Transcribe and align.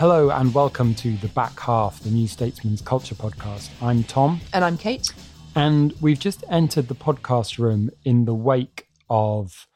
Hello 0.00 0.30
and 0.30 0.54
welcome 0.54 0.94
to 0.94 1.14
The 1.18 1.28
Back 1.28 1.60
Half, 1.60 2.00
the 2.00 2.08
New 2.08 2.26
Statesman's 2.26 2.80
Culture 2.80 3.14
Podcast. 3.14 3.68
I'm 3.82 4.02
Tom. 4.02 4.40
And 4.54 4.64
I'm 4.64 4.78
Kate. 4.78 5.12
And 5.54 5.92
we've 6.00 6.18
just 6.18 6.42
entered 6.48 6.88
the 6.88 6.94
podcast 6.94 7.58
room 7.58 7.90
in 8.02 8.24
the 8.24 8.32
wake 8.32 8.88
of 9.10 9.68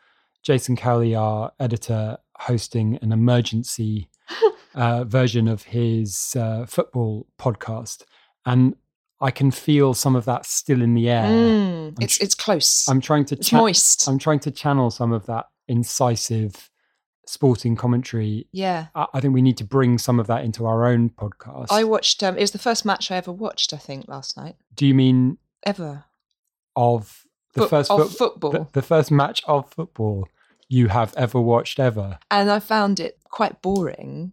Jason 0.42 0.76
Cowley, 0.76 1.14
our 1.14 1.52
editor, 1.60 2.16
hosting 2.36 2.98
an 3.02 3.12
emergency 3.12 4.08
uh, 4.74 5.04
version 5.04 5.46
of 5.46 5.64
his 5.64 6.34
uh, 6.40 6.64
football 6.64 7.26
podcast. 7.38 8.04
And 8.46 8.76
I 9.20 9.30
can 9.30 9.50
feel 9.50 9.92
some 9.92 10.16
of 10.16 10.24
that 10.24 10.46
still 10.46 10.80
in 10.80 10.94
the 10.94 11.10
air. 11.10 11.26
Mm, 11.26 12.00
it's, 12.00 12.16
it's 12.16 12.34
close. 12.34 12.88
I'm 12.88 13.02
trying 13.02 13.26
to 13.26 13.34
it's 13.34 13.52
moist. 13.52 14.08
I'm 14.08 14.18
trying 14.18 14.40
to 14.40 14.50
channel 14.50 14.90
some 14.90 15.12
of 15.12 15.26
that 15.26 15.48
incisive 15.68 16.70
sporting 17.26 17.76
commentary. 17.76 18.46
Yeah. 18.52 18.86
I, 18.94 19.06
I, 19.14 19.20
think 19.20 19.34
we 19.34 19.42
need 19.42 19.56
to 19.58 19.64
bring 19.64 19.98
some 19.98 20.20
of 20.20 20.26
that 20.26 20.44
into 20.44 20.66
our 20.66 20.86
own 20.86 21.10
podcast. 21.10 21.68
I 21.70 21.84
watched, 21.84 22.22
um, 22.22 22.36
it 22.36 22.40
was 22.40 22.52
the 22.52 22.58
first 22.58 22.84
match 22.84 23.10
I 23.10 23.16
ever 23.16 23.32
watched, 23.32 23.72
I 23.72 23.78
think, 23.78 24.08
last 24.08 24.36
night. 24.36 24.56
Do 24.74 24.86
you 24.86 24.94
mean 24.94 25.38
ever? 25.64 26.04
Of 26.76 27.26
the 27.54 27.62
Fo- 27.62 27.68
first 27.68 27.90
of 27.90 28.16
football. 28.16 28.50
The, 28.50 28.66
the 28.72 28.82
first 28.82 29.10
match 29.10 29.42
of 29.46 29.70
football 29.70 30.28
you 30.68 30.88
have 30.88 31.14
ever 31.16 31.40
watched 31.40 31.78
ever. 31.78 32.18
And 32.30 32.50
I 32.50 32.58
found 32.58 33.00
it 33.00 33.18
quite 33.28 33.62
boring. 33.62 34.32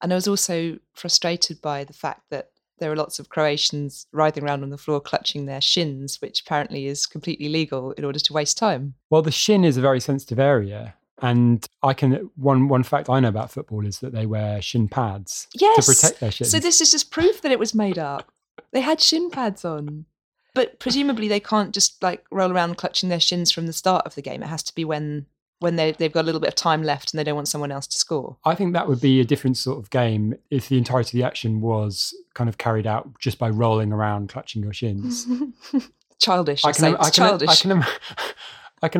And 0.00 0.12
I 0.12 0.16
was 0.16 0.28
also 0.28 0.78
frustrated 0.92 1.60
by 1.60 1.84
the 1.84 1.92
fact 1.92 2.22
that 2.30 2.50
there 2.78 2.90
are 2.90 2.96
lots 2.96 3.20
of 3.20 3.28
Croatians 3.28 4.06
writhing 4.12 4.42
around 4.42 4.64
on 4.64 4.70
the 4.70 4.78
floor 4.78 5.00
clutching 5.00 5.46
their 5.46 5.60
shins, 5.60 6.20
which 6.20 6.40
apparently 6.40 6.86
is 6.86 7.06
completely 7.06 7.48
legal 7.48 7.92
in 7.92 8.04
order 8.04 8.18
to 8.18 8.32
waste 8.32 8.58
time. 8.58 8.94
Well, 9.08 9.22
the 9.22 9.30
shin 9.30 9.64
is 9.64 9.76
a 9.76 9.80
very 9.80 10.00
sensitive 10.00 10.40
area. 10.40 10.94
And 11.22 11.64
I 11.84 11.94
can 11.94 12.30
one 12.34 12.66
one 12.66 12.82
fact 12.82 13.08
I 13.08 13.20
know 13.20 13.28
about 13.28 13.52
football 13.52 13.86
is 13.86 14.00
that 14.00 14.12
they 14.12 14.26
wear 14.26 14.60
shin 14.60 14.88
pads 14.88 15.46
yes. 15.54 15.86
to 15.86 15.92
protect 15.92 16.20
their 16.20 16.32
shins. 16.32 16.50
So 16.50 16.58
this 16.58 16.80
is 16.80 16.90
just 16.90 17.12
proof 17.12 17.40
that 17.42 17.52
it 17.52 17.60
was 17.60 17.74
made 17.74 17.96
up. 17.96 18.32
They 18.72 18.80
had 18.80 19.00
shin 19.00 19.30
pads 19.30 19.64
on. 19.64 20.06
But 20.54 20.80
presumably 20.80 21.28
they 21.28 21.40
can't 21.40 21.72
just 21.72 22.02
like 22.02 22.24
roll 22.30 22.52
around 22.52 22.76
clutching 22.76 23.08
their 23.08 23.20
shins 23.20 23.50
from 23.50 23.66
the 23.66 23.72
start 23.72 24.04
of 24.04 24.16
the 24.16 24.20
game. 24.20 24.42
It 24.42 24.48
has 24.48 24.64
to 24.64 24.74
be 24.74 24.84
when 24.84 25.26
when 25.60 25.76
they 25.76 25.92
they've 25.92 26.12
got 26.12 26.22
a 26.22 26.26
little 26.26 26.40
bit 26.40 26.48
of 26.48 26.56
time 26.56 26.82
left 26.82 27.12
and 27.12 27.18
they 27.18 27.24
don't 27.24 27.36
want 27.36 27.48
someone 27.48 27.70
else 27.70 27.86
to 27.86 27.98
score. 27.98 28.36
I 28.44 28.56
think 28.56 28.72
that 28.72 28.88
would 28.88 29.00
be 29.00 29.20
a 29.20 29.24
different 29.24 29.56
sort 29.56 29.78
of 29.78 29.90
game 29.90 30.34
if 30.50 30.68
the 30.68 30.76
entirety 30.76 31.16
of 31.16 31.22
the 31.22 31.26
action 31.26 31.60
was 31.60 32.12
kind 32.34 32.50
of 32.50 32.58
carried 32.58 32.86
out 32.86 33.08
just 33.20 33.38
by 33.38 33.48
rolling 33.48 33.92
around 33.92 34.28
clutching 34.28 34.62
your 34.62 34.72
shins. 34.72 35.26
childish. 36.18 36.64
I 36.64 36.72
can, 36.72 36.96
I 36.96 37.04
can, 37.04 37.12
childish. 37.12 37.48
I 37.48 37.54
can, 37.54 37.72
I 37.72 37.84
can 37.84 37.92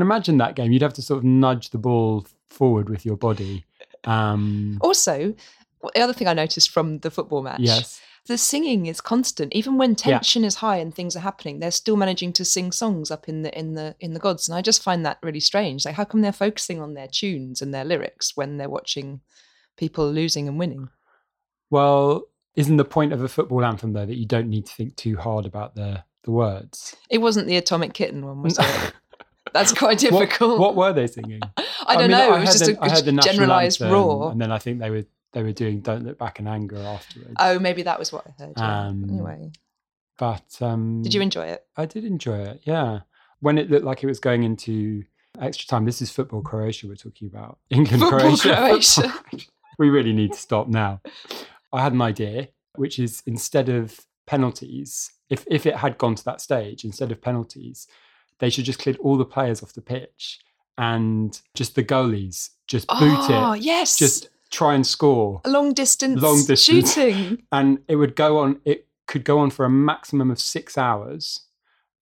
imagine 0.03 0.39
that 0.39 0.55
game. 0.55 0.73
You'd 0.73 0.83
have 0.83 0.95
to 0.95 1.03
sort 1.03 1.19
of 1.19 1.25
nudge 1.25 1.71
the 1.71 1.79
ball 1.79 2.27
forward 2.49 2.89
with 2.89 3.05
your 3.05 3.17
body. 3.17 3.65
Um, 4.05 4.79
also, 4.81 5.35
the 5.95 6.01
other 6.01 6.13
thing 6.13 6.29
I 6.29 6.35
noticed 6.35 6.71
from 6.71 6.99
the 6.99 7.11
football 7.11 7.43
match, 7.43 7.61
yes, 7.61 8.01
the 8.27 8.39
singing 8.39 8.87
is 8.87 9.01
constant. 9.01 9.53
Even 9.53 9.79
when 9.79 9.97
tension 9.97 10.43
yeah. 10.43 10.47
is 10.47 10.57
high 10.57 10.77
and 10.77 10.95
things 10.95 11.17
are 11.17 11.21
happening, 11.21 11.59
they're 11.59 11.71
still 11.71 11.97
managing 11.97 12.33
to 12.35 12.45
sing 12.45 12.71
songs 12.71 13.11
up 13.11 13.29
in 13.29 13.43
the 13.43 13.57
in 13.59 13.75
the 13.75 13.97
in 14.01 14.15
the 14.15 14.21
gods, 14.21 14.49
and 14.49 14.57
I 14.57 14.63
just 14.63 14.83
find 14.83 15.05
that 15.05 15.19
really 15.23 15.41
strange. 15.41 15.85
Like, 15.85 15.97
how 15.97 16.05
come 16.05 16.21
they're 16.21 16.33
focusing 16.33 16.81
on 16.81 16.95
their 16.95 17.09
tunes 17.09 17.61
and 17.61 17.75
their 17.75 17.85
lyrics 17.85 18.37
when 18.37 18.57
they're 18.57 18.69
watching 18.71 19.21
people 19.77 20.11
losing 20.11 20.47
and 20.47 20.59
winning? 20.59 20.89
Well, 21.71 22.25
isn't 22.55 22.77
the 22.77 22.85
point 22.85 23.13
of 23.13 23.23
a 23.23 23.29
football 23.29 23.65
anthem 23.65 23.93
though 23.93 24.07
that 24.07 24.19
you 24.19 24.27
don't 24.27 24.49
need 24.49 24.67
to 24.67 24.75
think 24.75 24.97
too 24.97 25.17
hard 25.17 25.47
about 25.47 25.75
the 25.75 26.05
the 26.23 26.31
words? 26.31 26.95
It 27.11 27.19
wasn't 27.19 27.49
the 27.49 27.57
Atomic 27.57 27.95
Kitten 27.95 28.25
one, 28.25 28.43
was 28.43 28.59
it? 28.59 28.93
That's 29.53 29.73
quite 29.73 29.99
difficult. 29.99 30.59
What, 30.59 30.75
what 30.75 30.77
were 30.77 30.93
they 30.93 31.07
singing? 31.07 31.41
I 31.87 31.95
don't 31.95 31.97
I 31.97 32.01
mean, 32.03 32.11
know. 32.11 32.31
I 32.33 32.37
it 32.39 32.41
was 32.41 32.59
just 32.59 32.67
the, 32.67 33.13
a, 33.13 33.19
a 33.19 33.23
generalized 33.23 33.81
roar. 33.81 34.31
And 34.31 34.41
then 34.41 34.53
I 34.53 34.59
think 34.59 34.79
they 34.79 34.91
were 34.91 35.05
they 35.33 35.43
were 35.43 35.53
doing 35.53 35.81
"Don't 35.81 36.05
Look 36.05 36.19
Back 36.19 36.41
in 36.41 36.47
Anger" 36.47 36.79
afterwards. 36.79 37.35
Oh, 37.39 37.59
maybe 37.59 37.83
that 37.83 37.99
was 37.99 38.13
what 38.13 38.27
I 38.27 38.43
heard. 38.43 38.55
Yeah. 38.57 38.87
Um, 38.87 39.05
anyway, 39.09 39.53
but 40.19 40.57
um, 40.61 41.03
did 41.03 41.15
you 41.15 41.21
enjoy 41.21 41.47
it? 41.47 41.65
I 41.77 41.87
did 41.87 42.05
enjoy 42.05 42.39
it. 42.39 42.63
Yeah, 42.65 43.01
when 43.41 43.59
it 43.59 43.71
looked 43.71 43.85
like 43.85 44.03
it 44.03 44.07
was 44.07 44.21
going 44.21 44.45
into 44.45 45.05
extra 45.41 45.67
time. 45.67 45.85
This 45.85 46.03
is 46.03 46.11
football 46.11 46.43
Croatia 46.43 46.87
we're 46.87 46.97
talking 46.97 47.29
about. 47.29 47.59
England 47.71 48.03
football 48.03 48.37
Croatia. 48.37 48.55
Croatia. 48.57 49.49
we 49.79 49.91
really 49.91 50.13
need 50.13 50.33
to 50.33 50.39
stop 50.39 50.69
now. 50.69 51.01
I 51.73 51.83
had 51.83 51.93
an 51.93 52.03
idea, 52.03 52.49
which 52.77 52.99
is 52.99 53.23
instead 53.27 53.69
of 53.69 53.99
penalties, 54.27 55.11
if 55.31 55.45
if 55.51 55.67
it 55.67 55.77
had 55.77 55.99
gone 55.99 56.15
to 56.15 56.25
that 56.25 56.41
stage, 56.41 56.85
instead 56.85 57.11
of 57.11 57.21
penalties, 57.21 57.87
they 58.43 58.51
should 58.51 58.65
just 58.65 58.81
clear 58.81 58.97
all 59.01 59.17
the 59.17 59.25
players 59.25 59.63
off 59.63 59.73
the 59.73 59.81
pitch 59.81 60.41
and 60.77 61.41
just 61.55 61.77
the 61.77 61.85
goalies 61.85 62.51
just 62.67 62.89
boot 62.89 62.99
oh, 63.01 63.27
it. 63.31 63.35
Ah, 63.35 63.55
yes. 63.55 63.97
Just 63.97 64.31
try 64.51 64.75
and 64.75 64.85
score. 64.85 65.41
A 65.45 65.49
long 65.51 65.73
distance 65.73 66.21
long 66.21 66.45
distance 66.45 66.93
shooting. 66.93 67.45
And 67.53 67.79
it 67.87 67.95
would 67.97 68.17
go 68.17 68.39
on 68.39 68.61
it 68.65 68.89
could 69.07 69.25
go 69.25 69.39
on 69.39 69.51
for 69.51 69.65
a 69.65 69.71
maximum 69.71 70.29
of 70.29 70.41
six 70.41 70.77
hours. 70.77 71.47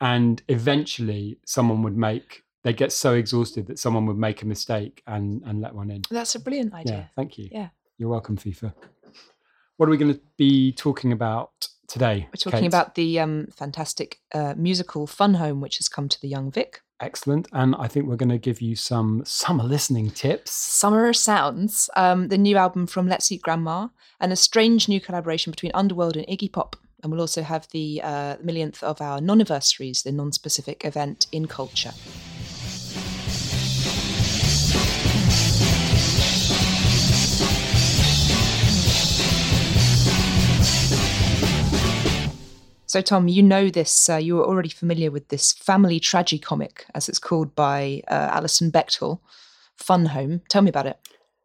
And 0.00 0.42
eventually 0.48 1.38
someone 1.44 1.82
would 1.82 1.96
make 1.96 2.42
they'd 2.64 2.76
get 2.76 2.90
so 2.90 3.12
exhausted 3.12 3.66
that 3.66 3.78
someone 3.78 4.06
would 4.06 4.18
make 4.18 4.40
a 4.40 4.46
mistake 4.46 5.02
and, 5.06 5.42
and 5.44 5.60
let 5.60 5.74
one 5.74 5.90
in. 5.90 6.02
That's 6.10 6.34
a 6.36 6.40
brilliant 6.40 6.72
idea. 6.72 6.94
Yeah, 6.94 7.04
thank 7.16 7.36
you. 7.36 7.50
Yeah. 7.52 7.68
You're 7.98 8.08
welcome, 8.08 8.38
FIFA. 8.38 8.72
What 9.76 9.88
are 9.88 9.90
we 9.90 9.98
going 9.98 10.14
to 10.14 10.20
be 10.38 10.72
talking 10.72 11.12
about 11.12 11.68
today? 11.90 12.28
We're 12.28 12.38
talking 12.38 12.60
Kate? 12.60 12.66
about 12.66 12.94
the 12.94 13.20
um, 13.20 13.48
fantastic 13.54 14.20
uh, 14.32 14.54
musical 14.56 15.06
Fun 15.06 15.34
Home, 15.34 15.60
which 15.60 15.78
has 15.78 15.88
come 15.88 16.08
to 16.08 16.20
the 16.20 16.28
Young 16.28 16.50
Vic. 16.50 16.80
Excellent. 17.00 17.48
And 17.52 17.74
I 17.76 17.88
think 17.88 18.06
we're 18.06 18.16
going 18.16 18.28
to 18.28 18.38
give 18.38 18.60
you 18.60 18.76
some 18.76 19.22
summer 19.24 19.64
listening 19.64 20.10
tips. 20.10 20.52
Summer 20.52 21.12
Sounds, 21.12 21.88
um, 21.96 22.28
the 22.28 22.38
new 22.38 22.56
album 22.56 22.86
from 22.86 23.08
Let's 23.08 23.32
Eat 23.32 23.42
Grandma, 23.42 23.88
and 24.20 24.32
a 24.32 24.36
strange 24.36 24.88
new 24.88 25.00
collaboration 25.00 25.50
between 25.50 25.72
Underworld 25.74 26.16
and 26.16 26.26
Iggy 26.26 26.52
Pop. 26.52 26.76
And 27.02 27.10
we'll 27.10 27.22
also 27.22 27.42
have 27.42 27.66
the 27.70 28.02
uh, 28.04 28.36
millionth 28.42 28.82
of 28.82 29.00
our 29.00 29.20
non 29.20 29.38
anniversaries, 29.38 30.02
the 30.02 30.12
non 30.12 30.32
specific 30.32 30.84
event 30.84 31.26
in 31.32 31.46
culture. 31.46 31.92
So, 42.90 43.00
Tom, 43.00 43.28
you 43.28 43.40
know 43.40 43.70
this. 43.70 44.10
Uh, 44.10 44.16
you 44.16 44.40
are 44.40 44.44
already 44.44 44.68
familiar 44.68 45.12
with 45.12 45.28
this 45.28 45.52
family 45.52 46.00
tragicomic, 46.00 46.80
as 46.92 47.08
it's 47.08 47.20
called 47.20 47.54
by 47.54 48.02
uh, 48.08 48.30
Alison 48.32 48.72
Bechdel, 48.72 49.20
Fun 49.76 50.06
Home. 50.06 50.42
Tell 50.48 50.60
me 50.60 50.70
about 50.70 50.86
it. 50.86 50.98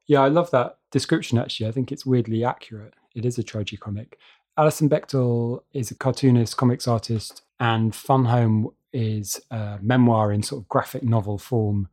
Yeah, 0.07 0.21
I 0.21 0.27
love 0.27 0.49
that 0.49 0.79
description. 0.89 1.37
Actually, 1.37 1.67
I 1.67 1.71
think 1.71 1.91
it's 1.91 2.03
weirdly 2.03 2.43
accurate. 2.43 2.95
It 3.13 3.25
is 3.25 3.37
a 3.37 3.43
tragicomic. 3.43 4.13
Alison 4.57 4.89
Bechdel 4.89 5.61
is 5.71 5.91
a 5.91 5.95
cartoonist, 5.95 6.57
comics 6.57 6.87
artist, 6.87 7.43
and 7.59 7.93
Fun 7.93 8.25
Home 8.25 8.71
is 8.91 9.39
a 9.51 9.77
memoir 9.83 10.31
in 10.31 10.41
sort 10.41 10.63
of 10.63 10.67
graphic 10.67 11.03
novel 11.03 11.37
form 11.37 11.89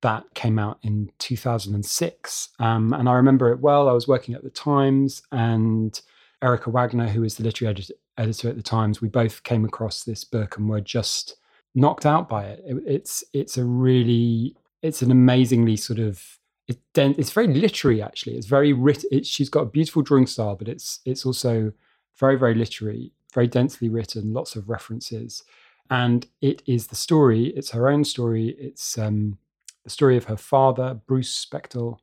that 0.00 0.24
came 0.32 0.58
out 0.58 0.78
in 0.82 1.12
2006. 1.18 2.48
Um, 2.58 2.94
and 2.94 3.06
I 3.06 3.12
remember 3.12 3.52
it 3.52 3.60
well. 3.60 3.86
I 3.86 3.92
was 3.92 4.08
working 4.08 4.34
at 4.34 4.44
the 4.44 4.48
Times, 4.48 5.20
and 5.30 6.00
Erica 6.42 6.70
Wagner, 6.70 7.08
who 7.08 7.22
is 7.22 7.34
the 7.34 7.42
literary 7.42 7.72
editor, 7.72 7.92
editor 8.18 8.48
at 8.48 8.56
the 8.56 8.62
Times, 8.62 9.00
we 9.00 9.08
both 9.08 9.42
came 9.42 9.64
across 9.64 10.04
this 10.04 10.24
book 10.24 10.56
and 10.56 10.68
were 10.68 10.80
just 10.80 11.36
knocked 11.74 12.06
out 12.06 12.28
by 12.28 12.44
it. 12.44 12.62
it 12.66 12.82
it's 12.86 13.24
it's 13.32 13.56
a 13.56 13.64
really 13.64 14.56
it's 14.82 15.02
an 15.02 15.10
amazingly 15.10 15.76
sort 15.76 15.98
of 15.98 16.38
it's, 16.66 16.80
it's 16.94 17.32
very 17.32 17.46
literary 17.46 18.02
actually. 18.02 18.36
It's 18.36 18.46
very 18.46 18.72
written. 18.72 19.08
It, 19.10 19.26
she's 19.26 19.48
got 19.48 19.60
a 19.62 19.66
beautiful 19.66 20.02
drawing 20.02 20.26
style, 20.26 20.56
but 20.56 20.68
it's 20.68 21.00
it's 21.04 21.24
also 21.24 21.72
very 22.18 22.36
very 22.36 22.54
literary, 22.54 23.12
very 23.32 23.46
densely 23.46 23.88
written, 23.88 24.34
lots 24.34 24.56
of 24.56 24.68
references, 24.68 25.44
and 25.90 26.26
it 26.40 26.62
is 26.66 26.88
the 26.88 26.96
story. 26.96 27.46
It's 27.56 27.70
her 27.70 27.88
own 27.88 28.04
story. 28.04 28.56
It's 28.58 28.98
um, 28.98 29.38
the 29.84 29.90
story 29.90 30.16
of 30.16 30.24
her 30.24 30.36
father, 30.36 31.00
Bruce 31.06 31.46
Bechdel, 31.50 31.98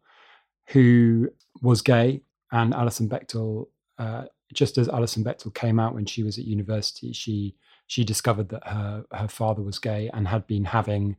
who 0.67 1.29
was 1.61 1.81
gay, 1.81 2.21
and 2.51 2.73
Alison 2.73 3.07
Bechdel 3.09 3.67
Uh, 3.97 4.25
just 4.53 4.77
as 4.77 4.89
Alison 4.89 5.23
Bechdel 5.23 5.53
came 5.53 5.79
out 5.79 5.93
when 5.93 6.05
she 6.05 6.23
was 6.23 6.37
at 6.37 6.45
university, 6.45 7.13
she 7.13 7.55
she 7.87 8.03
discovered 8.03 8.49
that 8.49 8.67
her 8.67 9.05
her 9.11 9.27
father 9.27 9.61
was 9.61 9.79
gay 9.79 10.09
and 10.13 10.27
had 10.27 10.47
been 10.47 10.65
having 10.65 11.17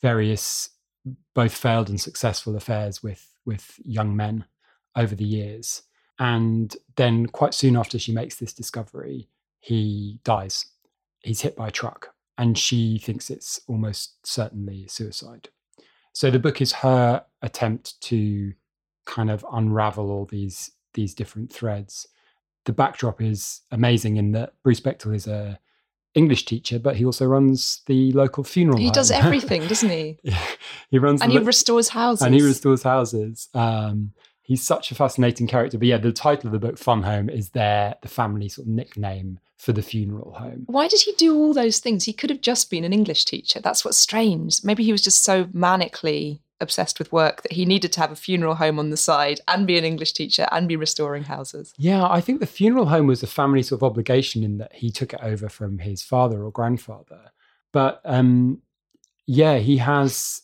various 0.00 0.70
both 1.34 1.54
failed 1.54 1.88
and 1.88 2.00
successful 2.00 2.56
affairs 2.56 3.02
with 3.02 3.32
with 3.44 3.78
young 3.84 4.16
men 4.16 4.44
over 4.96 5.14
the 5.14 5.24
years. 5.24 5.82
And 6.18 6.74
then 6.96 7.26
quite 7.26 7.54
soon 7.54 7.76
after 7.76 7.98
she 7.98 8.12
makes 8.12 8.36
this 8.36 8.52
discovery, 8.52 9.28
he 9.60 10.18
dies. 10.24 10.66
He's 11.20 11.42
hit 11.42 11.56
by 11.56 11.68
a 11.68 11.72
truck, 11.72 12.14
and 12.38 12.56
she 12.56 12.98
thinks 12.98 13.30
it's 13.30 13.60
almost 13.68 14.26
certainly 14.26 14.86
suicide. 14.88 15.50
So 16.12 16.30
the 16.30 16.38
book 16.38 16.62
is 16.62 16.72
her 16.72 17.24
attempt 17.42 18.00
to 18.02 18.54
kind 19.04 19.30
of 19.30 19.44
unravel 19.52 20.10
all 20.10 20.24
these 20.24 20.72
these 20.94 21.14
different 21.14 21.52
threads. 21.52 22.06
The 22.66 22.72
backdrop 22.72 23.22
is 23.22 23.62
amazing 23.70 24.16
in 24.16 24.32
that 24.32 24.52
Bruce 24.62 24.80
Bechdel 24.80 25.14
is 25.14 25.26
a 25.26 25.58
English 26.14 26.46
teacher, 26.46 26.78
but 26.78 26.96
he 26.96 27.04
also 27.04 27.26
runs 27.26 27.82
the 27.86 28.10
local 28.12 28.42
funeral. 28.42 28.78
He 28.78 28.86
home. 28.86 28.92
does 28.92 29.10
everything, 29.22 29.66
doesn't 29.66 29.90
he? 29.90 30.18
he 30.90 30.98
runs 30.98 31.22
and 31.22 31.30
he 31.32 31.38
restores 31.38 31.88
houses. 31.88 32.26
And 32.26 32.34
he 32.34 32.42
restores 32.42 32.82
houses. 32.82 33.48
Um, 33.54 34.12
he's 34.42 34.62
such 34.62 34.90
a 34.90 34.94
fascinating 34.94 35.46
character. 35.46 35.78
But 35.78 35.88
yeah, 35.88 35.98
the 35.98 36.12
title 36.12 36.48
of 36.48 36.52
the 36.52 36.58
book, 36.58 36.78
Fun 36.78 37.02
Home, 37.02 37.28
is 37.28 37.50
their 37.50 37.96
the 38.02 38.08
family 38.08 38.48
sort 38.48 38.66
of 38.66 38.72
nickname 38.72 39.40
for 39.58 39.72
the 39.72 39.82
funeral 39.82 40.32
home. 40.32 40.64
Why 40.66 40.88
did 40.88 41.00
he 41.00 41.12
do 41.12 41.36
all 41.36 41.52
those 41.52 41.78
things? 41.78 42.04
He 42.04 42.12
could 42.12 42.30
have 42.30 42.40
just 42.40 42.70
been 42.70 42.84
an 42.84 42.92
English 42.92 43.24
teacher. 43.24 43.60
That's 43.60 43.84
what's 43.84 43.98
strange. 43.98 44.64
Maybe 44.64 44.84
he 44.84 44.92
was 44.92 45.02
just 45.02 45.24
so 45.24 45.44
manically 45.46 46.40
obsessed 46.60 46.98
with 46.98 47.12
work 47.12 47.42
that 47.42 47.52
he 47.52 47.64
needed 47.64 47.92
to 47.92 48.00
have 48.00 48.12
a 48.12 48.16
funeral 48.16 48.54
home 48.54 48.78
on 48.78 48.90
the 48.90 48.96
side 48.96 49.40
and 49.48 49.66
be 49.66 49.76
an 49.78 49.84
English 49.84 50.12
teacher 50.12 50.46
and 50.52 50.68
be 50.68 50.76
restoring 50.76 51.24
houses. 51.24 51.72
Yeah, 51.76 52.08
I 52.08 52.20
think 52.20 52.40
the 52.40 52.46
funeral 52.46 52.86
home 52.86 53.06
was 53.06 53.22
a 53.22 53.26
family 53.26 53.62
sort 53.62 53.80
of 53.80 53.84
obligation 53.84 54.42
in 54.42 54.58
that 54.58 54.74
he 54.74 54.90
took 54.90 55.12
it 55.12 55.20
over 55.22 55.48
from 55.48 55.78
his 55.78 56.02
father 56.02 56.42
or 56.42 56.50
grandfather. 56.50 57.32
But 57.72 58.00
um, 58.04 58.62
yeah, 59.26 59.58
he 59.58 59.78
has 59.78 60.40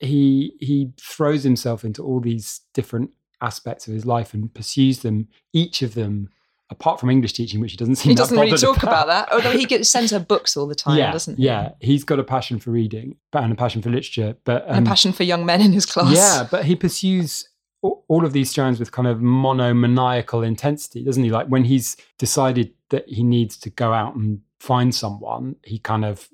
he 0.00 0.52
he 0.60 0.92
throws 1.00 1.42
himself 1.42 1.84
into 1.84 2.04
all 2.04 2.20
these 2.20 2.60
different 2.72 3.10
aspects 3.40 3.86
of 3.86 3.94
his 3.94 4.06
life 4.06 4.34
and 4.34 4.52
pursues 4.52 5.00
them, 5.00 5.28
each 5.52 5.82
of 5.82 5.94
them 5.94 6.28
apart 6.70 7.00
from 7.00 7.10
English 7.10 7.32
teaching, 7.32 7.60
which 7.60 7.72
he 7.72 7.76
doesn't 7.76 7.96
seem 7.96 8.10
he 8.10 8.14
doesn't 8.14 8.38
really 8.38 8.56
talk 8.56 8.82
about. 8.82 9.04
about. 9.04 9.28
that. 9.28 9.32
Although 9.32 9.56
he 9.56 9.64
gets 9.64 9.88
sends 9.88 10.10
her 10.10 10.18
books 10.18 10.56
all 10.56 10.66
the 10.66 10.74
time, 10.74 10.98
yeah, 10.98 11.12
doesn't 11.12 11.36
he? 11.36 11.44
Yeah, 11.44 11.72
he's 11.80 12.04
got 12.04 12.18
a 12.18 12.24
passion 12.24 12.58
for 12.58 12.70
reading 12.70 13.16
and 13.32 13.52
a 13.52 13.56
passion 13.56 13.82
for 13.82 13.90
literature, 13.90 14.36
but 14.44 14.68
um, 14.68 14.78
and 14.78 14.86
a 14.86 14.90
passion 14.90 15.12
for 15.12 15.22
young 15.22 15.46
men 15.46 15.60
in 15.60 15.72
his 15.72 15.86
class. 15.86 16.14
Yeah, 16.14 16.46
but 16.50 16.64
he 16.64 16.76
pursues 16.76 17.48
all 17.80 18.24
of 18.24 18.32
these 18.32 18.50
strands 18.50 18.80
with 18.80 18.90
kind 18.90 19.06
of 19.06 19.20
monomaniacal 19.20 20.42
intensity, 20.42 21.04
doesn't 21.04 21.22
he? 21.22 21.30
Like 21.30 21.46
when 21.46 21.64
he's 21.64 21.96
decided 22.18 22.72
that 22.90 23.08
he 23.08 23.22
needs 23.22 23.56
to 23.58 23.70
go 23.70 23.92
out 23.92 24.16
and 24.16 24.40
find 24.58 24.94
someone, 24.94 25.56
he 25.62 25.78
kind 25.78 26.04
of 26.04 26.28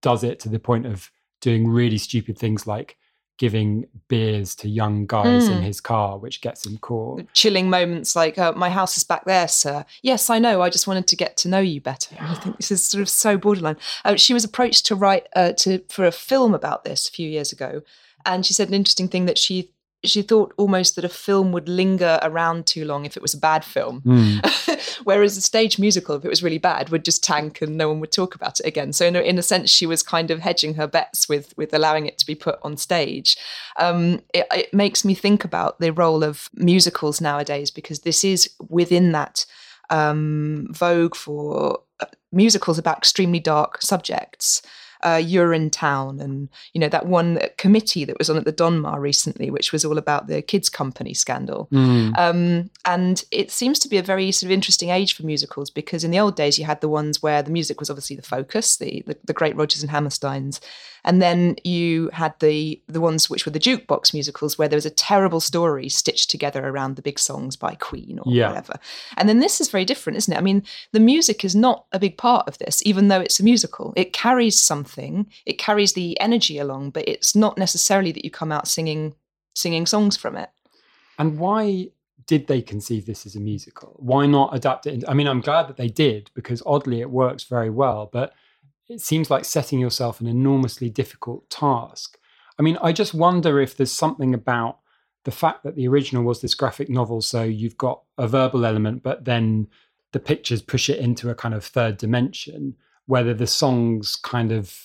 does 0.00 0.24
it 0.24 0.40
to 0.40 0.48
the 0.48 0.58
point 0.58 0.86
of 0.86 1.10
doing 1.40 1.68
really 1.68 1.98
stupid 1.98 2.38
things 2.38 2.66
like 2.66 2.96
giving 3.36 3.86
beers 4.08 4.54
to 4.54 4.68
young 4.68 5.06
guys 5.06 5.48
mm. 5.48 5.56
in 5.56 5.62
his 5.62 5.80
car, 5.80 6.18
which 6.18 6.40
gets 6.40 6.66
him 6.66 6.78
caught. 6.78 7.24
Chilling 7.32 7.68
moments 7.68 8.14
like, 8.14 8.38
uh, 8.38 8.52
"My 8.52 8.70
house 8.70 8.96
is 8.96 9.04
back 9.04 9.24
there, 9.24 9.48
sir." 9.48 9.84
Yes, 10.02 10.30
I 10.30 10.38
know. 10.38 10.62
I 10.62 10.70
just 10.70 10.86
wanted 10.86 11.06
to 11.08 11.16
get 11.16 11.36
to 11.38 11.48
know 11.48 11.58
you 11.58 11.80
better. 11.80 12.16
I 12.20 12.34
think 12.34 12.56
this 12.56 12.70
is 12.70 12.84
sort 12.84 13.02
of 13.02 13.08
so 13.08 13.36
borderline. 13.36 13.76
Uh, 14.04 14.16
she 14.16 14.34
was 14.34 14.44
approached 14.44 14.86
to 14.86 14.94
write 14.94 15.26
uh, 15.34 15.52
to 15.58 15.80
for 15.88 16.04
a 16.04 16.12
film 16.12 16.54
about 16.54 16.84
this 16.84 17.08
a 17.08 17.12
few 17.12 17.28
years 17.28 17.52
ago, 17.52 17.82
and 18.24 18.46
she 18.46 18.54
said 18.54 18.68
an 18.68 18.74
interesting 18.74 19.08
thing 19.08 19.26
that 19.26 19.38
she 19.38 19.70
she 20.04 20.22
thought 20.22 20.52
almost 20.56 20.96
that 20.96 21.04
a 21.04 21.08
film 21.08 21.52
would 21.52 21.68
linger 21.68 22.18
around 22.22 22.66
too 22.66 22.84
long 22.84 23.04
if 23.04 23.16
it 23.16 23.22
was 23.22 23.34
a 23.34 23.38
bad 23.38 23.64
film. 23.64 24.02
Mm. 24.02 25.00
Whereas 25.04 25.36
a 25.36 25.40
stage 25.40 25.78
musical, 25.78 26.16
if 26.16 26.24
it 26.24 26.28
was 26.28 26.42
really 26.42 26.58
bad, 26.58 26.90
would 26.90 27.04
just 27.04 27.24
tank 27.24 27.60
and 27.60 27.76
no 27.76 27.88
one 27.88 28.00
would 28.00 28.12
talk 28.12 28.34
about 28.34 28.60
it 28.60 28.66
again. 28.66 28.92
So 28.92 29.06
in 29.06 29.16
a, 29.16 29.20
in 29.20 29.38
a 29.38 29.42
sense, 29.42 29.70
she 29.70 29.86
was 29.86 30.02
kind 30.02 30.30
of 30.30 30.40
hedging 30.40 30.74
her 30.74 30.86
bets 30.86 31.28
with 31.28 31.56
with 31.56 31.74
allowing 31.74 32.06
it 32.06 32.18
to 32.18 32.26
be 32.26 32.34
put 32.34 32.58
on 32.62 32.76
stage. 32.76 33.36
Um, 33.78 34.20
it, 34.32 34.46
it 34.52 34.74
makes 34.74 35.04
me 35.04 35.14
think 35.14 35.44
about 35.44 35.80
the 35.80 35.92
role 35.92 36.22
of 36.22 36.48
musicals 36.54 37.20
nowadays 37.20 37.70
because 37.70 38.00
this 38.00 38.24
is 38.24 38.50
within 38.68 39.12
that 39.12 39.46
um, 39.90 40.68
vogue 40.70 41.14
for 41.14 41.80
uh, 42.00 42.06
musicals 42.32 42.78
about 42.78 42.98
extremely 42.98 43.40
dark 43.40 43.82
subjects 43.82 44.62
uh, 45.04 45.18
Urinetown 45.18 46.20
and 46.20 46.48
you 46.72 46.80
know 46.80 46.88
that 46.88 47.06
one 47.06 47.38
committee 47.58 48.04
that 48.04 48.18
was 48.18 48.30
on 48.30 48.36
at 48.36 48.44
the 48.44 48.52
Donmar 48.52 48.98
recently, 48.98 49.50
which 49.50 49.72
was 49.72 49.84
all 49.84 49.98
about 49.98 50.26
the 50.26 50.42
kids 50.42 50.68
company 50.68 51.14
scandal. 51.14 51.68
Mm. 51.70 52.18
Um, 52.18 52.70
and 52.84 53.24
it 53.30 53.50
seems 53.50 53.78
to 53.80 53.88
be 53.88 53.98
a 53.98 54.02
very 54.02 54.32
sort 54.32 54.48
of 54.48 54.52
interesting 54.52 54.88
age 54.88 55.14
for 55.14 55.24
musicals 55.24 55.70
because 55.70 56.04
in 56.04 56.10
the 56.10 56.18
old 56.18 56.36
days 56.36 56.58
you 56.58 56.64
had 56.64 56.80
the 56.80 56.88
ones 56.88 57.22
where 57.22 57.42
the 57.42 57.52
music 57.52 57.78
was 57.78 57.90
obviously 57.90 58.16
the 58.16 58.22
focus, 58.22 58.78
the 58.78 59.04
the, 59.06 59.16
the 59.24 59.32
great 59.34 59.56
Rodgers 59.56 59.82
and 59.82 59.90
Hammersteins, 59.90 60.60
and 61.04 61.20
then 61.20 61.56
you 61.64 62.10
had 62.12 62.38
the 62.40 62.80
the 62.88 63.00
ones 63.00 63.28
which 63.28 63.44
were 63.44 63.52
the 63.52 63.58
jukebox 63.58 64.12
musicals 64.14 64.58
where 64.58 64.68
there 64.68 64.76
was 64.76 64.86
a 64.86 64.90
terrible 64.90 65.40
story 65.40 65.88
stitched 65.88 66.30
together 66.30 66.66
around 66.66 66.96
the 66.96 67.02
big 67.02 67.18
songs 67.18 67.56
by 67.56 67.74
Queen 67.74 68.18
or 68.24 68.32
yeah. 68.32 68.48
whatever. 68.48 68.74
And 69.16 69.28
then 69.28 69.40
this 69.40 69.60
is 69.60 69.68
very 69.68 69.84
different, 69.84 70.16
isn't 70.18 70.32
it? 70.32 70.38
I 70.38 70.42
mean, 70.42 70.62
the 70.92 71.00
music 71.00 71.44
is 71.44 71.54
not 71.54 71.86
a 71.92 71.98
big 71.98 72.16
part 72.16 72.48
of 72.48 72.58
this, 72.58 72.82
even 72.86 73.08
though 73.08 73.20
it's 73.20 73.40
a 73.40 73.44
musical. 73.44 73.92
It 73.96 74.12
carries 74.12 74.60
something, 74.60 75.26
it 75.46 75.58
carries 75.58 75.92
the 75.92 76.18
energy 76.20 76.58
along, 76.58 76.90
but 76.90 77.06
it's 77.06 77.36
not 77.36 77.58
necessarily 77.58 78.12
that 78.12 78.24
you 78.24 78.30
come 78.30 78.52
out 78.52 78.68
singing 78.68 79.14
singing 79.54 79.86
songs 79.86 80.16
from 80.16 80.36
it. 80.36 80.50
And 81.18 81.38
why 81.38 81.90
did 82.26 82.46
they 82.46 82.62
conceive 82.62 83.06
this 83.06 83.26
as 83.26 83.36
a 83.36 83.40
musical? 83.40 83.94
Why 83.98 84.26
not 84.26 84.54
adapt 84.54 84.86
it? 84.86 85.04
I 85.06 85.14
mean, 85.14 85.28
I'm 85.28 85.40
glad 85.40 85.68
that 85.68 85.76
they 85.76 85.88
did 85.88 86.30
because 86.34 86.62
oddly 86.64 87.00
it 87.00 87.10
works 87.10 87.44
very 87.44 87.70
well, 87.70 88.08
but 88.12 88.32
it 88.88 89.00
seems 89.00 89.30
like 89.30 89.44
setting 89.44 89.78
yourself 89.78 90.20
an 90.20 90.26
enormously 90.26 90.90
difficult 90.90 91.48
task. 91.50 92.18
I 92.58 92.62
mean, 92.62 92.78
I 92.82 92.92
just 92.92 93.14
wonder 93.14 93.60
if 93.60 93.76
there's 93.76 93.92
something 93.92 94.34
about 94.34 94.78
the 95.24 95.30
fact 95.30 95.64
that 95.64 95.74
the 95.74 95.88
original 95.88 96.22
was 96.22 96.40
this 96.40 96.54
graphic 96.54 96.88
novel, 96.90 97.22
so 97.22 97.42
you've 97.42 97.78
got 97.78 98.02
a 98.18 98.28
verbal 98.28 98.66
element, 98.66 99.02
but 99.02 99.24
then 99.24 99.68
the 100.12 100.20
pictures 100.20 100.62
push 100.62 100.88
it 100.88 100.98
into 100.98 101.30
a 101.30 101.34
kind 101.34 101.54
of 101.54 101.64
third 101.64 101.96
dimension, 101.96 102.76
whether 103.06 103.34
the 103.34 103.46
songs 103.46 104.16
kind 104.16 104.52
of 104.52 104.78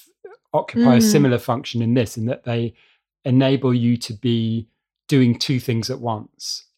occupy 0.54 0.96
mm. 0.96 0.98
a 0.98 1.02
similar 1.02 1.38
function 1.38 1.82
in 1.82 1.94
this, 1.94 2.18
in 2.18 2.26
that 2.26 2.46
they 2.46 2.74
enable 3.26 3.74
you 3.74 3.98
to 3.98 4.14
be 4.14 4.68
doing 5.08 5.38
two 5.38 5.60
things 5.60 5.90
at 5.90 6.00
once 6.00 6.69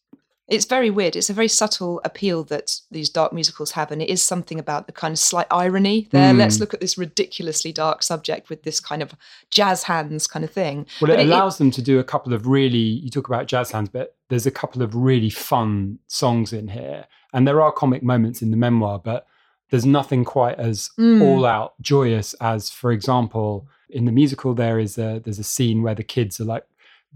it's 0.52 0.66
very 0.66 0.90
weird. 0.90 1.16
It's 1.16 1.30
a 1.30 1.32
very 1.32 1.48
subtle 1.48 2.00
appeal 2.04 2.44
that 2.44 2.80
these 2.90 3.08
dark 3.08 3.32
musicals 3.32 3.70
have, 3.72 3.90
and 3.90 4.02
it 4.02 4.10
is 4.10 4.22
something 4.22 4.58
about 4.58 4.86
the 4.86 4.92
kind 4.92 5.12
of 5.12 5.18
slight 5.18 5.46
irony 5.50 6.08
there. 6.10 6.34
Mm. 6.34 6.38
Let's 6.38 6.60
look 6.60 6.74
at 6.74 6.80
this 6.80 6.98
ridiculously 6.98 7.72
dark 7.72 8.02
subject 8.02 8.50
with 8.50 8.62
this 8.62 8.78
kind 8.78 9.02
of 9.02 9.14
jazz 9.50 9.84
hands 9.84 10.26
kind 10.26 10.44
of 10.44 10.50
thing. 10.50 10.86
Well, 11.00 11.10
it 11.10 11.16
but 11.16 11.24
allows 11.24 11.56
it, 11.56 11.58
them 11.58 11.70
to 11.72 11.82
do 11.82 11.98
a 11.98 12.04
couple 12.04 12.34
of 12.34 12.46
really. 12.46 12.78
You 12.78 13.08
talk 13.08 13.28
about 13.28 13.46
jazz 13.46 13.70
hands, 13.70 13.88
but 13.88 14.14
there's 14.28 14.46
a 14.46 14.50
couple 14.50 14.82
of 14.82 14.94
really 14.94 15.30
fun 15.30 15.98
songs 16.06 16.52
in 16.52 16.68
here, 16.68 17.06
and 17.32 17.48
there 17.48 17.62
are 17.62 17.72
comic 17.72 18.02
moments 18.02 18.42
in 18.42 18.50
the 18.50 18.58
memoir, 18.58 18.98
but 18.98 19.26
there's 19.70 19.86
nothing 19.86 20.22
quite 20.22 20.58
as 20.58 20.90
mm. 20.98 21.22
all 21.22 21.46
out 21.46 21.80
joyous 21.80 22.34
as, 22.34 22.68
for 22.68 22.92
example, 22.92 23.66
in 23.88 24.04
the 24.04 24.12
musical 24.12 24.52
there 24.54 24.78
is 24.78 24.98
a 24.98 25.20
there's 25.24 25.38
a 25.38 25.44
scene 25.44 25.82
where 25.82 25.94
the 25.94 26.04
kids 26.04 26.38
are 26.40 26.44
like 26.44 26.64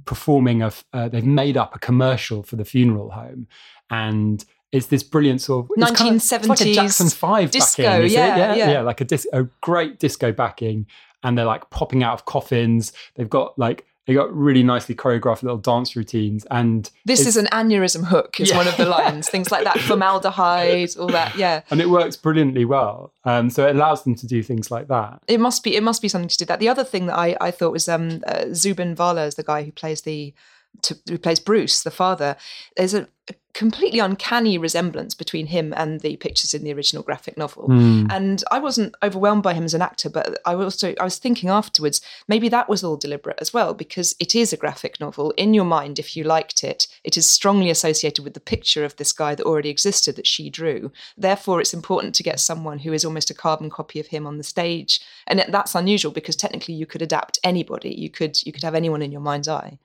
performing 0.05 0.63
a 0.63 0.73
uh, 0.93 1.09
they've 1.09 1.25
made 1.25 1.57
up 1.57 1.75
a 1.75 1.79
commercial 1.79 2.43
for 2.43 2.57
the 2.57 2.65
funeral 2.65 3.11
home. 3.11 3.47
And 3.91 4.45
it's 4.73 4.87
this 4.87 5.03
brilliant 5.03 5.41
sort 5.41 5.65
of 5.65 5.71
1970s 5.77 6.29
kind 6.31 6.43
of, 6.45 6.49
like 6.49 6.75
Jackson 6.75 7.09
5 7.09 7.51
disco 7.51 7.83
backing, 7.83 8.11
yeah, 8.11 8.37
yeah, 8.37 8.55
yeah, 8.55 8.71
yeah 8.73 8.81
like 8.83 9.01
a, 9.01 9.05
dis- 9.05 9.29
a 9.33 9.45
great 9.63 9.99
disco 9.99 10.33
backing. 10.33 10.87
And 11.23 11.37
they're 11.37 11.45
like 11.45 11.71
popping 11.71 12.03
out 12.03 12.15
of 12.15 12.25
coffins. 12.25 12.93
They've 13.15 13.31
got 13.31 13.59
like 13.59 13.87
they 14.07 14.15
got 14.15 14.33
really 14.35 14.63
nicely 14.63 14.95
choreographed 14.95 15.43
little 15.43 15.59
dance 15.59 15.97
routines. 15.97 16.47
And 16.51 16.91
this 17.05 17.27
is 17.27 17.37
an 17.37 17.47
aneurysm 17.53 18.05
hook, 18.07 18.41
is 18.41 18.51
Yeah. 18.51 18.57
one 18.57 18.69
of 18.69 18.77
the 18.77 18.87
lines. 18.99 19.29
Things 19.29 19.51
like 19.51 19.65
that, 19.65 19.79
formaldehyde, 19.81 20.97
all 20.97 21.09
that. 21.09 21.37
Yeah. 21.37 21.63
and 21.71 21.81
it 21.81 21.91
works 21.91 22.17
brilliantly 22.17 22.65
well. 22.65 23.13
Um, 23.25 23.51
so 23.51 23.67
it 23.67 23.75
allows 23.77 24.05
them 24.05 24.15
to 24.17 24.27
do 24.27 24.43
things 24.43 24.71
like 24.71 24.89
that. 24.89 25.21
It 25.27 25.41
must 25.41 25.65
be. 25.65 25.77
It 25.77 25.83
must 25.83 26.03
be 26.03 26.09
something 26.09 26.29
to 26.29 26.37
do 26.37 26.45
that. 26.47 26.61
The 26.61 26.69
other 26.69 26.85
thing 26.85 27.07
that 27.07 27.19
I, 27.19 27.37
I 27.41 27.51
thought 27.51 27.73
was 27.73 27.89
um, 27.89 28.23
uh, 28.27 28.47
Zubin 28.53 28.95
Varla 28.95 29.27
is 29.27 29.35
the 29.35 29.43
guy 29.43 29.65
who 29.65 29.73
plays 29.73 30.03
the 30.03 30.33
to, 30.83 30.97
who 31.09 31.19
plays 31.19 31.41
Bruce, 31.41 31.83
the 31.83 31.91
father. 31.91 32.37
There's 32.77 32.93
a, 32.95 33.09
a 33.29 33.35
completely 33.57 34.01
uncanny 34.01 34.59
resemblance 34.59 35.15
between 35.15 35.47
him 35.47 35.73
and 35.79 36.01
the 36.01 36.17
pictures 36.19 36.53
in 36.53 36.63
the 36.63 36.75
original 36.75 37.03
graphic 37.03 37.39
novel. 37.39 37.65
Hmm. 37.65 38.07
And 38.11 38.45
I 38.51 38.59
wasn't 38.59 38.95
overwhelmed 39.03 39.43
by 39.43 39.55
him 39.55 39.65
as 39.65 39.73
an 39.73 39.81
actor, 39.81 40.11
but 40.11 40.39
I 40.45 40.53
also 40.55 40.95
I 41.01 41.05
was 41.05 41.19
thinking 41.19 41.49
afterwards 41.49 42.03
maybe 42.29 42.51
that 42.51 42.69
was 42.69 42.85
all 42.85 42.99
deliberate 42.99 43.39
as 43.41 43.55
well 43.55 43.73
because 43.73 44.15
it 44.21 44.35
is 44.35 44.53
a 44.53 44.59
graphic 44.59 45.01
novel. 45.01 45.31
In 45.39 45.55
your 45.55 45.65
mind, 45.65 45.99
if 45.99 46.15
you 46.15 46.23
liked 46.23 46.63
it, 46.63 46.87
it 47.03 47.17
is 47.17 47.27
strongly 47.27 47.71
associated 47.71 48.23
with 48.25 48.35
the 48.35 48.41
picture 48.41 48.85
of 48.85 48.95
this 48.97 49.15
guy 49.15 49.35
that 49.35 49.47
already 49.47 49.71
existed 49.71 50.17
that 50.17 50.27
she 50.27 50.51
drew. 50.51 50.93
Therefore, 51.17 51.59
it's 51.63 51.73
important 51.73 52.15
to 52.17 52.23
get 52.23 52.41
someone 52.41 52.81
who 52.81 52.93
is 52.93 53.07
almost 53.07 53.31
a 53.31 53.35
carbon 53.35 53.71
copy 53.71 53.99
of 53.99 54.09
him 54.09 54.27
on 54.27 54.37
the 54.37 54.45
stage, 54.45 55.01
and 55.27 55.43
that's 55.49 55.75
unusual 55.75 56.13
because 56.13 56.37
technically 56.37 56.75
you 56.75 56.85
could 56.85 57.01
adapt 57.01 57.39
anybody. 57.43 57.95
You 57.95 58.11
could 58.11 58.37
you 58.45 58.53
could 58.53 58.65
have 58.65 58.75
anyone 58.75 59.01
in 59.01 59.13
your 59.13 59.23
mind's 59.23 59.49
eye. 59.49 59.79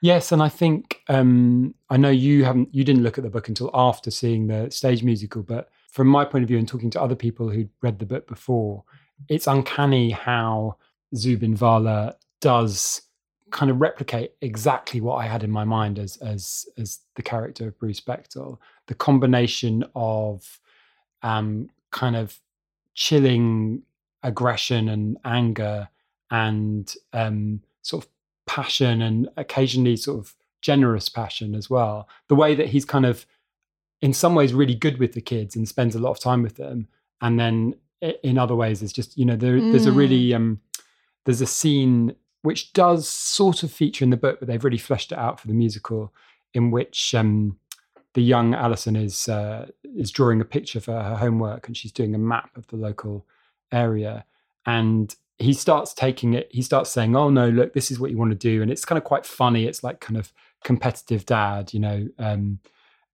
Yes, 0.00 0.30
and 0.30 0.42
I 0.42 0.48
think 0.48 1.02
um, 1.08 1.74
I 1.90 1.96
know 1.96 2.10
you 2.10 2.44
haven't 2.44 2.72
you 2.72 2.84
didn't 2.84 3.02
look 3.02 3.18
at 3.18 3.24
the 3.24 3.30
book 3.30 3.48
until 3.48 3.70
after 3.74 4.10
seeing 4.10 4.46
the 4.46 4.70
stage 4.70 5.02
musical, 5.02 5.42
but 5.42 5.70
from 5.90 6.06
my 6.06 6.24
point 6.24 6.44
of 6.44 6.48
view 6.48 6.58
and 6.58 6.68
talking 6.68 6.90
to 6.90 7.02
other 7.02 7.16
people 7.16 7.50
who'd 7.50 7.70
read 7.82 7.98
the 7.98 8.06
book 8.06 8.28
before, 8.28 8.84
it's 9.28 9.46
uncanny 9.46 10.10
how 10.10 10.76
Zubin 11.16 11.56
Varla 11.56 12.14
does 12.40 13.02
kind 13.50 13.70
of 13.70 13.80
replicate 13.80 14.32
exactly 14.40 15.00
what 15.00 15.16
I 15.16 15.26
had 15.26 15.42
in 15.42 15.50
my 15.50 15.64
mind 15.64 15.98
as 15.98 16.16
as 16.18 16.66
as 16.76 17.00
the 17.16 17.22
character 17.22 17.66
of 17.68 17.78
Bruce 17.78 18.00
Bechdel. 18.00 18.58
The 18.86 18.94
combination 18.94 19.84
of 19.96 20.60
um, 21.22 21.70
kind 21.90 22.14
of 22.14 22.38
chilling 22.94 23.82
aggression 24.22 24.88
and 24.88 25.16
anger 25.24 25.88
and 26.30 26.94
um, 27.12 27.62
sort 27.82 28.04
of 28.04 28.10
passion 28.48 29.00
and 29.00 29.28
occasionally 29.36 29.96
sort 29.96 30.18
of 30.18 30.34
generous 30.60 31.08
passion 31.08 31.54
as 31.54 31.70
well. 31.70 32.08
The 32.28 32.34
way 32.34 32.54
that 32.56 32.68
he's 32.68 32.84
kind 32.84 33.06
of, 33.06 33.26
in 34.00 34.12
some 34.12 34.34
ways, 34.34 34.52
really 34.52 34.74
good 34.74 34.98
with 34.98 35.12
the 35.12 35.20
kids 35.20 35.54
and 35.54 35.68
spends 35.68 35.94
a 35.94 36.00
lot 36.00 36.10
of 36.10 36.20
time 36.20 36.42
with 36.42 36.56
them, 36.56 36.88
and 37.20 37.38
then 37.38 37.74
in 38.00 38.38
other 38.38 38.54
ways, 38.54 38.82
it's 38.82 38.92
just 38.92 39.16
you 39.16 39.24
know 39.24 39.36
there, 39.36 39.60
there's 39.60 39.86
a 39.86 39.92
really 39.92 40.34
um, 40.34 40.60
there's 41.24 41.40
a 41.40 41.46
scene 41.46 42.14
which 42.42 42.72
does 42.72 43.08
sort 43.08 43.62
of 43.62 43.72
feature 43.72 44.04
in 44.04 44.10
the 44.10 44.16
book, 44.16 44.38
but 44.38 44.48
they've 44.48 44.64
really 44.64 44.78
fleshed 44.78 45.12
it 45.12 45.18
out 45.18 45.40
for 45.40 45.48
the 45.48 45.54
musical, 45.54 46.12
in 46.54 46.70
which 46.70 47.14
um, 47.14 47.58
the 48.14 48.22
young 48.22 48.54
Alison 48.54 48.96
is 48.96 49.28
uh, 49.28 49.66
is 49.96 50.10
drawing 50.10 50.40
a 50.40 50.44
picture 50.44 50.80
for 50.80 50.92
her 50.92 51.16
homework, 51.16 51.66
and 51.66 51.76
she's 51.76 51.92
doing 51.92 52.14
a 52.14 52.18
map 52.18 52.56
of 52.56 52.66
the 52.68 52.76
local 52.76 53.26
area, 53.72 54.24
and 54.64 55.14
he 55.38 55.52
starts 55.52 55.94
taking 55.94 56.34
it. 56.34 56.48
He 56.50 56.62
starts 56.62 56.90
saying, 56.90 57.14
"Oh 57.16 57.30
no, 57.30 57.48
look, 57.48 57.72
this 57.72 57.90
is 57.90 58.00
what 58.00 58.10
you 58.10 58.18
want 58.18 58.32
to 58.32 58.36
do," 58.36 58.62
and 58.62 58.70
it's 58.70 58.84
kind 58.84 58.98
of 58.98 59.04
quite 59.04 59.24
funny. 59.24 59.66
It's 59.66 59.84
like 59.84 60.00
kind 60.00 60.16
of 60.16 60.32
competitive 60.64 61.24
dad, 61.26 61.72
you 61.72 61.80
know. 61.80 62.08
Um, 62.18 62.58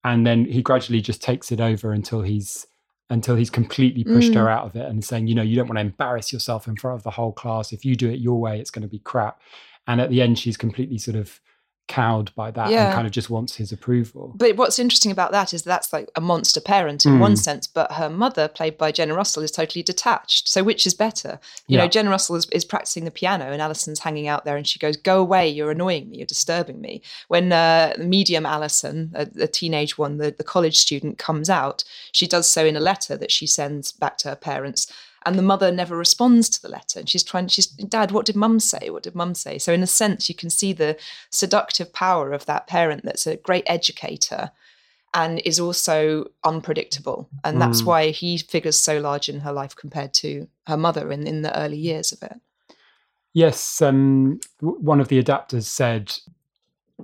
and 0.03 0.27
then 0.27 0.45
he 0.45 0.63
gradually 0.63 1.01
just 1.01 1.23
takes 1.23 1.51
it 1.53 1.61
over 1.61 1.93
until 1.93 2.23
he's 2.23 2.67
until 3.11 3.37
he's 3.37 3.51
completely 3.51 4.03
pushed 4.03 4.35
her 4.35 4.49
out 4.49 4.65
of 4.65 4.77
it 4.77 4.87
and 4.87 5.05
saying, 5.05 5.27
you 5.27 5.35
know, 5.35 5.43
you 5.43 5.55
don't 5.55 5.69
want 5.69 5.77
to 5.77 5.83
embarrass 5.83 6.33
yourself 6.33 6.67
in 6.67 6.75
front 6.75 6.97
of 6.97 7.03
the 7.03 7.11
whole 7.11 7.33
class. 7.33 7.71
If 7.73 7.85
you 7.85 7.97
do 7.97 8.09
it 8.09 8.19
your 8.19 8.41
way, 8.41 8.59
it's 8.59 8.71
going 8.71 8.83
to 8.83 8.89
be 8.89 8.99
crap. 8.99 9.41
And 9.87 10.01
at 10.01 10.09
the 10.09 10.23
end, 10.23 10.39
she's 10.39 10.57
completely 10.57 10.97
sort 10.97 11.17
of 11.17 11.39
cowed 11.87 12.35
by 12.35 12.51
that 12.51 12.71
Yeah. 12.71 12.87
and 12.87 12.95
kind 12.95 13.07
of 13.07 13.13
just 13.13 13.29
wants 13.29 13.57
his 13.57 13.71
approval. 13.71 14.33
But 14.35 14.57
what's 14.57 14.79
interesting 14.79 15.13
about 15.13 15.33
that 15.33 15.53
is 15.53 15.63
that's 15.65 15.93
like 15.93 16.09
a 16.17 16.21
monster 16.21 16.61
parent 16.61 17.05
in 17.05 17.19
one 17.19 17.35
Mm. 17.35 17.39
sense, 17.39 17.67
but 17.67 17.93
her 17.93 18.09
mother, 18.09 18.49
played 18.49 18.79
by 18.79 18.91
Jenna 18.91 19.15
Russell, 19.15 19.43
is 19.43 19.51
totally 19.51 19.83
detached. 19.83 20.49
So 20.49 20.63
which 20.63 20.87
is 20.87 20.95
better? 20.95 21.39
You 21.67 21.77
know, 21.77 21.85
Yeah. 21.85 21.91
Jenna 21.91 22.11
Russell 22.11 22.37
is, 22.37 22.47
is 22.51 22.65
practicing 22.65 23.05
the 23.05 23.11
piano 23.11 23.47
and 23.53 23.61
Alison's 23.61 23.99
hanging 24.01 24.29
out 24.29 24.45
there 24.47 24.57
and 24.57 24.67
she 24.67 24.79
goes, 24.79 24.97
Go 24.97 25.21
away, 25.21 25.49
you're 25.49 25.71
annoying 25.71 26.09
me, 26.09 26.17
you're 26.19 26.27
disturbing 26.27 26.81
me. 26.81 27.03
When 27.29 27.53
uh, 27.53 27.93
the 27.99 28.05
medium 28.05 28.47
Alison, 28.47 29.13
a, 29.15 29.29
a 29.43 29.47
teenage 29.47 29.99
one, 29.99 30.17
the, 30.17 30.31
the 30.31 30.45
college 30.45 30.79
student, 30.79 31.19
comes 31.19 31.51
out, 31.51 31.85
she 32.13 32.27
does 32.27 32.51
so 32.51 32.65
in 32.65 32.77
a 32.77 32.81
letter 32.81 33.17
that 33.17 33.31
she 33.31 33.47
sends 33.47 33.93
back 33.93 34.17
to 34.19 34.29
her 34.31 34.37
parents. 34.37 34.91
And 35.27 35.39
the 35.39 35.43
mother 35.43 35.73
never 35.73 35.97
responds 35.97 36.49
to 36.51 36.61
the 36.61 36.69
letter. 36.69 36.99
And 37.01 37.09
she's 37.09 37.23
trying, 37.23 37.49
she's, 37.49 37.67
Dad, 37.67 38.11
what 38.11 38.27
did 38.27 38.37
mum 38.37 38.61
say? 38.61 38.91
What 38.91 39.05
did 39.05 39.15
mum 39.15 39.35
say? 39.35 39.59
So, 39.59 39.73
in 39.73 39.83
a 39.83 39.87
sense, 39.87 40.29
you 40.29 40.35
can 40.35 40.51
see 40.51 40.73
the 40.73 40.99
seductive 41.31 41.93
power 41.93 42.33
of 42.33 42.47
that 42.47 42.67
parent 42.67 43.05
that's 43.05 43.27
a 43.27 43.37
great 43.37 43.65
educator 43.67 44.51
and 45.15 45.41
is 45.45 45.61
also 45.61 46.27
unpredictable. 46.43 47.29
And 47.45 47.61
that's 47.61 47.83
Mm. 47.83 47.87
why 47.87 48.11
he 48.11 48.37
figures 48.37 48.77
so 48.77 48.99
large 48.99 49.29
in 49.29 49.41
her 49.41 49.53
life 49.53 49.75
compared 49.77 50.13
to 50.15 50.49
her 50.67 50.77
mother 50.77 51.13
in, 51.13 51.27
in 51.27 51.43
the 51.43 51.57
early 51.57 51.79
years 51.79 52.13
of 52.13 52.23
it. 52.23 52.41
Yes, 53.33 53.81
um, 53.81 54.41
one 54.61 55.01
of 55.01 55.09
the 55.09 55.23
adapters 55.23 55.65
said 55.65 56.13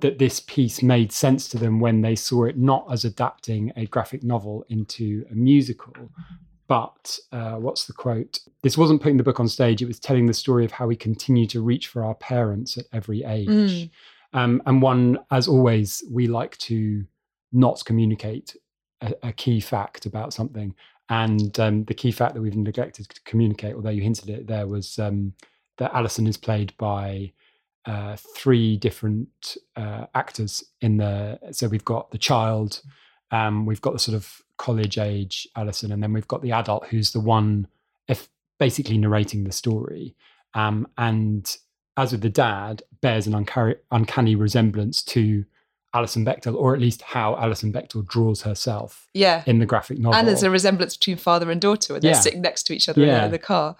that 0.01 0.19
this 0.19 0.41
piece 0.41 0.83
made 0.83 1.11
sense 1.13 1.49
to 1.49 1.59
them 1.59 1.81
when 1.81 2.03
they 2.03 2.15
saw 2.15 2.45
it 2.45 2.57
not 2.57 2.87
as 2.91 3.05
adapting 3.05 3.73
a 3.77 3.87
graphic 3.87 4.23
novel 4.23 4.65
into 4.69 5.25
a 5.31 5.35
musical, 5.35 5.93
but 6.71 7.19
uh, 7.33 7.57
what's 7.57 7.87
the 7.87 7.93
quote? 7.93 8.39
This 8.63 8.79
wasn't 8.79 9.03
putting 9.03 9.17
the 9.17 9.25
book 9.25 9.41
on 9.41 9.49
stage, 9.49 9.83
it 9.83 9.89
was 9.89 9.99
telling 9.99 10.27
the 10.27 10.33
story 10.33 10.65
of 10.65 10.71
how 10.71 10.87
we 10.87 10.95
continue 10.95 11.49
to 11.49 11.61
reach 11.61 11.89
for 11.89 12.05
our 12.05 12.15
parents 12.15 12.79
at 12.79 12.85
every 12.93 13.25
age. 13.25 13.49
Mm. 13.49 13.91
Um, 14.35 14.63
and 14.67 14.81
one, 14.81 15.19
as 15.33 15.49
always, 15.49 16.05
we 16.09 16.29
like 16.29 16.57
to 16.59 17.05
not 17.51 17.85
communicate 17.85 18.57
a, 19.01 19.15
a 19.25 19.33
key 19.33 19.59
fact 19.59 20.07
about 20.07 20.33
something. 20.33 20.77
And 21.09 21.59
um, 21.59 21.83
the 21.87 21.95
key 21.95 22.13
fact 22.13 22.35
that 22.35 22.41
we've 22.41 22.55
neglected 22.55 23.09
to 23.09 23.21
communicate, 23.23 23.75
although 23.75 23.91
you 23.91 24.03
hinted 24.03 24.31
it 24.31 24.47
there, 24.47 24.69
was 24.69 24.97
um, 25.01 25.33
that 25.79 25.93
Alison 25.93 26.29
is 26.29 26.37
played 26.37 26.73
by 26.79 27.33
uh, 27.85 28.15
three 28.37 28.77
different 28.77 29.57
uh, 29.75 30.07
actors 30.15 30.63
in 30.81 30.99
the. 30.99 31.41
So 31.51 31.67
we've 31.67 31.85
got 31.85 32.13
the 32.13 32.19
child, 32.19 32.81
um, 33.33 33.67
we've 33.67 33.81
got 33.81 33.93
the 33.93 33.99
sort 33.99 34.15
of 34.15 34.41
college 34.67 34.97
age 34.99 35.49
Alison, 35.57 35.91
and 35.93 36.01
then 36.03 36.13
we've 36.13 36.29
got 36.29 36.43
the 36.43 36.53
adult 36.53 36.83
who's 36.91 37.11
the 37.13 37.21
one 37.21 37.67
if 38.09 38.29
basically 38.59 38.99
narrating 38.99 39.45
the 39.45 39.53
story. 39.53 40.15
Um, 40.55 40.87
and 40.99 41.45
as 41.97 42.13
with 42.13 42.21
the 42.23 42.29
dad, 42.47 42.83
bears 43.01 43.27
an 43.27 43.35
uncanny, 43.35 43.75
uncanny 43.91 44.35
resemblance 44.35 45.03
to 45.15 45.45
Alison 45.93 46.25
Bechdel, 46.25 46.55
or 46.55 46.75
at 46.75 46.81
least 46.81 47.03
how 47.03 47.37
Alison 47.37 47.73
Bechdel 47.73 48.07
draws 48.07 48.43
herself 48.43 49.09
Yeah. 49.15 49.43
in 49.47 49.59
the 49.59 49.67
graphic 49.67 49.99
novel. 49.99 50.15
And 50.17 50.29
there's 50.29 50.43
a 50.45 50.51
resemblance 50.51 50.97
between 50.97 51.17
father 51.17 51.51
and 51.51 51.61
daughter 51.61 51.95
when 51.95 52.03
they're 52.03 52.13
Yeah. 52.13 52.21
sitting 52.21 52.43
next 52.43 52.63
to 52.65 52.73
each 52.75 52.89
other 52.89 53.03
in, 53.03 53.09
Yeah. 53.09 53.19
the, 53.21 53.25
in 53.27 53.31
the 53.33 53.39
car. 53.53 53.77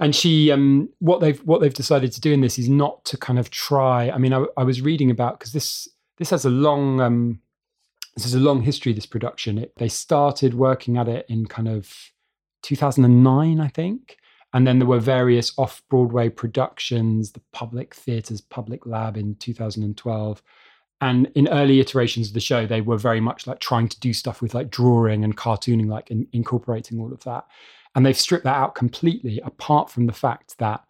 and 0.00 0.14
she 0.14 0.32
um 0.52 0.88
what 1.00 1.18
they've 1.20 1.40
what 1.50 1.60
they've 1.60 1.74
decided 1.82 2.10
to 2.12 2.20
do 2.20 2.30
in 2.32 2.40
this 2.40 2.56
is 2.58 2.68
not 2.68 3.04
to 3.04 3.16
kind 3.26 3.38
of 3.42 3.46
try 3.50 3.98
i 4.10 4.18
mean 4.22 4.32
i, 4.32 4.40
I 4.56 4.62
was 4.70 4.80
reading 4.80 5.10
about 5.10 5.32
because 5.38 5.52
this 5.52 5.88
this 6.18 6.30
has 6.30 6.44
a 6.44 6.50
long 6.68 7.00
um 7.00 7.40
this 8.18 8.26
is 8.26 8.34
a 8.34 8.40
long 8.40 8.62
history 8.62 8.92
this 8.92 9.06
production. 9.06 9.58
It, 9.58 9.72
they 9.76 9.88
started 9.88 10.54
working 10.54 10.96
at 10.96 11.08
it 11.08 11.24
in 11.28 11.46
kind 11.46 11.68
of 11.68 11.92
2009 12.62 13.60
i 13.60 13.68
think. 13.68 14.16
And 14.54 14.66
then 14.66 14.78
there 14.78 14.88
were 14.88 14.98
various 14.98 15.56
off 15.58 15.82
broadway 15.88 16.28
productions 16.28 17.32
the 17.32 17.42
public 17.52 17.94
theatre's 17.94 18.40
public 18.40 18.86
lab 18.86 19.16
in 19.16 19.36
2012 19.36 20.42
and 21.00 21.30
in 21.36 21.46
early 21.48 21.78
iterations 21.78 22.28
of 22.28 22.34
the 22.34 22.40
show 22.40 22.66
they 22.66 22.80
were 22.80 22.96
very 22.96 23.20
much 23.20 23.46
like 23.46 23.60
trying 23.60 23.88
to 23.88 24.00
do 24.00 24.12
stuff 24.12 24.42
with 24.42 24.54
like 24.54 24.70
drawing 24.70 25.22
and 25.22 25.36
cartooning 25.36 25.88
like 25.88 26.10
in, 26.10 26.26
incorporating 26.32 26.98
all 26.98 27.12
of 27.12 27.22
that. 27.24 27.46
And 27.94 28.04
they've 28.04 28.18
stripped 28.18 28.44
that 28.44 28.56
out 28.56 28.74
completely 28.74 29.40
apart 29.44 29.90
from 29.90 30.06
the 30.06 30.12
fact 30.12 30.58
that 30.58 30.82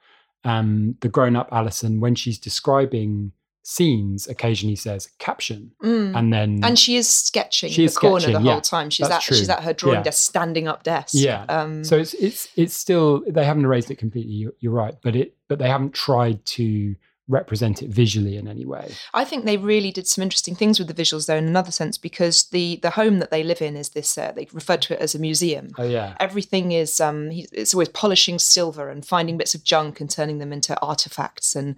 um, 0.45 0.97
the 1.01 1.09
grown-up 1.09 1.49
alison 1.53 2.01
when 2.01 2.15
she's 2.15 2.39
describing 2.39 3.33
scenes 3.63 4.27
occasionally 4.29 4.77
says 4.77 5.09
caption 5.19 5.73
Mm. 5.83 6.17
and 6.19 6.33
then 6.33 6.61
And 6.63 6.79
she 6.79 6.97
is 6.97 7.09
sketching 7.09 7.71
She 7.71 7.85
is 7.85 7.95
the 7.95 8.01
corner 8.01 8.21
sketching, 8.21 8.41
the 8.43 8.47
yeah. 8.47 8.53
whole 8.53 8.61
time. 8.63 8.89
She's 8.91 9.09
at 9.11 9.23
she's 9.23 9.49
at 9.49 9.63
her 9.63 9.73
drawing 9.75 9.97
Yeah. 9.99 10.03
desk, 10.05 10.29
standing 10.31 10.67
up 10.69 10.83
desk. 10.85 11.15
yeah 11.15 11.45
Um, 11.49 11.85
so 11.85 11.97
it's 11.99 12.15
it's 12.15 12.49
it's 12.57 12.75
still 12.75 13.23
they 13.29 13.45
haven't 13.45 13.65
erased 13.65 13.91
it 13.91 13.97
completely 13.97 14.33
you're, 14.33 14.55
you're 14.61 14.73
right 14.73 14.95
but 15.03 15.15
it 15.15 15.37
but 15.49 15.59
they 15.59 15.69
haven't 15.69 15.93
tried 15.95 16.45
to 16.47 16.95
represent 17.31 17.83
it 17.83 17.91
visually 17.91 18.39
in 18.39 18.49
any 18.49 18.65
way 18.65 18.91
I 19.13 19.23
think 19.27 19.45
they 19.45 19.59
really 19.59 19.91
did 19.93 20.07
some 20.07 20.23
interesting 20.23 20.55
things 20.55 20.79
with 20.79 20.89
the 20.89 20.95
visuals, 21.03 21.27
though, 21.27 21.37
in 21.37 21.47
another 21.47 21.71
sense, 21.71 21.99
because 21.99 22.45
the 22.45 22.77
the 22.81 22.89
home 22.93 23.19
that 23.19 23.31
they 23.31 23.43
live 23.43 23.61
in 23.61 23.77
is 23.77 23.91
this. 23.91 24.17
Uh, 24.17 24.33
they 24.35 24.49
referred 24.51 24.81
to 24.83 24.95
it 24.95 25.01
as 25.01 25.15
a 25.15 25.19
museum. 25.19 25.69
oh 25.77 25.85
yeah 25.85 26.15
Everything 26.21 26.73
is 26.73 27.01
um, 27.03 27.29
it's 27.31 27.75
always 27.75 27.91
polishing 27.91 28.39
silver 28.39 28.89
and 28.89 29.05
finding 29.05 29.37
bits 29.37 29.55
of 29.55 29.63
junk 29.63 30.01
and 30.01 30.09
turning 30.11 30.39
them 30.39 30.55
into 30.55 30.81
artifacts 30.81 31.55
and 31.55 31.77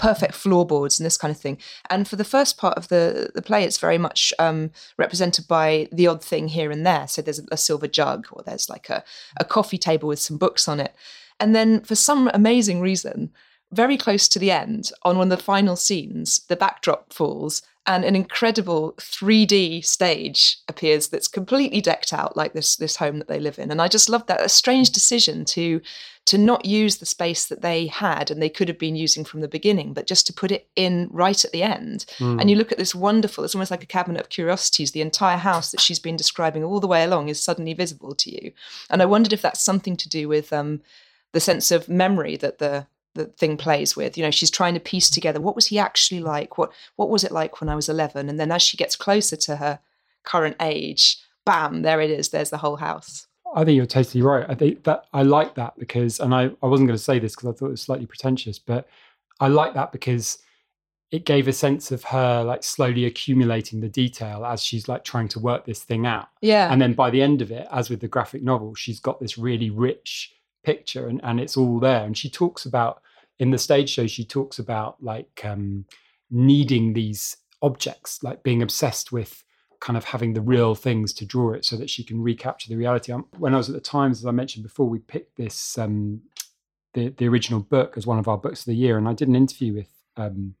perfect 0.00 0.34
floorboards 0.34 0.98
and 0.98 1.04
this 1.04 1.18
kind 1.18 1.30
of 1.30 1.38
thing. 1.38 1.58
And 1.90 2.08
for 2.08 2.16
the 2.16 2.24
first 2.24 2.56
part 2.56 2.76
of 2.76 2.88
the 2.88 3.30
the 3.34 3.42
play, 3.42 3.64
it's 3.64 3.78
very 3.78 3.98
much 3.98 4.32
um, 4.38 4.70
represented 4.96 5.46
by 5.46 5.88
the 5.92 6.06
odd 6.06 6.24
thing 6.24 6.48
here 6.48 6.70
and 6.70 6.86
there. 6.86 7.06
So 7.06 7.20
there's 7.22 7.38
a, 7.38 7.44
a 7.52 7.56
silver 7.56 7.86
jug, 7.86 8.26
or 8.32 8.42
there's 8.42 8.70
like 8.70 8.88
a, 8.88 9.04
a 9.38 9.44
coffee 9.44 9.78
table 9.78 10.08
with 10.08 10.18
some 10.18 10.38
books 10.38 10.66
on 10.66 10.80
it. 10.80 10.94
And 11.38 11.54
then 11.54 11.82
for 11.82 11.94
some 11.94 12.30
amazing 12.32 12.80
reason, 12.80 13.30
very 13.72 13.96
close 13.96 14.26
to 14.28 14.38
the 14.38 14.50
end, 14.50 14.90
on 15.02 15.18
one 15.18 15.30
of 15.30 15.38
the 15.38 15.44
final 15.44 15.76
scenes, 15.76 16.40
the 16.48 16.56
backdrop 16.56 17.12
falls 17.12 17.62
and 17.86 18.04
an 18.04 18.14
incredible 18.14 18.94
3D 18.98 19.84
stage 19.84 20.58
appears 20.68 21.08
that's 21.08 21.28
completely 21.28 21.80
decked 21.80 22.12
out 22.12 22.36
like 22.36 22.52
this 22.52 22.76
this 22.76 22.96
home 22.96 23.18
that 23.18 23.28
they 23.28 23.40
live 23.40 23.58
in. 23.58 23.70
And 23.70 23.82
I 23.82 23.88
just 23.88 24.08
love 24.08 24.26
that 24.26 24.44
a 24.44 24.48
strange 24.48 24.90
decision 24.90 25.44
to 25.46 25.80
to 26.30 26.38
not 26.38 26.64
use 26.64 26.98
the 26.98 27.06
space 27.06 27.46
that 27.46 27.60
they 27.60 27.88
had 27.88 28.30
and 28.30 28.40
they 28.40 28.48
could 28.48 28.68
have 28.68 28.78
been 28.78 28.94
using 28.94 29.24
from 29.24 29.40
the 29.40 29.48
beginning, 29.48 29.92
but 29.92 30.06
just 30.06 30.28
to 30.28 30.32
put 30.32 30.52
it 30.52 30.68
in 30.76 31.08
right 31.10 31.44
at 31.44 31.50
the 31.50 31.64
end. 31.64 32.04
Mm. 32.18 32.40
And 32.40 32.48
you 32.48 32.54
look 32.54 32.70
at 32.70 32.78
this 32.78 32.94
wonderful, 32.94 33.42
it's 33.42 33.56
almost 33.56 33.72
like 33.72 33.82
a 33.82 33.86
cabinet 33.86 34.20
of 34.20 34.28
curiosities. 34.28 34.92
The 34.92 35.00
entire 35.00 35.38
house 35.38 35.72
that 35.72 35.80
she's 35.80 35.98
been 35.98 36.14
describing 36.14 36.62
all 36.62 36.78
the 36.78 36.86
way 36.86 37.02
along 37.02 37.30
is 37.30 37.42
suddenly 37.42 37.72
visible 37.72 38.14
to 38.14 38.30
you. 38.30 38.52
And 38.88 39.02
I 39.02 39.06
wondered 39.06 39.32
if 39.32 39.42
that's 39.42 39.60
something 39.60 39.96
to 39.96 40.08
do 40.08 40.28
with 40.28 40.52
um, 40.52 40.82
the 41.32 41.40
sense 41.40 41.72
of 41.72 41.88
memory 41.88 42.36
that 42.36 42.58
the 42.58 42.86
the 43.16 43.24
thing 43.24 43.56
plays 43.56 43.96
with. 43.96 44.16
You 44.16 44.22
know, 44.22 44.30
she's 44.30 44.52
trying 44.52 44.74
to 44.74 44.80
piece 44.80 45.10
together 45.10 45.40
what 45.40 45.56
was 45.56 45.66
he 45.66 45.80
actually 45.80 46.20
like? 46.20 46.58
What 46.58 46.70
what 46.94 47.10
was 47.10 47.24
it 47.24 47.32
like 47.32 47.60
when 47.60 47.68
I 47.68 47.74
was 47.74 47.88
11? 47.88 48.28
And 48.28 48.38
then 48.38 48.52
as 48.52 48.62
she 48.62 48.76
gets 48.76 48.94
closer 48.94 49.34
to 49.34 49.56
her 49.56 49.80
current 50.22 50.54
age, 50.60 51.18
bam, 51.44 51.82
there 51.82 52.00
it 52.00 52.12
is. 52.12 52.28
There's 52.28 52.50
the 52.50 52.58
whole 52.58 52.76
house. 52.76 53.26
I 53.54 53.64
think 53.64 53.76
you're 53.76 53.86
totally 53.86 54.22
right. 54.22 54.46
I 54.48 54.54
think 54.54 54.84
that 54.84 55.06
I 55.12 55.22
like 55.22 55.54
that 55.56 55.78
because, 55.78 56.20
and 56.20 56.34
I, 56.34 56.50
I 56.62 56.66
wasn't 56.66 56.88
going 56.88 56.98
to 56.98 57.02
say 57.02 57.18
this 57.18 57.34
because 57.34 57.48
I 57.48 57.52
thought 57.52 57.66
it 57.66 57.70
was 57.70 57.82
slightly 57.82 58.06
pretentious, 58.06 58.58
but 58.58 58.88
I 59.40 59.48
like 59.48 59.74
that 59.74 59.92
because 59.92 60.38
it 61.10 61.24
gave 61.24 61.48
a 61.48 61.52
sense 61.52 61.90
of 61.90 62.04
her 62.04 62.44
like 62.44 62.62
slowly 62.62 63.04
accumulating 63.04 63.80
the 63.80 63.88
detail 63.88 64.44
as 64.44 64.62
she's 64.62 64.88
like 64.88 65.02
trying 65.02 65.28
to 65.28 65.40
work 65.40 65.64
this 65.64 65.82
thing 65.82 66.06
out. 66.06 66.28
Yeah. 66.40 66.72
And 66.72 66.80
then 66.80 66.92
by 66.92 67.10
the 67.10 67.20
end 67.20 67.42
of 67.42 67.50
it, 67.50 67.66
as 67.72 67.90
with 67.90 68.00
the 68.00 68.08
graphic 68.08 68.42
novel, 68.42 68.74
she's 68.74 69.00
got 69.00 69.20
this 69.20 69.36
really 69.36 69.70
rich 69.70 70.32
picture 70.62 71.08
and, 71.08 71.20
and 71.24 71.40
it's 71.40 71.56
all 71.56 71.80
there. 71.80 72.04
And 72.04 72.16
she 72.16 72.30
talks 72.30 72.64
about 72.64 73.02
in 73.40 73.50
the 73.50 73.58
stage 73.58 73.90
show, 73.90 74.06
she 74.06 74.24
talks 74.24 74.58
about 74.58 75.02
like 75.02 75.40
um, 75.44 75.86
needing 76.30 76.92
these 76.92 77.38
objects, 77.62 78.22
like 78.22 78.42
being 78.44 78.62
obsessed 78.62 79.10
with 79.10 79.42
kind 79.80 79.96
of 79.96 80.04
having 80.04 80.34
the 80.34 80.40
real 80.40 80.74
things 80.74 81.12
to 81.14 81.24
draw 81.24 81.52
it 81.52 81.64
so 81.64 81.76
that 81.76 81.90
she 81.90 82.04
can 82.04 82.22
recapture 82.22 82.68
the 82.68 82.76
reality. 82.76 83.12
Um, 83.12 83.26
when 83.38 83.54
I 83.54 83.56
was 83.56 83.68
at 83.68 83.74
the 83.74 83.80
Times, 83.80 84.18
as 84.18 84.26
I 84.26 84.30
mentioned 84.30 84.62
before, 84.62 84.88
we 84.88 84.98
picked 84.98 85.36
this 85.36 85.78
um, 85.78 86.20
the 86.94 87.08
the 87.08 87.28
original 87.28 87.60
book 87.60 87.94
as 87.96 88.06
one 88.06 88.18
of 88.18 88.28
our 88.28 88.38
books 88.38 88.60
of 88.60 88.66
the 88.66 88.74
year, 88.74 88.98
and 88.98 89.08
I 89.08 89.14
did 89.14 89.28
an 89.28 89.36
interview 89.36 89.74
with 89.74 89.88
um, 90.16 90.54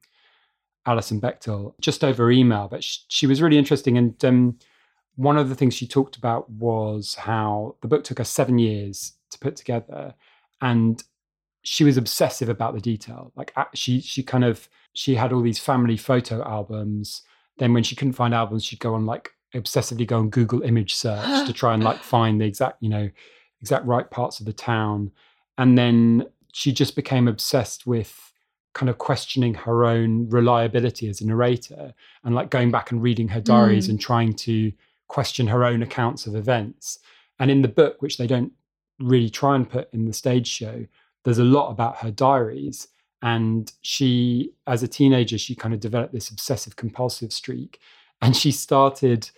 Alison 0.86 1.20
Bechdel 1.20 1.74
just 1.80 2.02
over 2.02 2.30
email, 2.30 2.68
but 2.68 2.82
she, 2.82 3.00
she 3.08 3.26
was 3.26 3.42
really 3.42 3.58
interesting. 3.58 3.98
And 3.98 4.24
um, 4.24 4.58
one 5.16 5.36
of 5.36 5.48
the 5.48 5.54
things 5.54 5.74
she 5.74 5.86
talked 5.86 6.16
about 6.16 6.50
was 6.50 7.14
how 7.14 7.76
the 7.82 7.88
book 7.88 8.04
took 8.04 8.18
her 8.18 8.24
seven 8.24 8.58
years 8.58 9.12
to 9.30 9.38
put 9.38 9.56
together, 9.56 10.14
and 10.60 11.02
she 11.62 11.84
was 11.84 11.98
obsessive 11.98 12.48
about 12.48 12.74
the 12.74 12.80
detail. 12.80 13.32
Like 13.36 13.52
she 13.74 14.00
she 14.00 14.22
kind 14.22 14.44
of 14.44 14.68
she 14.94 15.16
had 15.16 15.32
all 15.32 15.42
these 15.42 15.58
family 15.58 15.96
photo 15.96 16.42
albums. 16.42 17.22
Then 17.60 17.74
when 17.74 17.84
she 17.84 17.94
couldn't 17.94 18.14
find 18.14 18.34
albums, 18.34 18.64
she'd 18.64 18.80
go 18.80 18.94
on 18.94 19.06
like 19.06 19.32
obsessively 19.54 20.06
go 20.06 20.18
on 20.18 20.30
Google 20.30 20.62
image 20.62 20.94
search 20.94 21.46
to 21.46 21.52
try 21.52 21.74
and 21.74 21.84
like 21.84 21.98
find 22.02 22.40
the 22.40 22.46
exact, 22.46 22.78
you 22.80 22.88
know, 22.88 23.10
exact 23.60 23.84
right 23.84 24.10
parts 24.10 24.40
of 24.40 24.46
the 24.46 24.52
town. 24.52 25.12
And 25.58 25.76
then 25.76 26.26
she 26.52 26.72
just 26.72 26.96
became 26.96 27.28
obsessed 27.28 27.86
with 27.86 28.32
kind 28.72 28.88
of 28.88 28.96
questioning 28.96 29.52
her 29.52 29.84
own 29.84 30.28
reliability 30.30 31.08
as 31.08 31.20
a 31.20 31.26
narrator 31.26 31.92
and 32.24 32.34
like 32.34 32.50
going 32.50 32.70
back 32.70 32.90
and 32.90 33.02
reading 33.02 33.28
her 33.28 33.40
diaries 33.40 33.86
mm. 33.86 33.90
and 33.90 34.00
trying 34.00 34.32
to 34.32 34.72
question 35.08 35.48
her 35.48 35.64
own 35.64 35.82
accounts 35.82 36.26
of 36.26 36.34
events. 36.34 36.98
And 37.38 37.50
in 37.50 37.62
the 37.62 37.68
book, 37.68 38.00
which 38.00 38.16
they 38.16 38.26
don't 38.26 38.52
really 38.98 39.28
try 39.28 39.54
and 39.54 39.68
put 39.68 39.92
in 39.92 40.06
the 40.06 40.12
stage 40.14 40.46
show, 40.46 40.86
there's 41.24 41.38
a 41.38 41.44
lot 41.44 41.70
about 41.70 41.98
her 41.98 42.10
diaries. 42.10 42.88
And 43.22 43.70
she, 43.82 44.52
as 44.66 44.82
a 44.82 44.88
teenager, 44.88 45.36
she 45.38 45.54
kind 45.54 45.74
of 45.74 45.80
developed 45.80 46.12
this 46.12 46.30
obsessive 46.30 46.76
compulsive 46.76 47.32
streak. 47.32 47.78
And 48.22 48.36
she 48.36 48.50
started, 48.50 49.30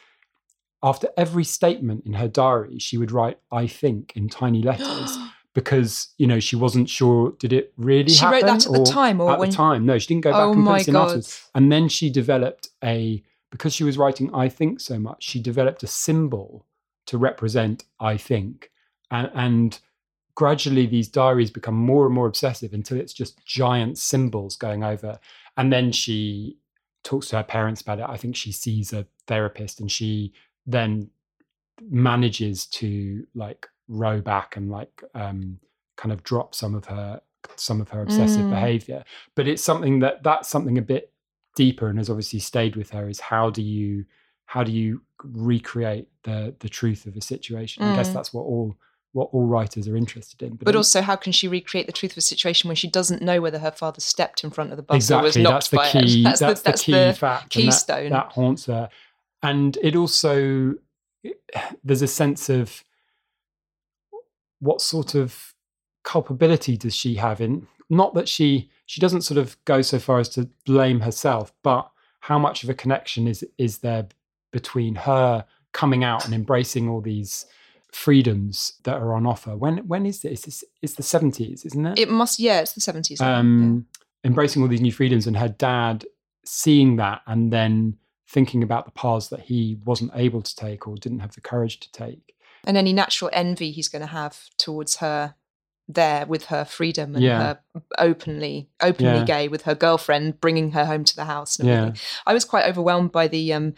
after 0.83 1.09
every 1.17 1.45
statement 1.45 2.05
in 2.07 2.15
her 2.15 2.29
diary, 2.29 2.79
she 2.79 2.97
would 2.97 3.11
write, 3.11 3.39
I 3.51 3.67
think, 3.67 4.12
in 4.15 4.29
tiny 4.29 4.62
letters. 4.62 5.17
because 5.55 6.09
you 6.17 6.27
know 6.27 6.41
she 6.41 6.57
wasn't 6.57 6.89
sure 6.89 7.33
did 7.39 7.53
it 7.53 7.75
really 7.77 8.09
she 8.09 8.21
happen 8.21 8.41
wrote 8.41 8.47
that 8.47 8.67
at 8.67 8.73
the 8.73 8.85
time 8.85 9.21
or 9.21 9.31
at 9.31 9.39
when... 9.39 9.51
the 9.51 9.55
time 9.55 9.85
no 9.85 9.99
she 9.99 10.07
didn't 10.07 10.25
go 10.25 10.31
back 10.31 10.41
oh 10.41 10.53
and 10.53 10.67
put 10.67 10.81
it 10.81 10.89
in 10.89 10.97
afterwards 10.97 11.47
and 11.55 11.71
then 11.71 11.89
she 11.89 12.09
developed 12.09 12.71
a 12.83 13.23
because 13.51 13.75
she 13.75 13.85
was 13.85 13.99
writing 13.99 14.35
i 14.35 14.49
think 14.49 14.81
so 14.81 14.99
much 14.99 15.23
she 15.23 15.41
developed 15.41 15.83
a 15.83 15.87
symbol 15.87 16.65
to 17.05 17.19
represent 17.19 17.85
i 18.00 18.17
think 18.17 18.71
and, 19.11 19.30
and 19.35 19.80
gradually 20.34 20.86
these 20.86 21.08
diaries 21.08 21.50
become 21.50 21.75
more 21.75 22.06
and 22.06 22.14
more 22.14 22.26
obsessive 22.26 22.73
until 22.73 22.99
it's 22.99 23.12
just 23.12 23.45
giant 23.45 23.99
symbols 23.99 24.56
going 24.56 24.82
over. 24.82 25.18
And 25.56 25.73
then 25.73 25.92
she 25.92 26.56
talks 27.04 27.28
to 27.28 27.36
her 27.36 27.42
parents 27.42 27.82
about 27.82 27.99
it. 27.99 28.06
I 28.08 28.16
think 28.16 28.36
she 28.36 28.52
sees 28.52 28.92
a 28.92 29.06
therapist 29.26 29.80
and 29.80 29.90
she 29.90 30.32
then 30.66 31.10
manages 31.90 32.66
to 32.66 33.26
like 33.34 33.68
row 33.88 34.21
back 34.21 34.56
and 34.56 34.71
like 34.71 35.02
um, 35.14 35.58
kind 35.97 36.12
of 36.12 36.23
drop 36.23 36.54
some 36.54 36.75
of 36.75 36.84
her 36.86 37.21
some 37.56 37.80
of 37.80 37.88
her 37.88 38.02
obsessive 38.02 38.42
mm. 38.42 38.50
behavior. 38.50 39.04
But 39.34 39.49
it's 39.49 39.62
something 39.62 39.99
that 40.00 40.23
that's 40.23 40.49
something 40.49 40.78
a 40.78 40.82
bit 40.82 41.12
deeper 41.56 41.88
and 41.88 41.99
has 41.99 42.08
obviously 42.08 42.38
stayed 42.38 42.76
with 42.76 42.90
her 42.90 43.08
is 43.08 43.21
how 43.21 43.50
do 43.50 43.62
you 43.62 44.04
how 44.47 44.62
do 44.62 44.73
you 44.73 45.02
recreate 45.23 46.08
the 46.23 46.54
the 46.60 46.68
truth 46.68 47.06
of 47.06 47.16
a 47.16 47.21
situation? 47.21 47.82
Mm. 47.82 47.92
I 47.92 47.97
guess 47.97 48.10
mm. 48.10 48.14
that's 48.14 48.32
what 48.32 48.42
all 48.42 48.76
what 49.13 49.29
all 49.33 49.47
writers 49.47 49.87
are 49.89 49.97
interested 49.97 50.43
in. 50.43 50.57
But, 50.57 50.65
but 50.65 50.77
also, 50.77 51.03
how 51.03 51.17
can 51.17 51.33
she 51.33 51.47
recreate 51.47 51.87
the 51.87 51.93
truth 51.93 52.13
of 52.13 52.19
a 52.19 52.23
situation 52.23 52.69
when 52.69 52.77
she 52.77 52.89
doesn't 52.89 53.23
know 53.23 53.41
whether 53.41 53.59
her 53.59 53.71
father 53.71 54.01
stepped 54.01 54.43
in 54.43 54.51
front 54.51 54.71
of 54.71 54.77
the 54.77 54.83
bus 54.83 54.97
exactly, 54.97 55.23
or 55.23 55.27
was 55.27 55.37
knocked 55.37 55.71
by 55.71 55.91
key, 55.91 56.21
it? 56.21 56.25
That's, 56.25 56.41
that's 56.41 56.63
the, 56.63 56.71
that's 56.71 56.83
key 56.83 56.93
the 56.93 57.13
fact. 57.13 57.51
Keystone. 57.51 58.11
That, 58.11 58.29
that, 58.29 58.33
haunts 58.33 58.67
her. 58.67 58.89
And 59.43 59.77
it 59.83 59.97
also, 59.97 60.75
there's 61.85 62.03
a 62.03 62.09
sense 62.09 62.49
of 62.49 62.83
what 64.61 64.81
sort 64.81 65.15
of 65.15 65.55
culpability 66.05 66.77
does 66.77 66.95
she 66.95 67.17
have 67.17 67.41
in, 67.41 67.67
not 67.91 68.15
that 68.15 68.29
she, 68.29 68.71
she 68.87 69.01
doesn't 69.01 69.23
sort 69.23 69.39
of 69.39 69.63
go 69.65 69.83
so 69.83 69.99
far 69.99 70.19
as 70.21 70.29
to 70.31 70.49
blame 70.65 71.01
herself, 71.01 71.53
but 71.63 71.91
how 72.21 72.39
much 72.39 72.63
of 72.63 72.71
a 72.71 72.75
connection 72.75 73.27
is, 73.27 73.45
is 73.59 73.79
there 73.79 74.07
between 74.53 74.95
her 74.95 75.45
coming 75.73 76.05
out 76.05 76.25
and 76.25 76.35
embracing 76.35 76.89
all 76.89 77.01
these 77.01 77.47
freedoms 77.93 78.73
that 78.85 78.97
are 78.97 79.15
on 79.15 79.26
offer. 79.26 79.57
When 79.57 79.78
when 79.87 80.07
is 80.07 80.23
this? 80.23 80.47
It's, 80.47 80.65
it's 80.81 80.95
the 80.95 81.02
seventies, 81.02 81.65
isn't 81.65 81.87
it? 81.87 81.99
It 81.99 82.09
must. 82.09 82.39
Yeah, 82.39 82.61
it's 82.61 82.73
the 82.73 82.81
seventies. 82.81 83.21
Um, 83.21 83.87
yeah. 83.95 84.28
Embracing 84.28 84.63
all 84.63 84.69
these 84.69 84.81
new 84.81 84.93
freedoms, 84.93 85.26
and 85.26 85.37
her 85.37 85.49
dad 85.49 86.05
seeing 86.45 86.97
that, 86.97 87.23
and 87.26 87.52
then 87.52 87.97
thinking 88.28 88.63
about 88.63 88.87
the 88.87 88.93
paths 88.93 89.28
that 89.28 89.41
he 89.41 89.78
wasn't 89.85 90.11
able 90.15 90.41
to 90.41 90.57
take 90.57 90.89
or 90.89 90.97
didn't 90.97 91.21
have 91.21 91.35
the 91.35 91.41
courage 91.41 91.81
to 91.81 91.93
take, 91.93 92.35
and 92.65 92.76
any 92.76 92.93
natural 92.93 93.31
envy 93.33 93.71
he's 93.71 93.89
going 93.89 94.00
to 94.02 94.07
have 94.07 94.39
towards 94.57 94.97
her 94.97 95.35
there 95.95 96.26
with 96.26 96.47
her 96.47 96.65
freedom 96.65 97.15
and 97.15 97.25
yeah. 97.25 97.39
her 97.39 97.59
openly 97.99 98.69
openly 98.81 99.21
yeah. 99.21 99.25
gay 99.25 99.49
with 99.49 99.63
her 99.63 99.75
girlfriend 99.75 100.41
bringing 100.41 100.73
her 100.73 100.85
home 100.85 101.05
to 101.05 101.17
the 101.17 101.25
house 101.25 101.59
and 101.59 101.69
everything. 101.69 101.95
Yeah. 101.95 102.23
I 102.26 102.35
was 102.35 102.45
quite 102.45 102.67
overwhelmed 102.67 103.13
by 103.13 103.28
the 103.28 103.52
um, 103.52 103.75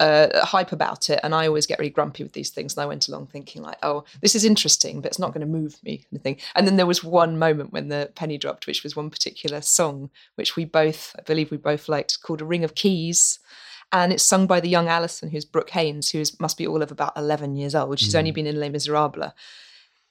uh, 0.00 0.44
hype 0.44 0.72
about 0.72 1.10
it 1.10 1.20
and 1.22 1.34
I 1.34 1.46
always 1.46 1.66
get 1.66 1.78
really 1.78 1.90
grumpy 1.90 2.22
with 2.22 2.32
these 2.32 2.50
things 2.50 2.74
and 2.74 2.82
I 2.82 2.86
went 2.86 3.08
along 3.08 3.26
thinking 3.26 3.62
like 3.62 3.78
oh 3.82 4.04
this 4.20 4.34
is 4.34 4.44
interesting 4.44 5.00
but 5.00 5.08
it's 5.08 5.18
not 5.18 5.32
going 5.32 5.46
to 5.46 5.52
move 5.52 5.78
me 5.82 5.98
kind 5.98 6.16
of 6.16 6.22
thing 6.22 6.38
and 6.54 6.66
then 6.66 6.76
there 6.76 6.86
was 6.86 7.04
one 7.04 7.38
moment 7.38 7.72
when 7.72 7.88
the 7.88 8.10
penny 8.14 8.38
dropped 8.38 8.66
which 8.66 8.82
was 8.82 8.96
one 8.96 9.10
particular 9.10 9.60
song 9.60 10.10
which 10.36 10.56
we 10.56 10.64
both 10.64 11.14
I 11.18 11.22
believe 11.22 11.50
we 11.50 11.56
both 11.56 11.88
liked 11.88 12.22
called 12.22 12.40
A 12.40 12.44
Ring 12.44 12.64
of 12.64 12.74
Keys 12.74 13.38
and 13.92 14.12
it's 14.12 14.24
sung 14.24 14.46
by 14.46 14.60
the 14.60 14.68
young 14.68 14.88
Alison 14.88 15.30
who's 15.30 15.44
Brooke 15.44 15.70
Haynes 15.70 16.10
who 16.10 16.22
must 16.40 16.58
be 16.58 16.66
all 16.66 16.82
of 16.82 16.90
about 16.90 17.16
11 17.16 17.56
years 17.56 17.74
old 17.74 17.98
she's 17.98 18.14
mm. 18.14 18.18
only 18.18 18.30
been 18.30 18.46
in 18.46 18.58
Les 18.58 18.70
Miserables 18.70 19.32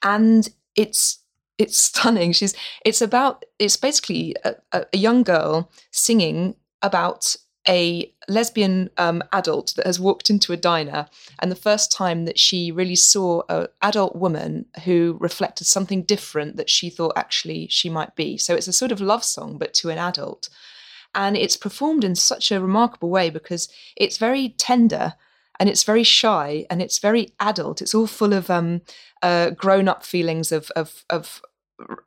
and 0.04 0.50
it's 0.76 1.20
it's 1.58 1.78
stunning. 1.78 2.32
She's 2.32 2.56
it's 2.86 3.02
about 3.02 3.44
it's 3.60 3.78
basically 3.78 4.36
a, 4.44 4.56
a 4.72 4.98
young 4.98 5.24
girl 5.24 5.72
singing 5.92 6.56
about 6.82 7.36
a 7.68 8.14
lesbian 8.28 8.90
um, 8.98 9.24
adult 9.32 9.74
that 9.76 9.86
has 9.86 10.00
walked 10.00 10.30
into 10.30 10.52
a 10.52 10.58
diner 10.58 11.08
and 11.40 11.50
the 11.50 11.56
first 11.56 11.92
time 11.92 12.26
that 12.26 12.38
she 12.38 12.72
really 12.72 12.96
saw 12.96 13.42
an 13.48 13.68
adult 13.82 14.16
woman 14.16 14.66
who 14.84 15.18
reflected 15.22 15.66
something 15.66 16.04
different 16.04 16.58
that 16.58 16.70
she 16.70 16.90
thought 16.90 17.14
actually 17.16 17.68
she 17.70 17.90
might 17.90 18.16
be 18.16 18.38
so 18.38 18.54
it's 18.54 18.68
a 18.68 18.74
sort 18.74 18.92
of 18.92 19.00
love 19.00 19.24
song 19.24 19.58
but 19.58 19.74
to 19.74 19.90
an 19.90 19.98
adult 19.98 20.50
and 21.16 21.38
it's 21.38 21.56
performed 21.56 22.04
in 22.04 22.16
such 22.16 22.52
a 22.52 22.60
remarkable 22.60 23.10
way 23.10 23.30
because 23.30 23.70
it's 23.96 24.18
very 24.18 24.50
tender 24.50 25.14
and 25.60 25.70
it's 25.70 25.84
very 25.84 26.04
shy 26.04 26.66
and 26.70 26.82
it's 26.82 27.00
very 27.00 27.34
adult. 27.40 27.82
It's 27.82 27.94
all 27.94 28.08
full 28.08 28.34
of 28.34 28.50
um, 28.50 28.82
uh, 29.22 29.52
grown-up 29.52 30.04
feelings 30.04 30.52
of, 30.52 30.72
of, 30.76 31.06
of 31.10 31.42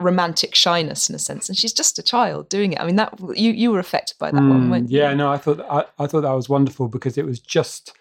romantic 0.01 0.55
shyness 0.55 1.09
in 1.09 1.15
a 1.17 1.19
sense 1.19 1.49
and 1.49 1.59
she's 1.59 1.73
just 1.73 1.99
a 1.99 2.03
child 2.03 2.49
doing 2.49 2.73
it. 2.73 2.81
I 2.81 2.87
mean 2.87 2.97
that 2.97 3.19
you 3.37 3.53
you 3.53 3.71
were 3.71 3.79
affected 3.79 4.17
by 4.19 4.31
that 4.31 4.41
mm, 4.41 4.71
one 4.71 4.87
yeah 4.89 5.13
no 5.13 5.31
i 5.31 5.37
thought 5.37 5.61
I, 5.61 5.85
I 6.03 6.07
thought 6.07 6.23
that 6.23 6.31
was 6.31 6.49
wonderful 6.49 6.89
because 6.89 7.19
it 7.19 7.27
was 7.27 7.41
just 7.41 7.93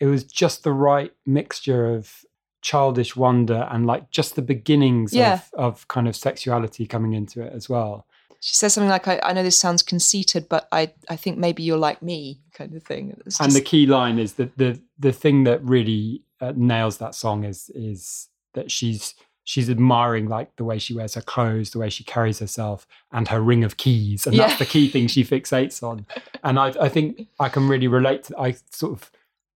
it 0.00 0.06
was 0.06 0.22
just 0.22 0.64
the 0.64 0.72
right 0.72 1.12
mixture 1.26 1.94
of 1.94 2.24
childish 2.60 3.16
wonder 3.16 3.66
and 3.70 3.86
like 3.86 4.10
just 4.10 4.36
the 4.36 4.42
beginnings 4.42 5.14
yeah. 5.14 5.34
of, 5.34 5.50
of 5.54 5.88
kind 5.88 6.08
of 6.08 6.16
sexuality 6.16 6.86
coming 6.86 7.14
into 7.14 7.42
it 7.42 7.52
as 7.52 7.68
well 7.68 8.06
She 8.40 8.54
says 8.54 8.74
something 8.74 8.90
like, 8.90 9.08
I, 9.08 9.20
I 9.22 9.32
know 9.32 9.42
this 9.42 9.58
sounds 9.58 9.82
conceited, 9.82 10.48
but 10.48 10.68
I, 10.70 10.92
I 11.08 11.16
think 11.16 11.38
maybe 11.38 11.62
you're 11.62 11.76
like 11.76 12.02
me, 12.02 12.40
kind 12.52 12.74
of 12.74 12.82
thing. 12.84 13.20
Just... 13.24 13.40
And 13.40 13.52
the 13.52 13.60
key 13.60 13.86
line 13.86 14.18
is 14.18 14.34
that 14.34 14.56
the 14.58 14.80
the 14.98 15.12
thing 15.12 15.44
that 15.44 15.62
really 15.64 16.22
uh, 16.40 16.52
nails 16.54 16.98
that 16.98 17.14
song 17.14 17.44
is 17.44 17.70
is 17.70 18.28
that 18.54 18.70
she's 18.70 19.14
she's 19.44 19.68
admiring 19.68 20.28
like 20.28 20.54
the 20.56 20.64
way 20.64 20.78
she 20.78 20.94
wears 20.94 21.14
her 21.14 21.20
clothes, 21.20 21.70
the 21.70 21.78
way 21.78 21.88
she 21.88 22.04
carries 22.04 22.38
herself, 22.38 22.86
and 23.10 23.28
her 23.28 23.40
ring 23.40 23.64
of 23.64 23.76
keys, 23.76 24.26
and 24.26 24.36
yeah. 24.36 24.46
that's 24.46 24.58
the 24.58 24.66
key 24.66 24.88
thing 24.88 25.08
she 25.08 25.24
fixates 25.24 25.82
on. 25.82 26.06
And 26.44 26.56
I, 26.56 26.68
I 26.80 26.88
think 26.88 27.26
I 27.40 27.48
can 27.48 27.66
really 27.66 27.88
relate 27.88 28.24
to. 28.24 28.38
I 28.38 28.54
sort 28.70 28.92
of 28.92 29.10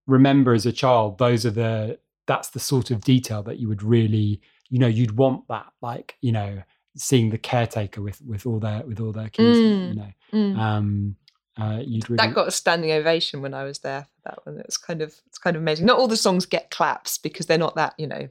remember 0.05 0.53
as 0.53 0.65
a 0.65 0.71
child 0.71 1.17
those 1.17 1.45
are 1.45 1.51
the 1.51 1.97
that's 2.27 2.49
the 2.49 2.59
sort 2.59 2.91
of 2.91 3.01
detail 3.01 3.41
that 3.43 3.57
you 3.57 3.67
would 3.69 3.81
really 3.81 4.41
you 4.69 4.79
know 4.79 4.87
you'd 4.87 5.17
want 5.17 5.47
that 5.47 5.71
like 5.81 6.17
you 6.21 6.31
know 6.31 6.61
seeing 6.95 7.29
the 7.29 7.37
caretaker 7.37 8.01
with 8.01 8.21
with 8.21 8.45
all 8.45 8.59
their 8.59 8.83
with 8.85 8.99
all 8.99 9.11
their 9.11 9.29
kids, 9.29 9.57
mm, 9.57 9.89
you 9.89 9.95
know 9.95 10.11
mm. 10.33 10.57
um 10.57 11.15
uh, 11.55 11.79
you'd 11.85 12.09
really... 12.09 12.17
that 12.17 12.33
got 12.33 12.47
a 12.47 12.51
standing 12.51 12.91
ovation 12.91 13.41
when 13.41 13.53
I 13.53 13.63
was 13.63 13.79
there 13.79 14.03
for 14.03 14.21
that 14.25 14.45
one. 14.45 14.59
It's 14.59 14.77
kind 14.77 15.01
of 15.01 15.13
it's 15.27 15.37
kind 15.37 15.55
of 15.55 15.61
amazing. 15.61 15.85
Not 15.85 15.99
all 15.99 16.07
the 16.07 16.17
songs 16.17 16.45
get 16.45 16.71
claps 16.71 17.17
because 17.17 17.45
they're 17.45 17.57
not 17.57 17.75
that 17.75 17.93
you 17.97 18.07
know 18.07 18.27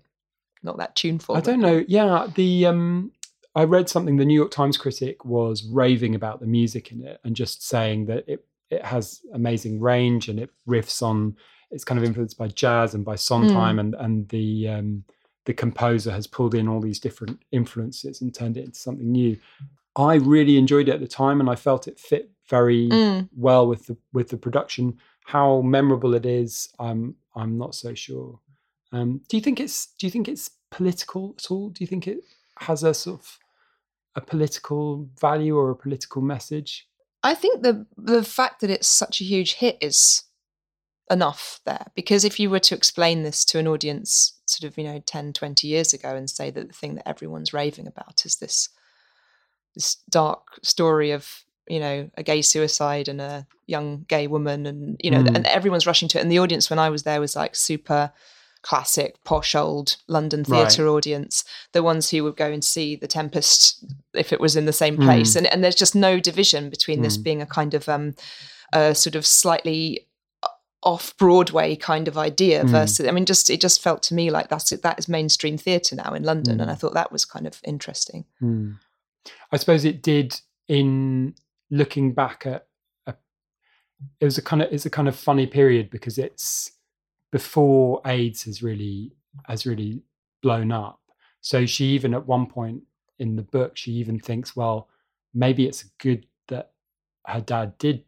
not 0.63 0.79
that 0.79 0.97
tuneful. 0.97 1.37
I 1.37 1.41
don't 1.41 1.61
know. 1.61 1.85
Yeah, 1.87 2.27
the 2.35 2.67
um, 2.67 3.13
I 3.55 3.65
read 3.65 3.89
something. 3.89 4.17
The 4.17 4.25
New 4.25 4.39
York 4.39 4.51
Times 4.51 4.77
critic 4.77 5.25
was 5.25 5.65
raving 5.65 6.15
about 6.15 6.41
the 6.41 6.47
music 6.47 6.91
in 6.91 7.05
it 7.05 7.21
and 7.25 7.37
just 7.37 7.67
saying 7.67 8.07
that 8.07 8.25
it 8.27 8.45
it 8.71 8.85
has 8.85 9.21
amazing 9.33 9.81
range 9.81 10.29
and 10.29 10.41
it 10.41 10.51
riffs 10.69 11.03
on. 11.03 11.37
It's 11.71 11.85
kind 11.85 11.99
of 11.99 12.05
influenced 12.05 12.37
by 12.37 12.49
jazz 12.49 12.93
and 12.93 13.05
by 13.05 13.15
Sondheim 13.15 13.77
mm. 13.77 13.81
and 13.81 13.95
and 13.95 14.29
the 14.31 14.69
um, 14.69 15.05
the 15.45 15.55
composer 15.55 16.13
has 16.13 16.27
pulled 16.27 16.55
in 16.55 16.69
all 16.69 16.81
these 16.81 17.01
different 17.01 17.41
influences 17.51 18.21
and 18.21 18.35
turned 18.35 18.57
it 18.57 18.65
into 18.65 18.79
something 18.79 19.11
new. 19.11 19.37
I 19.97 20.15
really 20.15 20.57
enjoyed 20.57 20.89
it 20.89 20.95
at 20.95 21.01
the 21.01 21.09
time, 21.09 21.41
and 21.41 21.51
I 21.51 21.55
felt 21.55 21.89
it 21.89 21.99
fit 21.99 22.31
very 22.49 22.89
mm. 22.89 23.29
well 23.37 23.67
with 23.67 23.87
the 23.87 23.97
with 24.13 24.29
the 24.29 24.37
production. 24.37 24.99
How 25.25 25.61
memorable 25.63 26.15
it 26.15 26.27
is, 26.27 26.73
I'm 26.79 27.17
I'm 27.35 27.59
not 27.59 27.75
so 27.75 27.95
sure. 27.95 28.39
Um, 28.93 29.21
do 29.29 29.37
you 29.37 29.43
think 29.43 29.61
it's 29.61 29.89
do 29.99 30.07
you 30.07 30.11
think 30.11 30.29
it's 30.29 30.51
political 30.71 31.35
at 31.39 31.51
all? 31.51 31.71
Do 31.71 31.83
you 31.83 31.87
think 31.87 32.07
it 32.07 32.19
has 32.59 32.83
a 32.83 32.95
sort 32.95 33.21
of 33.21 33.39
a 34.15 34.21
political 34.21 35.09
value 35.21 35.57
or 35.57 35.71
a 35.71 35.77
political 35.77 36.23
message? 36.23 36.89
I 37.23 37.35
think 37.35 37.63
the 37.63 37.87
the 37.97 38.25
fact 38.25 38.61
that 38.61 38.71
it's 38.71 38.89
such 38.89 39.21
a 39.21 39.25
huge 39.25 39.55
hit 39.55 39.79
is 39.81 40.25
enough 41.11 41.61
there 41.67 41.87
because 41.95 42.25
if 42.25 42.41
you 42.41 42.49
were 42.49 42.61
to 42.61 42.75
explain 42.75 43.23
this 43.23 43.45
to 43.45 43.59
an 43.59 43.69
audience 43.69 44.41
sort 44.63 44.73
of 44.73 44.79
you 44.79 44.85
know 44.85 45.03
10 45.05 45.33
20 45.33 45.67
years 45.67 45.93
ago 45.93 46.15
and 46.15 46.31
say 46.31 46.51
that 46.51 46.69
the 46.69 46.75
thing 46.75 46.95
that 46.95 47.09
everyone's 47.09 47.53
raving 47.53 47.87
about 47.87 48.25
is 48.25 48.37
this 48.37 48.69
this 49.75 49.97
dark 50.11 50.59
story 50.63 51.11
of 51.11 51.45
you 51.69 51.81
know 51.81 52.11
a 52.17 52.23
gay 52.23 52.43
suicide 52.43 53.09
and 53.09 53.21
a 53.21 53.47
young 53.67 54.05
gay 54.09 54.27
woman 54.27 54.67
and 54.67 55.01
you 55.03 55.11
know 55.11 55.23
mm. 55.23 55.35
and 55.35 55.47
everyone's 55.47 55.87
rushing 55.87 56.09
to 56.09 56.19
it 56.19 56.23
and 56.23 56.31
the 56.31 56.39
audience 56.39 56.71
when 56.71 56.79
i 56.79 56.89
was 56.89 57.03
there 57.03 57.21
was 57.21 57.37
like 57.37 57.55
super 57.55 58.13
classic 58.63 59.17
posh 59.25 59.55
old 59.55 59.97
london 60.07 60.45
theatre 60.45 60.85
right. 60.85 60.91
audience 60.91 61.45
the 61.73 61.83
ones 61.83 62.11
who 62.11 62.23
would 62.23 62.37
go 62.37 62.51
and 62.51 62.65
see 62.65 62.95
the 62.95 63.09
tempest 63.09 63.85
if 64.15 64.33
it 64.33 64.41
was 64.41 64.55
in 64.55 64.67
the 64.67 64.73
same 64.73 64.97
place 64.97 65.35
mm. 65.35 65.39
and, 65.39 65.47
and 65.49 65.65
there's 65.65 65.75
just 65.75 65.97
no 65.97 66.21
division 66.21 66.71
between 66.71 67.01
mm. 67.01 67.03
this 67.03 67.17
being 67.17 67.43
a 67.43 67.47
kind 67.47 67.75
of 67.75 67.89
um 67.89 68.15
a 68.73 68.95
sort 68.95 69.17
of 69.17 69.27
slightly 69.27 70.07
off 70.83 71.17
Broadway 71.17 71.77
kind 71.77 72.09
of 72.09 72.19
idea 72.19 72.65
mm. 72.65 72.69
versus 72.69 73.07
I 73.07 73.13
mean 73.13 73.27
just 73.27 73.51
it 73.51 73.61
just 73.61 73.83
felt 73.83 74.03
to 74.05 74.15
me 74.15 74.31
like 74.31 74.49
that's 74.49 74.73
it 74.73 74.83
that 74.83 74.99
is 74.99 75.09
mainstream 75.09 75.57
theatre 75.57 75.95
now 75.97 76.13
in 76.15 76.23
London 76.23 76.59
mm. 76.59 76.63
and 76.63 76.71
I 76.71 76.75
thought 76.75 76.95
that 76.95 77.13
was 77.13 77.25
kind 77.25 77.47
of 77.47 77.61
interesting. 77.65 78.25
Mm. 78.43 78.79
I 79.53 79.57
suppose 79.57 79.85
it 79.85 80.03
did 80.03 80.41
in 80.69 81.35
looking 81.71 82.13
back 82.13 82.47
at 82.47 82.67
a, 83.07 83.15
it 84.21 84.25
was 84.25 84.39
a 84.39 84.43
kind 84.43 84.63
of 84.63 84.73
it's 84.73 84.87
a 84.87 84.91
kind 84.91 85.09
of 85.09 85.15
funny 85.15 85.47
period 85.47 85.91
because 85.91 86.19
it's 86.19 86.73
before 87.31 88.01
AIDS 88.05 88.45
has 88.45 88.63
really 88.63 89.13
has 89.47 89.67
really 89.67 90.03
blown 90.43 90.73
up. 90.73 91.01
So 91.41 91.65
she 91.67 91.87
even 91.87 92.13
at 92.15 92.27
one 92.27 92.47
point 92.47 92.83
in 93.19 93.37
the 93.37 93.43
book 93.43 93.77
she 93.77 93.93
even 93.93 94.19
thinks 94.19 94.57
well 94.57 94.89
maybe 95.33 95.67
it's 95.67 95.85
good 95.99 96.27
that 96.49 96.73
her 97.27 97.41
dad 97.41 97.79
did 97.79 98.03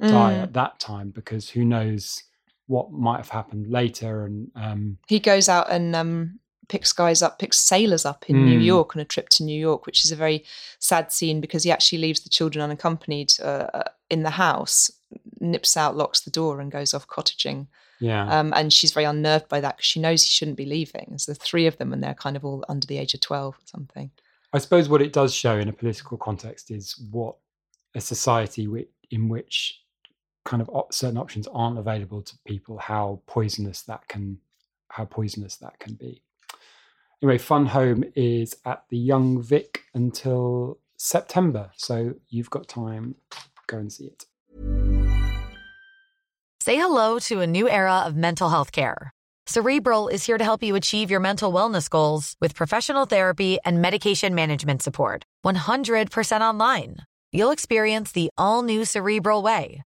mm. 0.00 0.08
die 0.08 0.34
at 0.34 0.52
that 0.54 0.78
time 0.78 1.10
because 1.10 1.50
who 1.50 1.64
knows 1.64 2.22
what 2.66 2.92
might 2.92 3.18
have 3.18 3.28
happened 3.28 3.68
later. 3.68 4.24
And 4.24 4.50
um, 4.54 4.98
he 5.06 5.20
goes 5.20 5.48
out 5.48 5.70
and 5.70 5.94
um, 5.94 6.38
picks 6.68 6.92
guys 6.92 7.22
up, 7.22 7.38
picks 7.38 7.58
sailors 7.58 8.04
up 8.04 8.24
in 8.28 8.36
mm. 8.36 8.44
New 8.44 8.58
York 8.58 8.96
on 8.96 9.02
a 9.02 9.04
trip 9.04 9.28
to 9.30 9.44
New 9.44 9.58
York, 9.58 9.86
which 9.86 10.04
is 10.04 10.12
a 10.12 10.16
very 10.16 10.44
sad 10.78 11.12
scene 11.12 11.40
because 11.40 11.62
he 11.62 11.70
actually 11.70 11.98
leaves 11.98 12.20
the 12.20 12.28
children 12.28 12.62
unaccompanied 12.62 13.32
uh, 13.42 13.68
uh 13.74 13.84
in 14.10 14.22
the 14.22 14.30
house, 14.30 14.90
nips 15.40 15.76
out, 15.76 15.96
locks 15.96 16.20
the 16.20 16.30
door, 16.30 16.60
and 16.60 16.70
goes 16.70 16.94
off 16.94 17.06
cottaging. 17.06 17.66
Yeah. 18.00 18.28
Um, 18.28 18.52
and 18.54 18.72
she's 18.72 18.92
very 18.92 19.06
unnerved 19.06 19.48
by 19.48 19.60
that 19.60 19.76
because 19.76 19.86
she 19.86 20.00
knows 20.00 20.22
he 20.22 20.28
shouldn't 20.28 20.56
be 20.56 20.66
leaving. 20.66 21.16
So 21.18 21.32
the 21.32 21.38
three 21.38 21.66
of 21.66 21.78
them, 21.78 21.92
and 21.92 22.02
they're 22.02 22.14
kind 22.14 22.36
of 22.36 22.44
all 22.44 22.64
under 22.68 22.86
the 22.86 22.98
age 22.98 23.14
of 23.14 23.20
12 23.20 23.54
or 23.54 23.58
something. 23.64 24.10
I 24.52 24.58
suppose 24.58 24.88
what 24.88 25.02
it 25.02 25.12
does 25.12 25.34
show 25.34 25.58
in 25.58 25.68
a 25.68 25.72
political 25.72 26.16
context 26.16 26.70
is 26.70 26.96
what 27.10 27.36
a 27.94 28.00
society 28.00 28.68
in 29.10 29.28
which 29.28 29.80
kind 30.44 30.60
of 30.62 30.68
op- 30.70 30.92
certain 30.92 31.18
options 31.18 31.46
aren't 31.48 31.78
available 31.78 32.22
to 32.22 32.38
people, 32.46 32.78
how 32.78 33.20
poisonous 33.26 33.82
that 33.82 34.06
can 34.08 34.38
how 34.88 35.04
poisonous 35.04 35.56
that 35.56 35.78
can 35.80 35.94
be. 35.94 36.22
Anyway, 37.22 37.38
Fun 37.38 37.66
Home 37.66 38.04
is 38.14 38.54
at 38.64 38.84
the 38.90 38.98
Young 38.98 39.42
Vic 39.42 39.82
until 39.94 40.78
September, 40.96 41.70
so 41.74 42.14
you've 42.28 42.50
got 42.50 42.68
time. 42.68 43.16
Go 43.66 43.78
and 43.78 43.92
see 43.92 44.04
it. 44.04 44.26
Say 46.60 46.76
hello 46.76 47.18
to 47.20 47.40
a 47.40 47.46
new 47.46 47.68
era 47.68 48.00
of 48.06 48.14
mental 48.14 48.50
health 48.50 48.72
care. 48.72 49.10
Cerebral 49.46 50.08
is 50.08 50.24
here 50.24 50.38
to 50.38 50.44
help 50.44 50.62
you 50.62 50.76
achieve 50.76 51.10
your 51.10 51.20
mental 51.20 51.52
wellness 51.52 51.90
goals 51.90 52.36
with 52.40 52.54
professional 52.54 53.04
therapy 53.04 53.58
and 53.64 53.82
medication 53.82 54.34
management 54.34 54.82
support. 54.82 55.24
100% 55.44 56.40
online. 56.40 56.96
You'll 57.32 57.50
experience 57.50 58.12
the 58.12 58.30
all 58.38 58.62
new 58.62 58.84
Cerebral 58.84 59.42
Way 59.42 59.82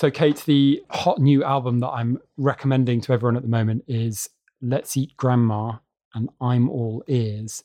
So, 0.00 0.10
Kate, 0.10 0.42
the 0.46 0.82
hot 0.88 1.18
new 1.18 1.44
album 1.44 1.80
that 1.80 1.90
I'm 1.90 2.16
recommending 2.38 3.02
to 3.02 3.12
everyone 3.12 3.36
at 3.36 3.42
the 3.42 3.50
moment 3.50 3.84
is 3.86 4.30
Let's 4.62 4.96
Eat 4.96 5.14
Grandma 5.18 5.74
and 6.14 6.30
I'm 6.40 6.70
All 6.70 7.04
Ears. 7.06 7.62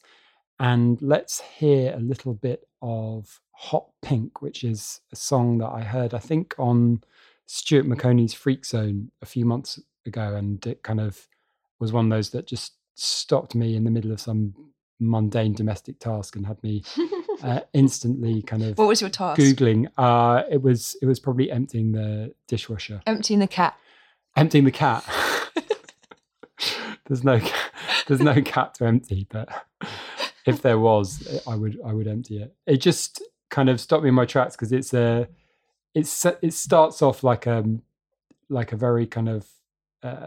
And 0.60 1.02
let's 1.02 1.40
hear 1.40 1.94
a 1.94 2.00
little 2.02 2.34
bit 2.34 2.68
of 2.82 3.40
Hot 3.54 3.88
Pink, 4.02 4.42
which 4.42 4.66
is 4.66 5.00
a 5.14 5.16
song 5.16 5.60
that 5.60 5.70
I 5.70 5.80
heard, 5.80 6.14
I 6.14 6.20
think, 6.20 6.54
on 6.58 7.06
Stuart 7.46 7.86
Maconie's 7.86 8.34
Freak 8.34 8.66
Zone 8.66 9.12
a 9.22 9.26
few 9.26 9.46
months 9.46 9.80
ago. 10.06 10.36
And 10.36 10.68
it 10.68 10.84
kind 10.84 11.00
of 11.00 11.30
was 11.80 11.94
one 11.94 12.12
of 12.12 12.18
those 12.18 12.32
that 12.32 12.48
just 12.48 12.74
stopped 12.96 13.56
me 13.56 13.78
in 13.78 13.86
the 13.86 13.92
middle 13.92 14.12
of 14.12 14.20
some 14.20 14.54
mundane 15.00 15.54
domestic 15.54 16.00
task 16.00 16.36
and 16.36 16.46
had 16.46 16.62
me 16.64 16.84
uh, 17.44 17.60
instantly 17.74 18.42
kind 18.42 18.64
of 18.64 18.78
What 18.78 18.88
was 18.88 19.02
your 19.02 19.10
task? 19.10 19.40
googling 19.42 19.88
uh 19.98 20.44
it 20.50 20.62
was 20.62 20.96
it 21.02 21.06
was 21.06 21.20
probably 21.20 21.52
emptying 21.52 21.92
the 21.92 22.34
dishwasher 22.48 23.02
Emptying 23.06 23.40
the 23.40 23.48
cat. 23.48 23.78
emptying 24.38 24.64
the 24.64 24.72
cat 24.72 25.04
there's 27.08 27.24
no 27.24 27.40
there's 28.08 28.22
no 28.22 28.42
cat 28.42 28.74
to 28.76 28.86
empty 28.86 29.28
but 29.30 29.50
if 30.46 30.62
there 30.62 30.80
was 30.80 31.42
i 31.48 31.56
would 31.56 31.78
i 31.86 31.92
would 31.94 32.08
empty 32.08 32.42
it 32.42 32.56
it 32.66 32.78
just 32.78 33.22
kind 33.50 33.70
of 33.70 33.80
stopped 33.80 34.04
me 34.04 34.10
in 34.10 34.16
my 34.16 34.26
tracks 34.26 34.56
because 34.56 34.72
it's 34.72 34.94
a 34.94 35.28
it's 35.94 36.26
it 36.42 36.54
starts 36.54 37.02
off 37.02 37.24
like 37.24 37.46
um 37.48 37.82
like 38.50 38.72
a 38.72 38.78
very 38.78 39.06
kind 39.06 39.28
of 39.30 39.46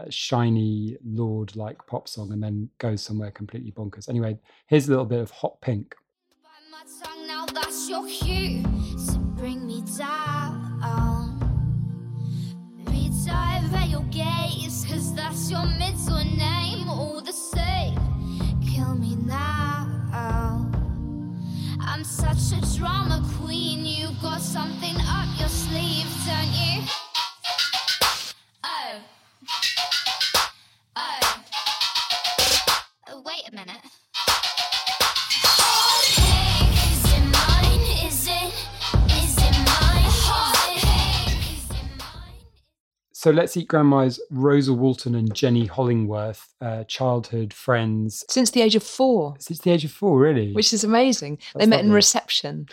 shiny 0.09 0.97
Lorde 1.05 1.55
like 1.55 1.77
pop 1.87 2.07
song 2.07 2.31
and 2.31 2.41
then 2.41 2.69
goes 2.77 3.01
somewhere 3.01 3.31
completely 3.31 3.71
bonkers 3.71 4.09
anyway 4.09 4.37
here's 4.67 4.87
a 4.87 4.91
little 4.91 5.05
bit 5.05 5.19
of 5.19 5.31
hot 5.31 5.59
pink. 5.61 5.95
I'm 21.99 22.05
such 22.05 22.57
a 22.57 22.77
drama 22.77 23.21
queen. 23.37 23.85
You 23.85 24.09
got 24.21 24.41
something 24.41 24.95
up 25.01 25.27
your 25.37 25.49
sleeve, 25.49 26.07
don't 26.25 26.47
you? 26.53 26.98
So 43.19 43.31
let's 43.31 43.57
eat 43.57 43.67
grandma's 43.67 44.17
Rosa 44.31 44.73
Walton 44.73 45.13
and 45.13 45.35
Jenny 45.35 45.67
Hollingworth, 45.67 46.47
uh, 46.61 46.85
childhood 46.85 47.53
friends 47.53 48.23
Since 48.29 48.51
the 48.51 48.61
age 48.61 48.77
of 48.77 48.83
four, 48.83 49.35
since 49.39 49.59
the 49.59 49.71
age 49.71 49.83
of 49.83 49.91
four, 49.91 50.17
really. 50.17 50.53
which 50.53 50.71
is 50.71 50.85
amazing. 50.85 51.35
they 51.53 51.59
That's 51.59 51.69
met 51.69 51.83
in 51.83 51.91
reception. 51.91 52.69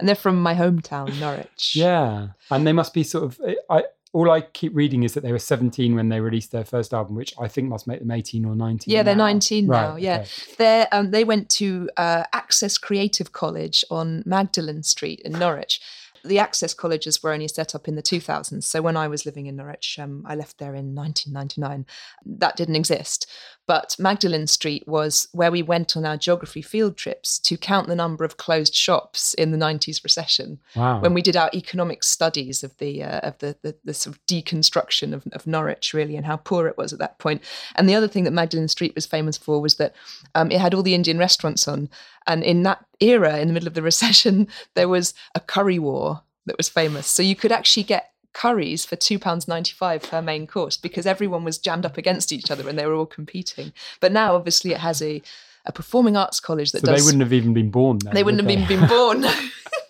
And 0.00 0.08
they're 0.08 0.14
from 0.14 0.40
my 0.40 0.54
hometown, 0.54 1.20
Norwich. 1.20 1.72
yeah, 1.76 2.28
and 2.50 2.66
they 2.66 2.72
must 2.72 2.94
be 2.94 3.02
sort 3.02 3.24
of. 3.24 3.40
I 3.68 3.84
all 4.14 4.30
I 4.30 4.40
keep 4.40 4.74
reading 4.74 5.02
is 5.02 5.12
that 5.12 5.20
they 5.20 5.32
were 5.32 5.38
seventeen 5.38 5.96
when 5.96 6.08
they 6.08 6.20
released 6.20 6.50
their 6.50 6.64
first 6.64 6.94
album, 6.94 7.14
which 7.14 7.34
I 7.38 7.46
think 7.46 7.68
must 7.68 7.86
make 7.86 8.00
them 8.00 8.10
eighteen 8.10 8.46
or 8.46 8.56
nineteen. 8.56 8.94
Yeah, 8.94 9.02
they're 9.02 9.14
now. 9.14 9.26
19 9.26 9.66
now. 9.66 9.96
Yeah, 9.96 10.20
okay. 10.20 10.28
they 10.56 10.86
um, 10.92 11.10
they 11.10 11.24
went 11.24 11.50
to 11.50 11.90
uh, 11.98 12.24
Access 12.32 12.78
Creative 12.78 13.32
College 13.32 13.84
on 13.90 14.22
Magdalen 14.24 14.82
Street 14.82 15.20
in 15.26 15.32
Norwich. 15.32 15.78
The 16.24 16.38
Access 16.38 16.74
colleges 16.74 17.22
were 17.22 17.32
only 17.32 17.48
set 17.48 17.74
up 17.74 17.88
in 17.88 17.96
the 17.96 18.02
2000s. 18.02 18.64
So 18.64 18.80
when 18.82 18.96
I 18.96 19.08
was 19.08 19.26
living 19.26 19.46
in 19.46 19.56
Norwich, 19.56 19.98
um, 19.98 20.24
I 20.26 20.34
left 20.34 20.58
there 20.58 20.74
in 20.74 20.94
1999. 20.94 21.86
That 22.24 22.56
didn't 22.56 22.76
exist. 22.76 23.26
But 23.66 23.96
Magdalen 23.98 24.48
Street 24.48 24.86
was 24.86 25.28
where 25.32 25.50
we 25.52 25.62
went 25.62 25.96
on 25.96 26.04
our 26.04 26.16
geography 26.16 26.62
field 26.62 26.96
trips 26.96 27.38
to 27.40 27.56
count 27.56 27.86
the 27.88 27.94
number 27.94 28.24
of 28.24 28.36
closed 28.36 28.74
shops 28.74 29.34
in 29.34 29.52
the 29.52 29.58
90s 29.58 30.02
recession 30.02 30.58
Wow. 30.74 31.00
when 31.00 31.14
we 31.14 31.22
did 31.22 31.36
our 31.36 31.50
economic 31.54 32.02
studies 32.02 32.64
of 32.64 32.76
the 32.78 33.02
uh, 33.04 33.20
of 33.20 33.38
the, 33.38 33.56
the 33.62 33.76
the 33.84 33.94
sort 33.94 34.16
of 34.16 34.26
deconstruction 34.26 35.12
of, 35.14 35.24
of 35.32 35.46
Norwich 35.46 35.94
really 35.94 36.16
and 36.16 36.26
how 36.26 36.36
poor 36.36 36.66
it 36.66 36.76
was 36.76 36.92
at 36.92 36.98
that 36.98 37.18
point. 37.18 37.40
And 37.76 37.88
the 37.88 37.94
other 37.94 38.08
thing 38.08 38.24
that 38.24 38.32
Magdalen 38.32 38.68
Street 38.68 38.94
was 38.94 39.06
famous 39.06 39.36
for 39.38 39.60
was 39.60 39.76
that 39.76 39.94
um, 40.34 40.50
it 40.50 40.60
had 40.60 40.74
all 40.74 40.82
the 40.82 40.94
Indian 40.94 41.18
restaurants 41.18 41.68
on, 41.68 41.88
and 42.26 42.42
in 42.42 42.62
that 42.62 42.84
era, 43.00 43.38
in 43.38 43.48
the 43.48 43.54
middle 43.54 43.68
of 43.68 43.74
the 43.74 43.82
recession, 43.92 44.48
there 44.74 44.88
was 44.88 45.14
a 45.34 45.40
curry 45.40 45.78
war 45.78 46.22
that 46.46 46.56
was 46.56 46.68
famous. 46.68 47.06
So 47.06 47.22
you 47.22 47.36
could 47.36 47.52
actually 47.52 47.84
get 47.84 48.10
curries 48.32 48.84
for 48.84 48.96
two 48.96 49.18
pounds 49.18 49.46
ninety 49.46 49.72
five 49.72 50.02
per 50.02 50.22
main 50.22 50.46
course 50.46 50.76
because 50.76 51.06
everyone 51.06 51.44
was 51.44 51.58
jammed 51.58 51.84
up 51.84 51.98
against 51.98 52.32
each 52.32 52.50
other 52.50 52.68
and 52.68 52.78
they 52.78 52.86
were 52.86 52.94
all 52.94 53.06
competing. 53.06 53.72
But 54.00 54.12
now, 54.12 54.34
obviously, 54.34 54.72
it 54.72 54.78
has 54.78 55.02
a 55.02 55.22
a 55.64 55.72
performing 55.72 56.16
arts 56.16 56.40
college 56.40 56.72
that 56.72 56.82
does 56.82 56.88
so 56.88 56.92
does 56.92 57.02
they 57.02 57.06
wouldn't 57.06 57.22
have 57.22 57.32
even 57.32 57.54
been 57.54 57.70
born 57.70 57.98
then. 57.98 58.14
they 58.14 58.24
wouldn't 58.24 58.44
would 58.44 58.58
have 58.58 58.68
been, 58.68 58.80
been 58.80 58.88
born. 58.88 59.24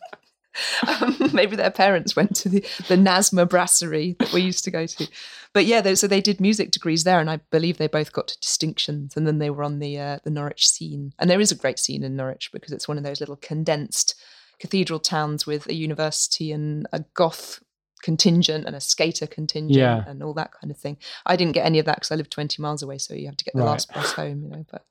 um, 1.01 1.17
maybe 1.33 1.57
their 1.57 1.71
parents 1.71 2.15
went 2.17 2.37
to 2.37 2.49
the, 2.49 2.61
the 2.89 2.97
Nasma 2.97 3.49
brasserie 3.49 4.17
that 4.19 4.33
we 4.33 4.41
used 4.43 4.65
to 4.65 4.71
go 4.71 4.87
to. 4.87 5.09
But 5.55 5.67
yeah, 5.67 5.81
they, 5.81 5.95
so 5.95 6.07
they 6.07 6.21
did 6.21 6.41
music 6.41 6.71
degrees 6.71 7.05
there, 7.05 7.21
and 7.21 7.31
I 7.31 7.39
believe 7.51 7.79
they 7.79 7.87
both 7.89 8.13
got 8.13 8.37
distinctions. 8.41 9.17
And 9.17 9.27
then 9.27 9.39
they 9.39 9.51
were 9.51 9.63
on 9.65 9.79
the 9.79 9.99
uh, 9.99 10.19
the 10.25 10.31
Norwich 10.31 10.69
scene, 10.69 11.13
and 11.19 11.29
there 11.31 11.41
is 11.41 11.53
a 11.53 11.57
great 11.57 11.79
scene 11.79 12.03
in 12.03 12.17
Norwich 12.17 12.51
because 12.53 12.73
it's 12.73 12.89
one 12.89 12.99
of 12.99 13.05
those 13.05 13.21
little 13.21 13.37
condensed 13.37 14.15
cathedral 14.59 15.01
towns 15.01 15.47
with 15.47 15.67
a 15.69 15.75
university 15.75 16.53
and 16.53 16.87
a 16.93 17.01
goth 17.15 17.61
contingent 18.03 18.65
and 18.67 18.75
a 18.75 18.81
skater 18.81 19.27
contingent 19.27 19.77
Yeah. 19.77 20.05
and 20.07 20.23
all 20.23 20.35
that 20.35 20.53
kind 20.53 20.71
of 20.71 20.77
thing. 20.77 20.97
I 21.27 21.37
didn't 21.37 21.53
get 21.55 21.67
any 21.67 21.79
of 21.79 21.87
that 21.87 21.97
because 21.97 22.11
I 22.11 22.17
lived 22.17 22.33
20 22.33 22.61
miles 22.63 22.83
away, 22.83 22.99
so 22.99 23.15
you 23.15 23.27
have 23.27 23.37
to 23.37 23.45
get 23.45 23.55
the 23.55 23.61
Right. 23.61 23.67
last 23.71 23.93
bus 23.93 24.13
home, 24.13 24.43
you 24.43 24.49
know. 24.51 24.65
But 24.71 24.85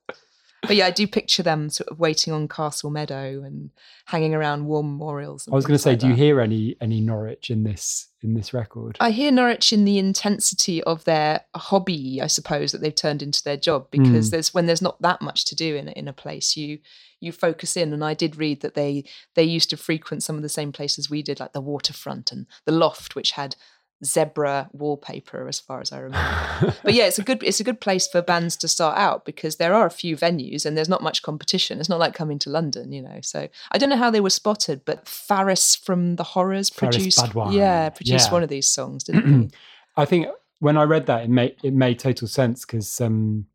but 0.61 0.75
yeah, 0.75 0.85
I 0.85 0.91
do 0.91 1.07
picture 1.07 1.43
them 1.43 1.69
sort 1.69 1.89
of 1.89 1.99
waiting 1.99 2.31
on 2.33 2.47
Castle 2.47 2.91
Meadow 2.91 3.41
and 3.43 3.71
hanging 4.05 4.33
around 4.35 4.65
war 4.65 4.83
memorials. 4.83 5.47
I 5.51 5.55
was 5.55 5.65
going 5.65 5.75
to 5.77 5.81
say, 5.81 5.91
like 5.91 5.99
do 5.99 6.07
you 6.07 6.13
hear 6.13 6.39
any 6.39 6.75
any 6.79 7.01
Norwich 7.01 7.49
in 7.49 7.63
this 7.63 8.07
in 8.21 8.35
this 8.35 8.53
record? 8.53 8.97
I 8.99 9.11
hear 9.11 9.31
Norwich 9.31 9.73
in 9.73 9.85
the 9.85 9.97
intensity 9.97 10.83
of 10.83 11.03
their 11.05 11.41
hobby, 11.55 12.21
I 12.21 12.27
suppose, 12.27 12.71
that 12.71 12.81
they've 12.81 12.93
turned 12.93 13.21
into 13.23 13.43
their 13.43 13.57
job. 13.57 13.87
Because 13.91 14.27
Mm. 14.27 14.31
there's 14.31 14.53
when 14.53 14.65
there's 14.67 14.81
not 14.81 15.01
that 15.01 15.21
much 15.21 15.45
to 15.45 15.55
do 15.55 15.75
in 15.75 15.87
a- 15.89 15.91
in 15.93 16.07
a 16.07 16.13
place, 16.13 16.55
you 16.55 16.79
you 17.19 17.31
focus 17.31 17.75
in. 17.77 17.93
And 17.93 18.03
I 18.03 18.13
did 18.13 18.35
read 18.35 18.61
that 18.61 18.73
they 18.75 19.03
they 19.35 19.43
used 19.43 19.69
to 19.71 19.77
frequent 19.77 20.23
some 20.23 20.35
of 20.35 20.41
the 20.43 20.49
same 20.49 20.71
places 20.71 21.09
we 21.09 21.23
did, 21.23 21.39
like 21.39 21.53
the 21.53 21.61
waterfront 21.61 22.31
and 22.31 22.45
the 22.65 22.71
loft, 22.71 23.15
which 23.15 23.31
had 23.31 23.55
zebra 24.03 24.69
wallpaper, 24.73 25.47
as 25.47 25.59
far 25.59 25.81
as 25.81 25.91
I 25.91 25.99
remember. 25.99 26.75
but 26.83 26.93
yeah, 26.93 27.05
it's 27.05 27.19
a 27.19 27.23
good 27.23 27.43
it's 27.43 27.59
a 27.59 27.63
good 27.63 27.81
place 27.81 28.07
for 28.07 28.21
bands 28.21 28.55
to 28.57 28.67
start 28.67 28.97
out 28.97 29.25
because 29.25 29.57
there 29.57 29.73
are 29.73 29.85
a 29.85 29.91
few 29.91 30.15
venues 30.17 30.65
and 30.65 30.77
there's 30.77 30.89
not 30.89 31.03
much 31.03 31.21
competition. 31.21 31.79
It's 31.79 31.89
not 31.89 31.99
like 31.99 32.13
coming 32.13 32.39
to 32.39 32.49
London, 32.49 32.91
you 32.91 33.01
know. 33.01 33.19
So 33.21 33.47
I 33.71 33.77
don't 33.77 33.89
know 33.89 33.97
how 33.97 34.11
they 34.11 34.21
were 34.21 34.29
spotted, 34.29 34.81
but 34.85 35.07
Faris 35.07 35.75
from 35.75 36.15
the 36.15 36.23
Horrors 36.23 36.69
Faris 36.69 36.95
produced 36.97 37.19
Badwan, 37.19 37.53
yeah 37.53 37.89
produced 37.89 38.27
yeah. 38.27 38.33
one 38.33 38.43
of 38.43 38.49
these 38.49 38.67
songs, 38.67 39.03
didn't 39.03 39.41
he? 39.43 39.57
I 39.97 40.05
think 40.05 40.27
when 40.59 40.77
I 40.77 40.83
read 40.83 41.07
that, 41.07 41.23
it 41.23 41.29
made 41.29 41.55
it 41.63 41.73
made 41.73 41.99
total 41.99 42.27
sense 42.27 42.65
because 42.65 43.01
um, 43.01 43.45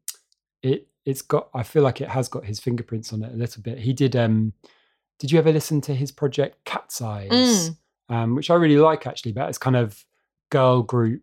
it 0.63 0.89
it's 1.05 1.23
got. 1.23 1.49
I 1.55 1.63
feel 1.63 1.83
like 1.83 2.01
it 2.01 2.09
has 2.09 2.29
got 2.29 2.45
his 2.45 2.61
fingerprints 2.61 3.13
on 3.13 3.23
it 3.23 3.33
a 3.33 3.37
little 3.37 3.63
bit. 3.63 3.79
He 3.79 3.93
did. 3.93 4.17
Um, 4.17 4.53
did 5.19 5.33
you 5.33 5.39
ever 5.39 5.53
listen 5.53 5.81
to 5.83 5.95
his 5.95 6.13
project 6.13 6.65
Cat's 6.65 7.01
Eyes, 7.01 7.31
Mm. 7.31 7.77
um, 8.11 8.35
which 8.35 8.51
I 8.51 8.55
really 8.55 8.77
like 8.77 9.07
actually? 9.07 9.33
But 9.33 9.49
it's 9.49 9.57
kind 9.57 9.77
of 9.77 10.05
girl 10.51 10.83
group, 10.83 11.23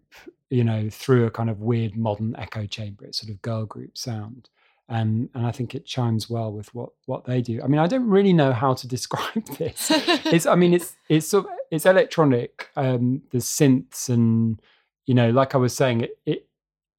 you 0.50 0.64
know, 0.64 0.90
through 0.90 1.26
a 1.26 1.32
kind 1.32 1.50
of 1.50 1.62
weird 1.62 1.96
modern 1.96 2.36
echo 2.38 2.66
chamber. 2.66 3.06
It's 3.06 3.20
sort 3.20 3.32
of 3.32 3.42
girl 3.42 3.66
group 3.66 3.98
sound. 3.98 4.50
Um, 4.90 5.30
and 5.34 5.48
I 5.48 5.52
think 5.52 5.74
it 5.76 5.86
chimes 5.86 6.30
well 6.30 6.52
with 6.52 6.74
what 6.76 6.90
what 7.06 7.26
they 7.26 7.42
do. 7.42 7.62
I 7.64 7.68
mean, 7.68 7.80
I 7.80 7.88
don't 7.88 8.08
really 8.08 8.34
know 8.34 8.52
how 8.52 8.74
to 8.74 8.88
describe 8.96 9.46
this. 9.58 9.90
it's 10.26 10.46
I 10.46 10.56
mean 10.56 10.74
it's 10.74 10.96
it's 11.10 11.28
sort 11.28 11.46
of, 11.46 11.52
it's 11.72 11.86
electronic. 11.86 12.70
Um, 12.76 13.24
the 13.32 13.38
synths 13.40 14.10
and 14.10 14.62
you 15.06 15.14
know, 15.14 15.32
like 15.32 15.56
I 15.56 15.58
was 15.58 15.76
saying, 15.76 16.02
it, 16.02 16.20
it 16.26 16.48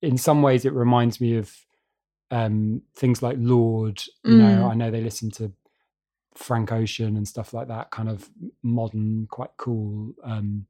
in 0.02 0.18
some 0.18 0.42
ways 0.42 0.64
it 0.64 0.72
reminds 0.72 1.20
me 1.20 1.36
of 1.36 1.54
um, 2.30 2.82
things 2.96 3.22
like 3.22 3.36
Lorde. 3.38 4.02
You 4.24 4.38
know, 4.38 4.44
Mm. 4.64 4.70
I 4.70 4.74
know 4.74 4.90
they 4.90 5.00
listen 5.02 5.30
to 5.32 5.52
Frank 6.34 6.72
Ocean 6.72 7.16
and 7.16 7.28
stuff 7.28 7.54
like 7.54 7.68
that, 7.68 7.90
kind 7.90 8.08
of 8.08 8.28
modern, 8.62 9.26
quite 9.30 9.50
cool 9.56 10.14
um, 10.24 10.66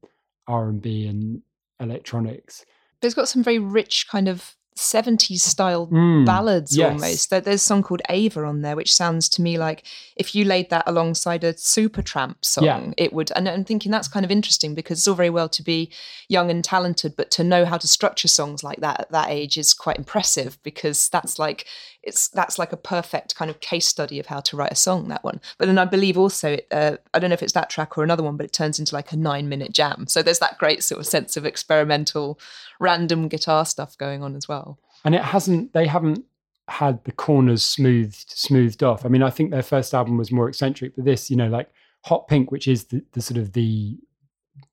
R 0.46 0.68
and 0.68 0.80
B 0.82 1.06
and 1.06 1.42
electronics. 1.80 2.64
But 3.00 3.06
it's 3.06 3.14
got 3.14 3.28
some 3.28 3.42
very 3.42 3.58
rich 3.58 4.06
kind 4.08 4.28
of 4.28 4.56
70s 4.76 5.38
style 5.40 5.86
Mm, 5.86 6.26
ballads 6.26 6.76
yes. 6.76 6.90
almost. 6.90 7.30
There's 7.30 7.46
a 7.46 7.58
song 7.58 7.84
called 7.84 8.02
Ava 8.08 8.44
on 8.44 8.62
there, 8.62 8.74
which 8.74 8.92
sounds 8.92 9.28
to 9.30 9.42
me 9.42 9.56
like 9.56 9.84
if 10.16 10.34
you 10.34 10.44
laid 10.44 10.68
that 10.70 10.82
alongside 10.86 11.44
a 11.44 11.52
Supertramp 11.54 12.44
song, 12.44 12.64
Yeah. 12.64 12.90
it 12.96 13.12
would. 13.12 13.30
And 13.36 13.48
I'm 13.48 13.64
thinking 13.64 13.92
that's 13.92 14.08
kind 14.08 14.24
of 14.24 14.32
interesting 14.32 14.74
because 14.74 14.98
it's 14.98 15.06
all 15.06 15.14
very 15.14 15.30
well 15.30 15.48
to 15.50 15.62
be 15.62 15.92
young 16.28 16.50
and 16.50 16.64
talented, 16.64 17.14
but 17.16 17.30
to 17.32 17.44
know 17.44 17.64
how 17.64 17.76
to 17.78 17.86
structure 17.86 18.26
songs 18.26 18.64
like 18.64 18.80
that 18.80 18.98
at 19.00 19.12
that 19.12 19.30
age 19.30 19.56
is 19.56 19.74
quite 19.74 19.96
impressive 19.98 20.58
because 20.64 21.08
that's 21.08 21.38
like 21.38 21.66
it's 22.06 22.28
that's 22.28 22.58
like 22.58 22.72
a 22.72 22.76
perfect 22.76 23.34
kind 23.34 23.50
of 23.50 23.60
case 23.60 23.86
study 23.86 24.18
of 24.18 24.26
how 24.26 24.40
to 24.40 24.56
write 24.56 24.72
a 24.72 24.76
song. 24.76 25.08
That 25.08 25.24
one, 25.24 25.40
but 25.58 25.66
then 25.66 25.78
I 25.78 25.84
believe 25.84 26.16
also, 26.18 26.58
uh, 26.70 26.96
I 27.12 27.18
don't 27.18 27.30
know 27.30 27.34
if 27.34 27.42
it's 27.42 27.52
that 27.54 27.70
track 27.70 27.96
or 27.98 28.04
another 28.04 28.22
one, 28.22 28.36
but 28.36 28.46
it 28.46 28.52
turns 28.52 28.78
into 28.78 28.94
like 28.94 29.12
a 29.12 29.16
nine 29.16 29.48
minute 29.48 29.72
jam. 29.72 30.06
So 30.08 30.22
there's 30.22 30.38
that 30.38 30.58
great 30.58 30.82
sort 30.82 31.00
of 31.00 31.06
sense 31.06 31.36
of 31.36 31.46
experimental, 31.46 32.38
random 32.78 33.28
guitar 33.28 33.64
stuff 33.64 33.96
going 33.98 34.22
on 34.22 34.36
as 34.36 34.48
well. 34.48 34.78
And 35.04 35.14
it 35.14 35.22
hasn't. 35.22 35.72
They 35.72 35.86
haven't 35.86 36.24
had 36.68 37.04
the 37.04 37.12
corners 37.12 37.64
smoothed 37.64 38.30
smoothed 38.30 38.82
off. 38.82 39.04
I 39.04 39.08
mean, 39.08 39.22
I 39.22 39.30
think 39.30 39.50
their 39.50 39.62
first 39.62 39.94
album 39.94 40.16
was 40.16 40.32
more 40.32 40.48
eccentric, 40.48 40.96
but 40.96 41.04
this, 41.04 41.30
you 41.30 41.36
know, 41.36 41.48
like 41.48 41.68
Hot 42.04 42.28
Pink, 42.28 42.50
which 42.50 42.68
is 42.68 42.84
the, 42.84 43.02
the 43.12 43.22
sort 43.22 43.38
of 43.38 43.52
the 43.52 43.98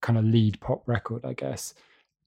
kind 0.01 0.17
of 0.17 0.25
lead 0.25 0.59
pop 0.59 0.87
record, 0.87 1.25
I 1.25 1.33
guess, 1.33 1.73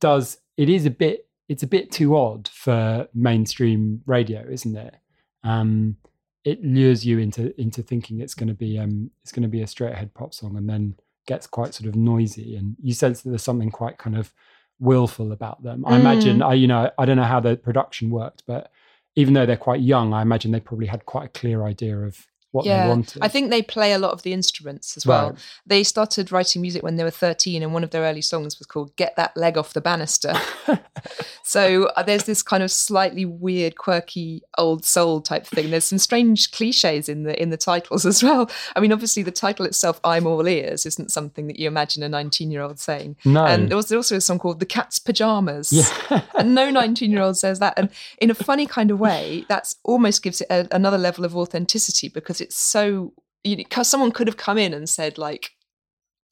does 0.01 0.39
it 0.57 0.69
is 0.69 0.87
a 0.87 0.91
bit 0.91 1.27
it's 1.49 1.63
a 1.63 1.67
bit 1.67 1.91
too 1.91 2.17
odd 2.17 2.49
for 2.49 3.09
mainstream 3.15 4.03
radio, 4.07 4.47
isn't 4.49 4.77
it? 4.77 4.95
Um, 5.43 5.97
it 6.45 6.63
lures 6.63 7.05
you 7.07 7.19
into 7.19 7.59
into 7.61 7.83
thinking 7.83 8.21
it's 8.21 8.35
going 8.35 8.49
to 8.49 8.55
be 8.55 8.79
um, 8.79 9.11
it's 9.23 9.33
going 9.33 9.43
to 9.43 9.49
be 9.49 9.63
a 9.63 9.67
straight 9.67 9.93
ahead 9.93 10.15
pop 10.15 10.35
song, 10.35 10.57
and 10.57 10.69
then 10.69 10.95
gets 11.27 11.47
quite 11.47 11.75
sort 11.75 11.89
of 11.89 11.97
noisy, 11.97 12.57
and 12.57 12.77
you 12.83 12.93
sense 12.95 13.23
that 13.23 13.31
there's 13.31 13.43
something 13.43 13.71
quite 13.71 13.99
kind 13.99 14.17
of 14.17 14.33
willful 14.79 15.33
about 15.33 15.63
them. 15.63 15.85
I 15.87 15.99
imagine 15.99 16.43
I 16.43 16.55
you 16.55 16.67
know 16.67 16.91
I 16.99 17.05
don't 17.05 17.17
know 17.17 17.25
how 17.25 17.41
the 17.41 17.57
production 17.57 18.11
worked, 18.11 18.43
but 18.47 18.71
even 19.17 19.35
though 19.35 19.47
they're 19.47 19.57
quite 19.57 19.81
young, 19.81 20.13
I 20.13 20.23
imagine 20.23 20.51
they 20.51 20.61
probably 20.61 20.87
had 20.87 21.07
quite 21.07 21.27
a 21.27 21.39
clear 21.39 21.65
idea 21.65 21.97
of 21.99 22.27
what 22.55 22.65
they 22.65 22.89
wanted. 22.89 23.21
I 23.21 23.29
think 23.29 23.51
they 23.51 23.63
play 23.63 23.93
a 23.93 23.99
lot 23.99 24.13
of 24.13 24.23
the 24.23 24.33
instruments 24.33 24.97
as 24.97 25.05
well. 25.05 25.31
Right. 25.31 25.39
They 25.67 25.83
started 25.83 26.31
writing 26.31 26.63
music 26.63 26.85
when 26.85 26.95
they 26.97 27.03
were 27.03 27.11
13, 27.11 27.63
and 27.63 27.75
one 27.75 27.83
of 27.83 27.91
their 27.91 28.03
early 28.03 28.23
songs 28.23 28.59
was 28.59 28.67
called 28.67 28.95
Get 28.95 29.17
That 29.17 29.37
Leg 29.37 29.59
Off 29.59 29.73
the 29.73 29.81
Banister. 29.81 30.35
so 31.43 31.87
uh, 31.97 32.03
there's 32.05 32.25
this 32.25 32.43
kind 32.43 32.63
of 32.63 32.71
slightly 32.71 33.25
weird, 33.25 33.77
quirky 33.77 34.43
old 34.57 34.85
soul 34.85 35.21
type 35.21 35.47
thing. 35.47 35.71
There's 35.71 35.85
some 35.85 35.99
strange 35.99 36.53
cliches 36.53 37.09
in 37.09 37.25
the 37.25 37.41
in 37.43 37.51
the 37.51 37.57
titles 37.57 38.07
as 38.15 38.23
well. 38.23 38.49
I 38.77 38.81
mean, 38.81 38.93
obviously 38.93 39.25
the 39.25 39.33
title 39.33 39.67
itself, 39.67 40.01
I'm 40.05 40.27
All 40.27 40.47
Ears, 40.47 40.87
isn't 40.87 41.11
something 41.11 41.49
that 41.49 41.59
you 41.59 41.67
imagine 41.67 42.05
a 42.05 42.09
19 42.09 42.53
year 42.53 42.63
old 42.63 42.79
saying. 42.79 43.17
No. 43.25 43.45
And 43.45 43.69
there 43.69 43.77
was 43.77 43.91
also 43.91 44.17
a 44.17 44.21
song 44.21 44.39
called 44.39 44.61
The 44.61 44.67
Cat's 44.67 45.01
Pajamas. 45.01 45.73
Yeah. 45.73 46.23
and 46.39 46.55
no 46.55 46.71
19 46.71 47.11
year 47.11 47.23
old 47.23 47.37
says 47.37 47.59
that. 47.59 47.75
And 47.77 47.91
in 48.19 48.31
a 48.31 48.35
funny 48.35 48.67
kind 48.67 48.93
of 48.93 49.01
way, 49.01 49.45
that's 49.49 49.77
almost 49.83 50.23
gives 50.23 50.41
it 50.41 50.47
a, 50.51 50.69
another 50.71 50.99
level 50.99 51.25
of 51.25 51.37
authenticity 51.37 52.09
because 52.09 52.41
it's 52.45 52.57
so, 52.57 53.13
you 53.43 53.57
know, 53.57 53.65
because 53.65 53.89
someone 53.89 54.13
could 54.13 54.27
have 54.29 54.37
come 54.37 54.59
in 54.59 54.73
and 54.75 54.89
said, 54.89 55.19
like, 55.19 55.51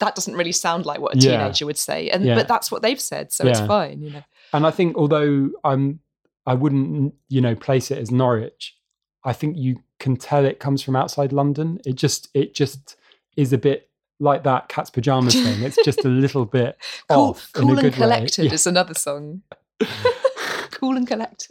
that 0.01 0.15
doesn't 0.15 0.35
really 0.35 0.53
sound 0.53 0.85
like 0.87 1.01
what 1.01 1.15
a 1.15 1.19
Yeah. 1.19 1.39
teenager 1.39 1.67
would 1.67 1.79
say. 1.79 2.11
And 2.11 2.25
Yeah. 2.25 2.35
but 2.35 2.49
that's 2.49 2.71
what 2.71 2.83
they've 2.83 3.01
said, 3.01 3.33
so 3.33 3.47
it's 3.47 3.61
fine, 3.67 4.03
you 4.03 4.11
know. 4.11 4.23
And 4.53 4.67
I 4.67 4.71
think 4.71 4.97
although 4.97 5.51
I'm 5.65 6.01
I 6.45 6.55
wouldn't, 6.55 7.15
you 7.29 7.41
know, 7.41 7.55
place 7.55 7.93
it 7.93 7.99
as 7.99 8.11
Norwich, 8.11 8.77
I 9.25 9.33
think 9.33 9.57
you 9.57 9.83
can 10.01 10.17
tell 10.17 10.45
it 10.45 10.59
comes 10.59 10.83
from 10.83 10.97
outside 10.97 11.33
London. 11.33 11.79
It 11.87 11.95
just 11.95 12.29
it 12.35 12.53
just 12.55 12.97
is 13.37 13.53
a 13.53 13.59
bit 13.59 13.89
like 14.19 14.43
that 14.43 14.69
cat's 14.69 14.91
pajamas 14.91 15.35
thing. 15.35 15.63
It's 15.63 15.79
just 15.85 16.05
a 16.05 16.09
little 16.25 16.45
bit 16.45 16.77
Cool, 17.09 17.19
off 17.31 17.51
cool 17.53 17.79
and 17.79 17.95
collected 17.95 18.47
Yeah. 18.47 18.53
is 18.55 18.67
another 18.67 18.95
song. 18.95 19.43
cool 20.73 20.97
and 20.97 21.07
collected. 21.07 21.51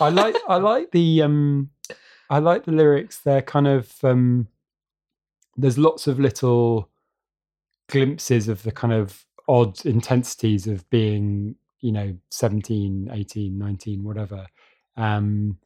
I 0.00 0.08
like 0.10 0.36
I 0.48 0.56
like 0.56 0.90
the 0.90 1.22
um 1.22 1.70
I 2.28 2.38
like 2.38 2.64
the 2.64 2.72
lyrics. 2.72 3.18
They're 3.18 3.42
kind 3.42 3.66
of 3.66 3.92
um 4.02 4.48
there's 5.56 5.78
lots 5.78 6.06
of 6.06 6.18
little 6.18 6.90
glimpses 7.88 8.48
of 8.48 8.62
the 8.62 8.72
kind 8.72 8.92
of 8.92 9.24
odd 9.48 9.84
intensities 9.86 10.66
of 10.66 10.88
being, 10.90 11.54
you 11.80 11.92
know, 11.92 12.16
17, 12.30 13.10
18, 13.12 13.58
19, 13.58 14.04
whatever. 14.04 14.46
Um 14.96 15.58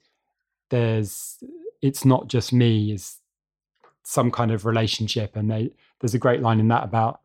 there's 0.71 1.43
it's 1.83 2.05
not 2.05 2.29
just 2.29 2.53
me 2.53 2.93
is 2.93 3.19
some 4.03 4.31
kind 4.31 4.51
of 4.51 4.65
relationship 4.65 5.37
and 5.37 5.51
they 5.51 5.71
there's 6.01 6.15
a 6.15 6.19
great 6.19 6.41
line 6.41 6.61
in 6.61 6.69
that 6.69 6.85
about 6.85 7.21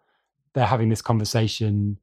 they're 0.54 0.65
having 0.65 0.89
this 0.89 1.02
conversation 1.02 1.98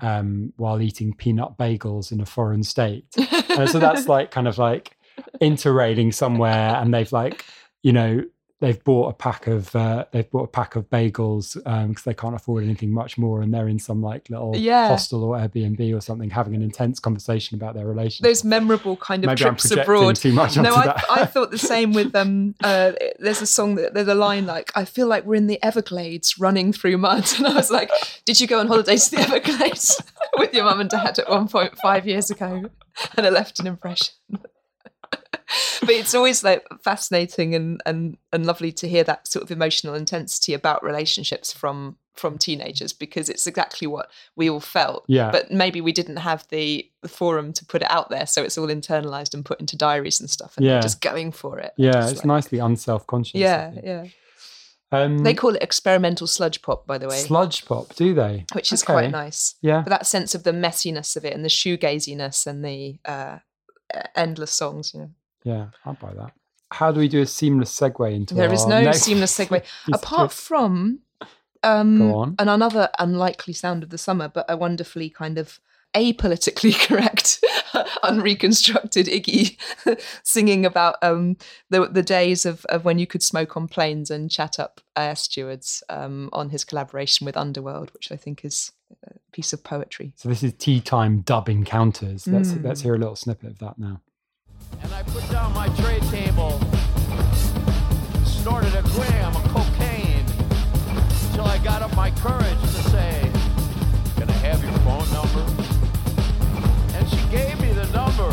um 0.00 0.52
while 0.56 0.80
eating 0.80 1.14
peanut 1.14 1.56
bagels 1.56 2.12
in 2.12 2.20
a 2.20 2.26
foreign 2.26 2.62
state 2.62 3.04
so 3.66 3.78
that's 3.78 4.06
like 4.14 4.30
kind 4.30 4.46
of 4.46 4.58
like 4.58 4.96
interrailing 5.40 6.12
somewhere 6.12 6.76
and 6.76 6.92
they've 6.92 7.12
like 7.12 7.44
you 7.82 7.92
know 7.92 8.22
they've 8.60 8.82
bought 8.82 9.08
a 9.08 9.12
pack 9.12 9.46
of 9.46 9.72
uh, 9.76 10.04
they've 10.10 10.28
bought 10.32 10.42
a 10.42 10.48
pack 10.48 10.74
of 10.74 10.90
bagels 10.90 11.54
because 11.86 12.02
they 12.02 12.12
can't 12.12 12.34
afford 12.34 12.64
anything 12.64 12.90
much 12.90 13.16
more 13.16 13.40
and 13.40 13.54
they're 13.54 13.68
in 13.68 13.78
some 13.78 14.02
like 14.02 14.28
little 14.30 14.52
Yeah. 14.56 14.88
hostel 14.88 15.22
or 15.22 15.36
airbnb 15.38 15.96
or 15.96 16.00
something 16.00 16.28
having 16.28 16.56
an 16.56 16.62
intense 16.62 16.98
conversation 16.98 17.54
about 17.54 17.76
their 17.76 17.86
relationship 17.86 18.24
Those 18.24 18.42
memorable 18.42 18.96
kind 18.96 19.22
of 19.22 19.28
Maybe 19.28 19.42
trips 19.42 19.70
abroad. 19.70 20.16
too 20.16 20.32
much 20.32 20.56
no, 20.56 20.74
I. 20.74 21.00
I 21.08 21.24
thought 21.24 21.52
the 21.52 21.58
same 21.58 21.92
with 21.92 22.12
um. 22.16 22.56
Uh, 22.64 22.92
there's 23.20 23.40
a 23.40 23.46
song 23.46 23.76
that 23.76 23.94
there's 23.94 24.08
a 24.08 24.14
line 24.14 24.44
like, 24.44 24.72
"I 24.74 24.84
feel 24.84 25.06
like 25.06 25.24
we're 25.24 25.36
in 25.36 25.46
the 25.46 25.62
Everglades 25.62 26.38
running 26.40 26.72
through 26.72 26.98
mud," 26.98 27.30
and 27.38 27.46
I 27.46 27.54
was 27.54 27.70
like, 27.70 27.90
"Did 28.24 28.40
you 28.40 28.48
go 28.48 28.58
on 28.58 28.66
holiday 28.66 28.96
to 28.96 29.10
the 29.12 29.20
Everglades 29.20 30.02
with 30.38 30.52
your 30.52 30.64
mum 30.64 30.80
and 30.80 30.90
dad 30.90 31.18
at 31.20 31.28
one 31.30 31.46
point 31.46 31.78
five 31.78 32.06
years 32.08 32.28
ago?" 32.30 32.64
And 33.16 33.24
it 33.26 33.32
left 33.32 33.60
an 33.60 33.68
impression. 33.68 34.14
but 35.80 35.90
it's 35.90 36.14
always 36.14 36.44
like 36.44 36.66
fascinating 36.84 37.54
and 37.54 37.80
and 37.86 38.16
and 38.32 38.44
lovely 38.46 38.72
to 38.72 38.88
hear 38.88 39.04
that 39.04 39.26
sort 39.26 39.42
of 39.42 39.50
emotional 39.50 39.94
intensity 39.94 40.52
about 40.54 40.82
relationships 40.82 41.52
from 41.52 41.96
from 42.14 42.36
teenagers 42.36 42.92
because 42.92 43.28
it's 43.28 43.46
exactly 43.46 43.86
what 43.86 44.10
we 44.34 44.50
all 44.50 44.58
felt. 44.60 45.04
Yeah. 45.06 45.30
but 45.30 45.52
maybe 45.52 45.80
we 45.80 45.92
didn't 45.92 46.16
have 46.16 46.44
the, 46.50 46.84
the 47.00 47.08
forum 47.08 47.52
to 47.52 47.64
put 47.64 47.80
it 47.82 47.88
out 47.92 48.10
there 48.10 48.26
so 48.26 48.42
it's 48.42 48.58
all 48.58 48.66
internalized 48.66 49.34
and 49.34 49.44
put 49.44 49.60
into 49.60 49.76
diaries 49.76 50.18
and 50.20 50.28
stuff 50.28 50.56
and 50.56 50.66
Yeah. 50.66 50.80
just 50.80 51.00
going 51.00 51.30
for 51.30 51.60
it. 51.60 51.72
Yeah 51.76 52.08
it's 52.08 52.16
like- 52.18 52.24
nicely 52.26 52.58
unself-conscious 52.58 53.34
yeah 53.40 53.72
yeah. 53.84 54.04
Um 54.90 55.18
they 55.18 55.34
call 55.34 55.54
it 55.54 55.62
experimental 55.62 56.26
sludge 56.26 56.60
pop 56.60 56.86
by 56.88 56.98
the 56.98 57.06
way. 57.08 57.18
Sludge 57.18 57.64
pop 57.66 57.94
do 57.94 58.14
they? 58.14 58.44
Which 58.52 58.72
is 58.72 58.82
Okay. 58.82 58.92
quite 58.94 59.10
nice. 59.12 59.54
Yeah. 59.62 59.82
But 59.82 59.90
that 59.90 60.06
sense 60.06 60.34
of 60.34 60.42
the 60.42 60.52
messiness 60.52 61.16
of 61.16 61.24
it 61.24 61.34
and 61.34 61.44
the 61.44 61.48
shoegaziness 61.50 62.46
and 62.48 62.64
the 62.64 62.98
uh, 63.04 63.38
endless 64.16 64.50
songs 64.52 64.92
you 64.92 65.00
know 65.00 65.10
yeah 65.44 65.66
i'll 65.84 65.94
buy 65.94 66.12
that 66.14 66.32
how 66.70 66.92
do 66.92 67.00
we 67.00 67.08
do 67.08 67.22
a 67.22 67.26
seamless 67.26 67.74
segue 67.78 68.14
into 68.14 68.34
There 68.34 68.52
is 68.52 68.66
no 68.66 68.92
seamless 68.92 69.36
segue 69.38 69.64
apart 69.92 70.32
from 70.32 71.00
um, 71.62 71.98
Go 71.98 72.14
on. 72.18 72.36
and 72.38 72.50
another 72.50 72.88
unlikely 72.98 73.52
sound 73.54 73.82
of 73.82 73.90
the 73.90 73.98
summer, 73.98 74.28
but 74.28 74.44
a 74.48 74.56
wonderfully 74.56 75.08
kind 75.10 75.38
of 75.38 75.58
apolitically 75.94 76.78
correct, 76.86 77.42
unreconstructed 78.02 79.06
Iggy 79.06 79.56
singing 80.22 80.66
about 80.66 80.96
um, 81.02 81.36
the 81.70 81.88
the 81.88 82.02
days 82.02 82.44
of, 82.46 82.64
of 82.66 82.84
when 82.84 82.98
you 82.98 83.06
could 83.06 83.22
smoke 83.22 83.56
on 83.56 83.66
planes 83.66 84.10
and 84.10 84.30
chat 84.30 84.58
up 84.58 84.80
air 84.96 85.16
stewards 85.16 85.82
um, 85.88 86.28
on 86.32 86.50
his 86.50 86.64
collaboration 86.64 87.24
with 87.24 87.36
Underworld, 87.36 87.90
which 87.94 88.12
I 88.12 88.16
think 88.16 88.44
is 88.44 88.72
a 89.06 89.14
piece 89.32 89.52
of 89.52 89.64
poetry. 89.64 90.12
So 90.16 90.28
this 90.28 90.42
is 90.42 90.52
tea 90.52 90.80
time 90.80 91.22
dub 91.22 91.48
encounters. 91.48 92.26
Let's 92.26 92.50
Mm. 92.52 92.64
let's 92.64 92.82
hear 92.82 92.94
a 92.94 92.98
little 92.98 93.16
snippet 93.16 93.50
of 93.52 93.58
that 93.60 93.78
now. 93.78 94.00
And 94.82 94.92
I 94.92 95.02
put 95.02 95.28
down 95.30 95.52
my 95.54 95.68
tray 95.76 96.00
table, 96.10 96.60
snorted 98.24 98.74
a 98.74 98.82
gram 98.82 99.36
of 99.36 99.44
cocaine, 99.52 100.24
till 101.34 101.44
I 101.44 101.58
got 101.62 101.82
up 101.82 101.94
my 101.96 102.10
courage 102.12 102.60
to 102.60 102.82
say, 102.90 103.30
Can 104.16 104.28
I 104.28 104.38
have 104.46 104.62
your 104.62 104.72
phone 104.86 105.08
number? 105.12 105.44
And 106.96 107.08
she 107.08 107.22
gave 107.30 107.60
me 107.60 107.72
the 107.72 107.86
number. 107.92 108.30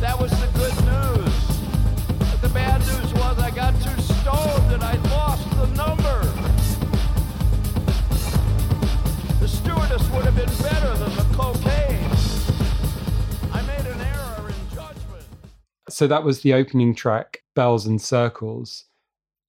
That 0.00 0.18
was 0.20 0.30
the 0.32 0.48
good 0.58 0.76
news. 0.84 1.34
But 2.30 2.42
the 2.42 2.50
bad 2.50 2.80
news 2.80 3.12
was 3.14 3.38
I 3.38 3.50
got 3.50 3.74
too 3.82 4.00
stoned 4.02 4.72
and 4.72 4.82
I 4.82 4.96
lost 5.10 5.48
the 5.56 5.66
number. 5.74 6.20
The 9.40 9.48
stewardess 9.48 10.08
would 10.10 10.24
have 10.24 10.36
been 10.36 10.54
better 10.62 10.94
than 10.96 11.16
the 11.16 11.26
cocaine. 11.34 11.93
So 15.88 16.06
that 16.06 16.24
was 16.24 16.40
the 16.40 16.54
opening 16.54 16.94
track, 16.94 17.42
Bells 17.54 17.86
and 17.86 18.00
Circles, 18.00 18.84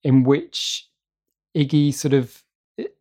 in 0.04 0.22
which 0.24 0.86
Iggy 1.56 1.94
sort 1.94 2.14
of 2.14 2.42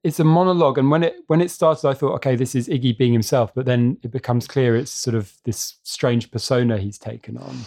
it's 0.03 0.19
a 0.19 0.23
monologue 0.23 0.77
and 0.77 0.89
when 0.89 1.03
it 1.03 1.17
when 1.27 1.41
it 1.41 1.51
started 1.51 1.85
i 1.85 1.93
thought 1.93 2.13
okay 2.13 2.35
this 2.35 2.55
is 2.55 2.69
iggy 2.69 2.97
being 2.97 3.11
himself 3.11 3.53
but 3.53 3.65
then 3.65 3.97
it 4.03 4.11
becomes 4.11 4.47
clear 4.47 4.73
it's 4.73 4.91
sort 4.91 5.15
of 5.15 5.33
this 5.43 5.75
strange 5.83 6.31
persona 6.31 6.77
he's 6.77 6.97
taken 6.97 7.37
on. 7.37 7.57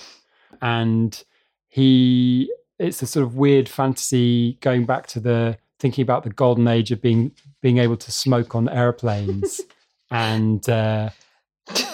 And 0.63 1.23
he 1.69 2.51
it's 2.79 3.03
a 3.03 3.07
sort 3.07 3.27
of 3.27 3.37
weird 3.37 3.69
fantasy 3.69 4.55
going 4.61 4.87
back 4.87 5.07
to 5.09 5.21
the 5.21 5.59
thinking 5.79 6.03
about 6.03 6.25
the 6.25 6.31
golden 6.31 6.67
age 6.67 6.91
of 6.91 7.03
being 7.03 7.33
being 7.61 7.79
able 7.79 7.97
to 7.97 8.11
smoke 8.11 8.55
on 8.55 8.69
airplanes 8.69 9.61
and 10.11 10.69
uh 10.69 11.11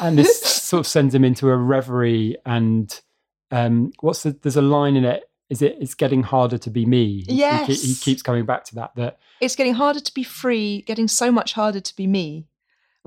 and 0.00 0.16
this 0.16 0.40
sort 0.40 0.80
of 0.80 0.86
sends 0.86 1.14
him 1.14 1.24
into 1.24 1.50
a 1.50 1.56
reverie 1.56 2.36
and 2.46 3.00
um 3.58 3.74
what's 4.00 4.22
the 4.24 4.30
there's 4.42 4.56
a 4.56 4.62
line 4.76 4.96
in 5.00 5.04
it 5.04 5.22
is 5.50 5.60
it 5.62 5.76
it's 5.80 5.94
getting 5.94 6.22
harder 6.22 6.58
to 6.58 6.70
be 6.70 6.84
me 6.86 7.24
He- 7.28 7.42
he, 7.68 7.74
he 7.74 7.94
keeps 8.06 8.22
coming 8.28 8.44
back 8.46 8.62
to 8.68 8.74
that 8.76 8.90
that 8.96 9.18
It's 9.40 9.56
getting 9.56 9.74
harder 9.74 10.00
to 10.08 10.14
be 10.20 10.24
free, 10.24 10.82
getting 10.90 11.08
so 11.08 11.26
much 11.38 11.50
harder 11.60 11.80
to 11.88 11.96
be 11.96 12.06
me. 12.06 12.46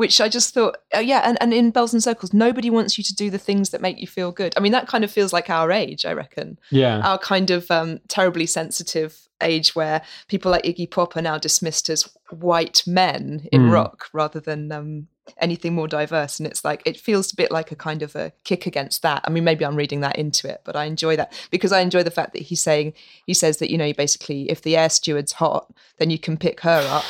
which 0.03 0.21
I 0.25 0.29
just 0.29 0.53
thought, 0.53 0.75
oh 0.93 0.99
yeah, 1.11 1.21
and, 1.27 1.37
and 1.41 1.51
in 1.59 1.71
Bells 1.71 1.91
and 1.93 2.03
Circles, 2.03 2.31
nobody 2.45 2.69
wants 2.69 2.97
you 2.99 3.03
to 3.09 3.15
do 3.23 3.27
the 3.31 3.39
things 3.47 3.71
that 3.71 3.81
make 3.81 3.97
you 3.99 4.05
feel 4.17 4.31
good. 4.31 4.53
I 4.55 4.59
mean, 4.59 4.71
that 4.77 4.87
kind 4.87 5.03
of 5.03 5.09
feels 5.17 5.33
like 5.33 5.49
our 5.49 5.71
age, 5.71 6.05
I 6.05 6.13
reckon. 6.13 6.59
Yeah. 6.69 6.99
Our 7.09 7.17
kind 7.17 7.49
of 7.49 7.71
um, 7.71 7.99
terribly 8.07 8.45
sensitive 8.45 9.11
age 9.41 9.75
where 9.75 10.03
people 10.27 10.51
like 10.51 10.65
Iggy 10.69 10.91
Pop 10.91 11.17
are 11.17 11.23
now 11.23 11.39
dismissed 11.39 11.89
as 11.89 12.07
white 12.29 12.83
men 12.85 13.47
in 13.51 13.61
Mm. 13.63 13.71
rock 13.73 13.97
rather 14.13 14.39
than 14.39 14.71
um, 14.71 15.07
anything 15.37 15.73
more 15.73 15.87
diverse. 15.87 16.39
And 16.39 16.47
it's 16.47 16.63
like, 16.63 16.81
it 16.85 16.99
feels 16.99 17.31
a 17.31 17.35
bit 17.35 17.51
like 17.51 17.71
a 17.71 17.75
kind 17.75 18.01
of 18.01 18.15
a 18.15 18.31
kick 18.43 18.65
against 18.65 19.01
that. 19.01 19.21
I 19.23 19.29
mean, 19.29 19.43
maybe 19.43 19.65
I'm 19.65 19.75
reading 19.75 20.01
that 20.01 20.17
into 20.17 20.49
it, 20.49 20.61
but 20.63 20.75
I 20.75 20.85
enjoy 20.85 21.15
that 21.17 21.33
because 21.51 21.71
I 21.71 21.81
enjoy 21.81 22.03
the 22.03 22.11
fact 22.11 22.33
that 22.33 22.43
he's 22.43 22.61
saying, 22.61 22.93
he 23.25 23.33
says 23.33 23.57
that, 23.57 23.69
you 23.69 23.77
know, 23.77 23.91
basically, 23.93 24.49
if 24.49 24.61
the 24.61 24.77
air 24.77 24.89
steward's 24.89 25.33
hot, 25.33 25.71
then 25.97 26.09
you 26.09 26.19
can 26.19 26.37
pick 26.37 26.61
her 26.61 26.85
up. 26.89 27.05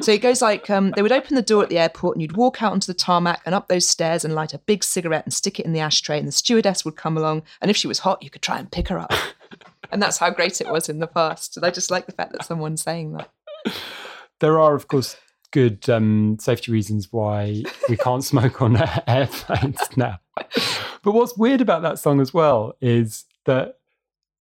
So 0.00 0.12
it 0.12 0.22
goes 0.22 0.42
like 0.42 0.68
um, 0.70 0.92
they 0.92 1.02
would 1.02 1.12
open 1.12 1.36
the 1.36 1.42
door 1.42 1.62
at 1.62 1.68
the 1.68 1.78
airport 1.78 2.16
and 2.16 2.22
you'd 2.22 2.36
walk 2.36 2.62
out 2.62 2.72
onto 2.72 2.86
the 2.86 2.98
tarmac 2.98 3.40
and 3.46 3.54
up 3.54 3.68
those 3.68 3.86
stairs 3.86 4.24
and 4.24 4.34
light 4.34 4.54
a 4.54 4.58
big 4.58 4.84
cigarette 4.84 5.24
and 5.24 5.32
stick 5.32 5.60
it 5.60 5.66
in 5.66 5.72
the 5.72 5.80
ashtray, 5.80 6.18
and 6.18 6.28
the 6.28 6.32
stewardess 6.32 6.84
would 6.84 6.96
come 6.96 7.16
along. 7.16 7.42
And 7.60 7.70
if 7.70 7.76
she 7.76 7.86
was 7.86 8.00
hot, 8.00 8.22
you 8.22 8.30
could 8.30 8.42
try 8.42 8.58
and 8.58 8.70
pick 8.70 8.88
her 8.88 8.98
up. 8.98 9.12
and 9.92 10.02
that's 10.02 10.18
how 10.18 10.30
great 10.30 10.60
it 10.60 10.68
was 10.68 10.88
in 10.88 10.98
the 10.98 11.06
past. 11.06 11.56
And 11.56 11.64
I 11.64 11.70
just 11.70 11.90
like 11.90 12.06
the 12.06 12.12
fact 12.12 12.32
that 12.32 12.44
someone's 12.44 12.82
saying 12.82 13.12
that. 13.12 13.30
There 14.40 14.58
are, 14.58 14.74
of 14.74 14.88
course, 14.88 15.16
good 15.54 15.88
um, 15.88 16.36
safety 16.40 16.72
reasons 16.72 17.12
why 17.12 17.62
we 17.88 17.96
can't 17.96 18.24
smoke 18.32 18.60
on 18.60 18.76
airplanes 19.06 19.80
now. 19.96 20.18
But 20.34 21.12
what's 21.12 21.38
weird 21.38 21.60
about 21.60 21.82
that 21.82 22.00
song 22.00 22.20
as 22.20 22.34
well 22.34 22.76
is 22.80 23.24
that 23.44 23.78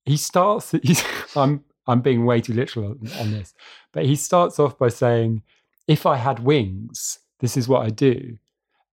he 0.06 0.18
starts. 0.18 0.74
I'm 1.36 1.64
I'm 1.86 2.02
being 2.02 2.26
way 2.26 2.42
too 2.42 2.54
literal 2.54 2.88
on, 2.88 3.12
on 3.20 3.32
this, 3.32 3.54
but 3.92 4.06
he 4.06 4.16
starts 4.16 4.60
off 4.60 4.78
by 4.78 4.90
saying, 4.90 5.44
"If 5.88 6.08
I 6.08 6.18
had 6.18 6.40
wings, 6.40 7.20
this 7.40 7.56
is 7.56 7.68
what 7.68 7.86
I 7.86 7.90
do," 7.90 8.40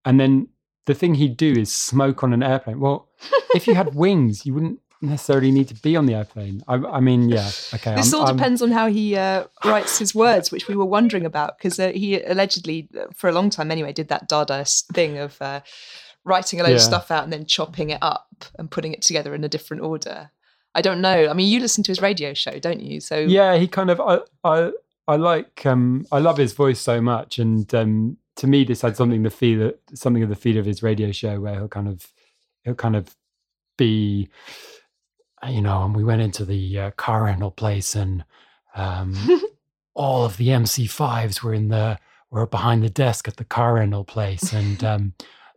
and 0.04 0.20
then 0.20 0.48
the 0.84 0.94
thing 0.94 1.14
he'd 1.14 1.38
do 1.38 1.52
is 1.52 1.74
smoke 1.74 2.22
on 2.22 2.34
an 2.34 2.42
airplane. 2.42 2.80
Well, 2.80 3.08
if 3.54 3.66
you 3.66 3.74
had 3.74 3.94
wings, 3.94 4.44
you 4.44 4.52
wouldn't 4.52 4.80
necessarily 5.02 5.50
need 5.50 5.68
to 5.68 5.74
be 5.74 5.96
on 5.96 6.06
the 6.06 6.14
airplane. 6.14 6.62
I, 6.68 6.74
I 6.74 7.00
mean, 7.00 7.28
yeah, 7.28 7.50
okay. 7.74 7.94
This 7.94 8.12
I'm- 8.12 8.20
all 8.20 8.26
I'm- 8.26 8.36
depends 8.36 8.62
on 8.62 8.70
how 8.70 8.86
he 8.88 9.16
uh, 9.16 9.44
writes 9.64 9.98
his 9.98 10.14
words, 10.14 10.50
which 10.50 10.68
we 10.68 10.76
were 10.76 10.84
wondering 10.84 11.24
about 11.26 11.58
because 11.58 11.78
uh, 11.80 11.90
he 11.92 12.22
allegedly, 12.22 12.88
uh, 12.98 13.04
for 13.14 13.28
a 13.28 13.32
long 13.32 13.50
time 13.50 13.70
anyway, 13.70 13.92
did 13.92 14.08
that 14.08 14.28
Dadaist 14.28 14.86
thing 14.94 15.18
of 15.18 15.40
uh, 15.40 15.60
writing 16.24 16.60
a 16.60 16.62
load 16.64 16.72
of 16.72 16.82
stuff 16.82 17.10
out 17.10 17.24
and 17.24 17.32
then 17.32 17.46
chopping 17.46 17.90
it 17.90 17.98
up 18.02 18.44
and 18.58 18.70
putting 18.70 18.92
it 18.92 19.02
together 19.02 19.34
in 19.34 19.42
a 19.44 19.48
different 19.48 19.82
order. 19.82 20.30
I 20.74 20.82
don't 20.82 21.00
know. 21.00 21.28
I 21.28 21.32
mean, 21.32 21.48
you 21.50 21.60
listen 21.60 21.82
to 21.84 21.90
his 21.90 22.00
radio 22.00 22.32
show, 22.34 22.58
don't 22.58 22.80
you? 22.80 23.00
So 23.00 23.18
yeah 23.18 23.56
he 23.56 23.66
kind 23.66 23.90
of 23.90 24.00
i 24.00 24.20
i 24.44 24.70
i 25.08 25.16
like 25.16 25.66
um 25.66 26.06
i 26.12 26.18
love 26.20 26.36
his 26.36 26.52
voice 26.52 26.78
so 26.78 27.00
much 27.00 27.40
and 27.40 27.74
um 27.74 28.16
to 28.36 28.46
me 28.46 28.62
this 28.62 28.82
had 28.82 28.96
something 28.96 29.24
the 29.24 29.30
feel 29.30 29.72
something 29.94 30.22
of 30.22 30.28
the 30.28 30.36
feel 30.36 30.58
of 30.58 30.64
his 30.66 30.80
radio 30.82 31.10
show 31.10 31.40
where 31.40 31.54
he'll 31.54 31.66
kind 31.68 31.88
of 31.88 32.06
he'll 32.62 32.76
kind 32.76 32.94
of 32.94 33.16
be 33.76 34.28
you 35.48 35.60
know 35.60 35.84
and 35.84 35.94
we 35.94 36.04
went 36.04 36.22
into 36.22 36.44
the 36.44 36.78
uh, 36.78 36.90
car 36.92 37.24
rental 37.24 37.50
place 37.50 37.94
and 37.94 38.24
um 38.74 39.14
all 39.94 40.24
of 40.24 40.36
the 40.36 40.48
mc5s 40.48 41.42
were 41.42 41.54
in 41.54 41.68
the 41.68 41.98
were 42.30 42.46
behind 42.46 42.82
the 42.82 42.90
desk 42.90 43.26
at 43.26 43.36
the 43.36 43.44
car 43.44 43.74
rental 43.74 44.04
place 44.04 44.52
and 44.52 44.84
um 44.92 45.14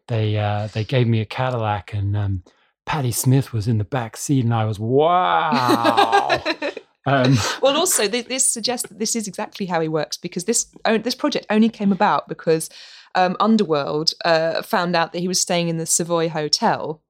they 0.07 0.37
uh 0.37 0.67
they 0.73 0.83
gave 0.83 1.07
me 1.07 1.21
a 1.21 1.25
cadillac 1.25 1.93
and 1.93 2.15
um 2.15 2.43
Patti 2.85 3.11
Smith 3.11 3.53
was 3.53 3.67
in 3.67 3.77
the 3.77 3.83
back 3.83 4.17
seat, 4.17 4.43
and 4.43 4.53
I 4.53 4.65
was 4.65 4.79
wow. 4.79 6.41
um, 7.05 7.37
well, 7.61 7.77
also 7.77 8.07
this, 8.07 8.25
this 8.25 8.47
suggests 8.47 8.89
that 8.89 8.99
this 8.99 9.15
is 9.15 9.27
exactly 9.27 9.65
how 9.65 9.79
he 9.79 9.87
works 9.87 10.17
because 10.17 10.45
this 10.45 10.67
this 10.85 11.15
project 11.15 11.45
only 11.49 11.69
came 11.69 11.91
about 11.91 12.27
because 12.27 12.69
um, 13.15 13.37
Underworld 13.39 14.13
uh, 14.25 14.61
found 14.63 14.95
out 14.95 15.13
that 15.13 15.19
he 15.19 15.27
was 15.27 15.39
staying 15.39 15.69
in 15.69 15.77
the 15.77 15.85
Savoy 15.85 16.29
Hotel, 16.29 17.01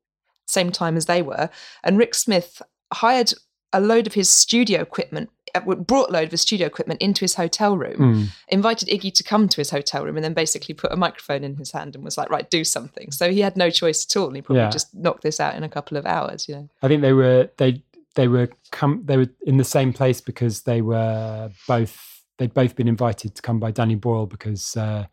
same 0.46 0.72
time 0.72 0.98
as 0.98 1.06
they 1.06 1.22
were, 1.22 1.50
and 1.84 1.98
Rick 1.98 2.16
Smith 2.16 2.62
hired 2.94 3.34
a 3.76 3.80
load 3.82 4.06
of 4.06 4.14
his 4.14 4.30
studio 4.30 4.82
equipment, 4.82 5.32
uh, 5.56 5.62
brought 5.62 6.10
a 6.10 6.14
load 6.14 6.26
of 6.26 6.32
his 6.32 6.42
studio 6.42 6.68
equipment 6.68 7.02
into 7.02 7.22
his 7.22 7.34
hotel 7.36 7.76
room, 7.76 7.96
Hmm. 7.98 8.24
invited 8.50 8.88
Iggy 8.88 9.12
to 9.16 9.24
come 9.24 9.50
to 9.50 9.58
his 9.58 9.72
hotel 9.72 10.04
room, 10.06 10.16
and 10.16 10.24
then 10.24 10.34
basically 10.34 10.76
put 10.76 10.92
a 10.92 10.96
microphone 10.96 11.44
in 11.44 11.56
his 11.56 11.72
hand 11.72 11.96
and 11.96 12.04
was 12.04 12.16
like, 12.18 12.30
"Right, 12.30 12.48
do 12.52 12.64
something." 12.64 13.12
So 13.12 13.32
he 13.32 13.42
had 13.42 13.58
no 13.58 13.72
choice 13.72 14.06
at 14.06 14.16
all, 14.16 14.28
and 14.28 14.36
he 14.36 14.42
probably 14.44 14.62
Yeah. 14.64 14.70
just 14.70 14.94
knocked 14.94 15.24
this 15.24 15.40
out 15.40 15.56
in 15.56 15.64
a 15.64 15.70
couple 15.70 15.98
of 15.98 16.06
hours. 16.06 16.48
You 16.48 16.56
know. 16.56 16.70
I 16.84 16.88
think 16.88 17.02
they 17.02 17.14
were 17.14 17.50
they 17.58 17.82
they 18.16 18.28
were 18.28 18.50
come 18.72 19.02
they 19.06 19.18
were 19.18 19.30
in 19.48 19.58
the 19.58 19.64
same 19.64 19.92
place 19.92 20.22
because 20.22 20.62
they 20.62 20.82
were 20.84 21.50
both 21.68 22.22
they'd 22.38 22.54
both 22.54 22.76
been 22.76 22.88
invited 22.88 23.34
to 23.36 23.42
come 23.42 23.60
by 23.60 23.72
Danny 23.72 23.96
Boyle 23.96 24.28
because 24.28 24.78
uh, 24.78 25.06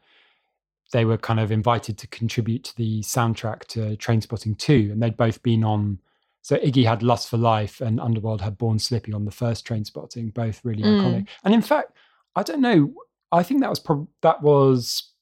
they 0.92 1.04
were 1.04 1.18
kind 1.18 1.40
of 1.40 1.52
invited 1.52 1.96
to 1.98 2.06
contribute 2.08 2.64
to 2.64 2.76
the 2.76 3.00
soundtrack 3.00 3.64
to 3.68 3.96
Trainspotting 3.96 4.58
Two, 4.58 4.88
and 4.92 5.02
they'd 5.02 5.16
both 5.16 5.42
been 5.42 5.64
on. 5.64 5.98
So 6.42 6.56
Iggy 6.56 6.86
had 6.86 7.02
Lust 7.02 7.28
for 7.28 7.36
Life, 7.36 7.80
and 7.80 8.00
Underworld 8.00 8.40
had 8.40 8.56
Born 8.58 8.78
Slippy 8.78 9.12
on 9.12 9.24
the 9.24 9.30
first 9.30 9.66
Trainspotting, 9.66 10.32
both 10.32 10.64
really 10.64 10.82
Mm. 10.82 11.00
iconic. 11.00 11.28
And 11.44 11.52
in 11.54 11.62
fact, 11.62 11.92
I 12.34 12.42
don't 12.42 12.60
know. 12.60 12.92
I 13.32 13.42
think 13.42 13.60
that 13.60 13.70
was 13.70 13.78
prob- 13.78 14.08
that 14.22 14.42
was 14.42 15.12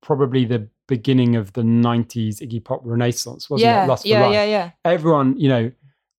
probably 0.00 0.44
the 0.44 0.68
beginning 0.86 1.36
of 1.36 1.52
the 1.54 1.62
'90s 1.62 2.40
Iggy 2.40 2.62
Pop 2.62 2.80
renaissance, 2.84 3.50
wasn't 3.50 3.70
yeah, 3.70 3.84
it? 3.84 3.88
Lust 3.88 4.02
for 4.04 4.08
yeah, 4.08 4.24
Life 4.26 4.34
yeah, 4.34 4.44
yeah. 4.44 4.70
everyone, 4.84 5.36
you 5.38 5.48
know, 5.48 5.72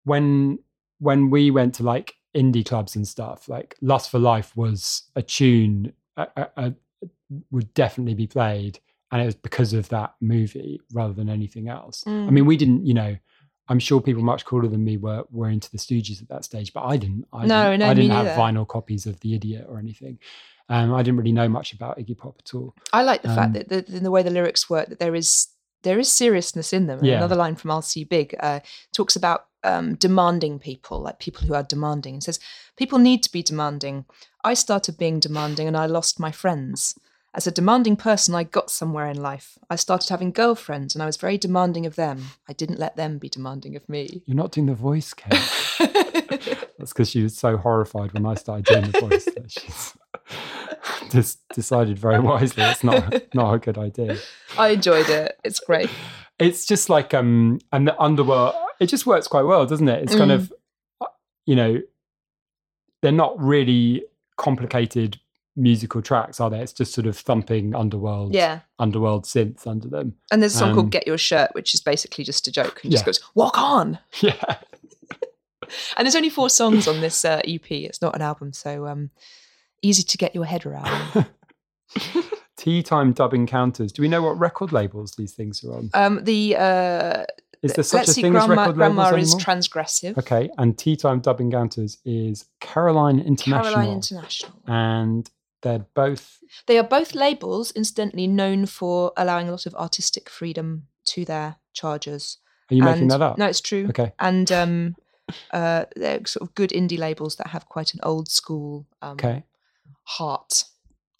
when 0.03 0.59
when 0.99 1.29
we 1.29 1.49
went 1.51 1.75
to 1.75 1.83
like 1.83 2.15
indie 2.35 2.65
clubs 2.65 2.95
and 2.95 3.07
stuff, 3.07 3.47
like 3.47 3.75
Lust 3.81 4.09
for 4.09 4.19
Life 4.19 4.55
was 4.57 5.03
a 5.15 5.21
tune 5.21 5.93
uh, 6.17 6.25
uh, 6.35 6.45
uh, 6.57 6.69
would 7.51 7.73
definitely 7.73 8.15
be 8.15 8.27
played, 8.27 8.79
and 9.11 9.21
it 9.21 9.25
was 9.25 9.35
because 9.35 9.73
of 9.73 9.89
that 9.89 10.13
movie 10.21 10.79
rather 10.93 11.13
than 11.13 11.29
anything 11.29 11.67
else. 11.69 12.03
I 12.07 12.09
Mm. 12.11 12.31
mean, 12.31 12.45
we 12.45 12.57
didn't, 12.57 12.85
you 12.85 12.93
know. 12.93 13.17
I'm 13.71 13.77
sure 13.77 14.01
people 14.01 14.23
much 14.23 14.45
cooler 14.45 14.67
than 14.67 14.83
me 14.83 14.97
were 14.97 15.25
were 15.29 15.47
into 15.49 15.69
the 15.69 15.77
Stooges 15.77 16.23
at 16.23 16.29
that 16.29 16.43
stage, 16.43 16.73
but 16.73 16.85
I 16.85 16.97
didn't. 16.97 17.25
I 17.31 17.45
No, 17.45 17.69
didn't, 17.69 17.79
no, 17.81 17.85
I 17.89 17.93
didn't 17.93 18.11
have 18.11 18.25
neither. 18.25 18.39
vinyl 18.41 18.67
copies 18.67 19.05
of 19.05 19.19
The 19.19 19.35
Idiot 19.35 19.65
or 19.69 19.77
anything. 19.77 20.17
Um, 20.69 20.91
I 20.93 21.03
didn't 21.03 21.17
really 21.19 21.31
know 21.31 21.47
much 21.47 21.73
about 21.73 21.99
Iggy 21.99 22.17
Pop 22.17 22.35
at 22.39 22.53
all. 22.55 22.73
I 22.93 23.03
like 23.03 23.21
the 23.21 23.29
Um, 23.29 23.35
fact 23.35 23.53
that 23.53 23.69
the, 23.69 23.95
in 23.97 24.03
the 24.03 24.09
way 24.09 24.23
the 24.23 24.31
lyrics 24.31 24.69
work, 24.71 24.89
that 24.89 24.97
there 24.99 25.13
is 25.15 25.49
there 25.83 25.99
is 25.99 26.11
seriousness 26.11 26.73
in 26.73 26.87
them. 26.87 27.03
Yeah. 27.05 27.17
Another 27.17 27.35
line 27.35 27.55
from 27.55 27.69
I'll 27.71 27.81
See 27.83 28.03
Big 28.03 28.35
uh, 28.39 28.59
talks 28.91 29.15
about 29.15 29.45
um, 29.63 29.93
demanding 29.95 30.57
people, 30.59 30.99
like 30.99 31.19
people 31.19 31.45
who 31.47 31.53
are 31.53 31.63
demanding, 31.63 32.15
and 32.15 32.23
says 32.23 32.39
people 32.75 32.97
need 32.97 33.21
to 33.23 33.31
be 33.31 33.43
demanding. 33.43 34.05
I 34.43 34.55
started 34.55 34.97
being 34.97 35.19
demanding, 35.19 35.67
and 35.67 35.77
I 35.77 35.85
lost 35.85 36.19
my 36.19 36.31
friends. 36.31 36.97
As 37.35 37.45
a 37.45 37.51
demanding 37.51 37.95
person, 37.95 38.33
I 38.33 38.43
got 38.43 38.71
somewhere 38.71 39.07
in 39.07 39.21
life. 39.21 39.57
I 39.69 39.75
started 39.75 40.09
having 40.09 40.31
girlfriends, 40.31 40.95
and 40.95 41.03
I 41.03 41.05
was 41.05 41.15
very 41.17 41.37
demanding 41.37 41.85
of 41.85 41.95
them. 41.95 42.25
I 42.47 42.53
didn't 42.53 42.79
let 42.79 42.95
them 42.95 43.19
be 43.19 43.29
demanding 43.29 43.75
of 43.75 43.87
me. 43.87 44.23
You're 44.25 44.35
not 44.35 44.51
doing 44.51 44.65
the 44.65 44.73
voice, 44.73 45.13
Kate. 45.13 45.31
That's 45.79 46.91
because 46.91 47.09
she 47.11 47.21
was 47.21 47.37
so 47.37 47.57
horrified 47.57 48.13
when 48.13 48.25
I 48.25 48.33
started 48.33 48.65
doing 48.65 48.81
the 48.91 48.99
voice 48.99 49.25
that 49.25 49.51
she's 49.51 49.93
just 51.11 51.47
decided 51.49 51.99
very 51.99 52.19
wisely 52.19 52.63
it's 52.63 52.83
not 52.83 53.21
not 53.33 53.53
a 53.53 53.59
good 53.59 53.77
idea. 53.77 54.17
I 54.57 54.69
enjoyed 54.69 55.09
it. 55.09 55.37
It's 55.43 55.59
great. 55.59 55.89
It's 56.39 56.65
just 56.65 56.89
like 56.89 57.13
um 57.13 57.59
and 57.71 57.87
the 57.87 57.99
underworld 58.01 58.55
it 58.79 58.87
just 58.87 59.05
works 59.05 59.27
quite 59.27 59.43
well, 59.43 59.65
doesn't 59.65 59.87
it? 59.89 60.03
It's 60.03 60.15
kind 60.15 60.31
Mm. 60.31 60.35
of 60.35 60.53
uh, 61.01 61.05
you 61.45 61.55
know 61.55 61.81
they're 63.01 63.11
not 63.11 63.39
really 63.39 64.03
complicated 64.37 65.19
musical 65.59 66.01
tracks, 66.01 66.39
are 66.39 66.49
there? 66.49 66.61
It's 66.63 66.73
just 66.73 66.93
sort 66.93 67.05
of 67.07 67.17
thumping 67.17 67.75
underworld 67.75 68.33
Yeah. 68.33 68.61
underworld 68.79 69.25
synths 69.25 69.67
under 69.67 69.87
them. 69.87 70.15
And 70.31 70.41
there's 70.41 70.55
a 70.55 70.57
song 70.57 70.69
Um, 70.69 70.75
called 70.75 70.91
Get 70.91 71.05
Your 71.05 71.17
Shirt, 71.17 71.51
which 71.53 71.73
is 71.73 71.81
basically 71.81 72.23
just 72.23 72.47
a 72.47 72.51
joke 72.51 72.79
and 72.83 72.91
just 72.91 73.05
goes, 73.05 73.19
walk 73.35 73.57
on. 73.57 73.99
Yeah. 74.21 74.57
And 75.97 76.05
there's 76.07 76.15
only 76.15 76.29
four 76.29 76.49
songs 76.49 76.87
on 76.87 76.99
this 76.99 77.23
uh, 77.23 77.41
EP. 77.45 77.69
It's 77.69 78.01
not 78.01 78.15
an 78.15 78.23
album, 78.23 78.53
so 78.53 78.87
um, 78.87 79.11
easy 79.83 80.01
to 80.01 80.17
get 80.17 80.33
your 80.33 80.45
head 80.45 80.65
around. 80.65 81.27
Tea 82.57 82.81
time 82.81 83.13
dub 83.13 83.33
encounters. 83.35 83.91
Do 83.91 84.01
we 84.01 84.07
know 84.07 84.21
what 84.21 84.37
record 84.39 84.71
labels 84.71 85.13
these 85.15 85.33
things 85.33 85.63
are 85.63 85.73
on? 85.75 85.89
Um, 85.93 86.23
the 86.23 86.55
uh, 86.57 87.23
Is 87.61 87.73
there 87.73 87.83
such 87.83 87.99
Let's 87.99 88.09
a 88.09 88.13
see, 88.15 88.21
thing 88.23 88.31
Grandma, 88.31 88.53
as 88.53 88.57
record 88.59 88.75
Grandma 88.75 89.03
labels 89.11 89.21
is 89.27 89.33
anymore? 89.35 89.55
transgressive. 89.57 90.17
Okay, 90.17 90.49
and 90.57 90.77
Tea 90.77 90.95
Time 90.97 91.19
Dub 91.19 91.39
Encounters 91.39 91.99
is 92.03 92.45
Caroline 92.59 93.19
International. 93.19 93.63
Caroline 93.75 93.93
International. 93.95 94.51
And 94.67 95.29
they're 95.61 95.85
both 95.93 96.39
They 96.67 96.77
are 96.77 96.83
both 96.83 97.13
labels, 97.13 97.71
incidentally, 97.71 98.27
known 98.27 98.65
for 98.65 99.11
allowing 99.17 99.47
a 99.47 99.51
lot 99.51 99.65
of 99.65 99.75
artistic 99.75 100.29
freedom 100.29 100.87
to 101.05 101.25
their 101.25 101.57
chargers. 101.73 102.37
Are 102.71 102.75
you 102.75 102.83
making 102.83 103.07
that 103.09 103.21
up? 103.21 103.37
No, 103.37 103.47
it's 103.47 103.61
true. 103.61 103.87
Okay. 103.89 104.13
And 104.19 104.51
um, 104.51 104.95
uh, 105.51 105.85
they're 105.95 106.25
sort 106.25 106.47
of 106.47 106.55
good 106.55 106.69
indie 106.71 106.97
labels 106.99 107.35
that 107.37 107.47
have 107.47 107.67
quite 107.67 107.93
an 107.93 107.99
old 108.03 108.29
school 108.29 108.85
um, 109.01 109.13
Okay. 109.13 109.43
heart 110.03 110.65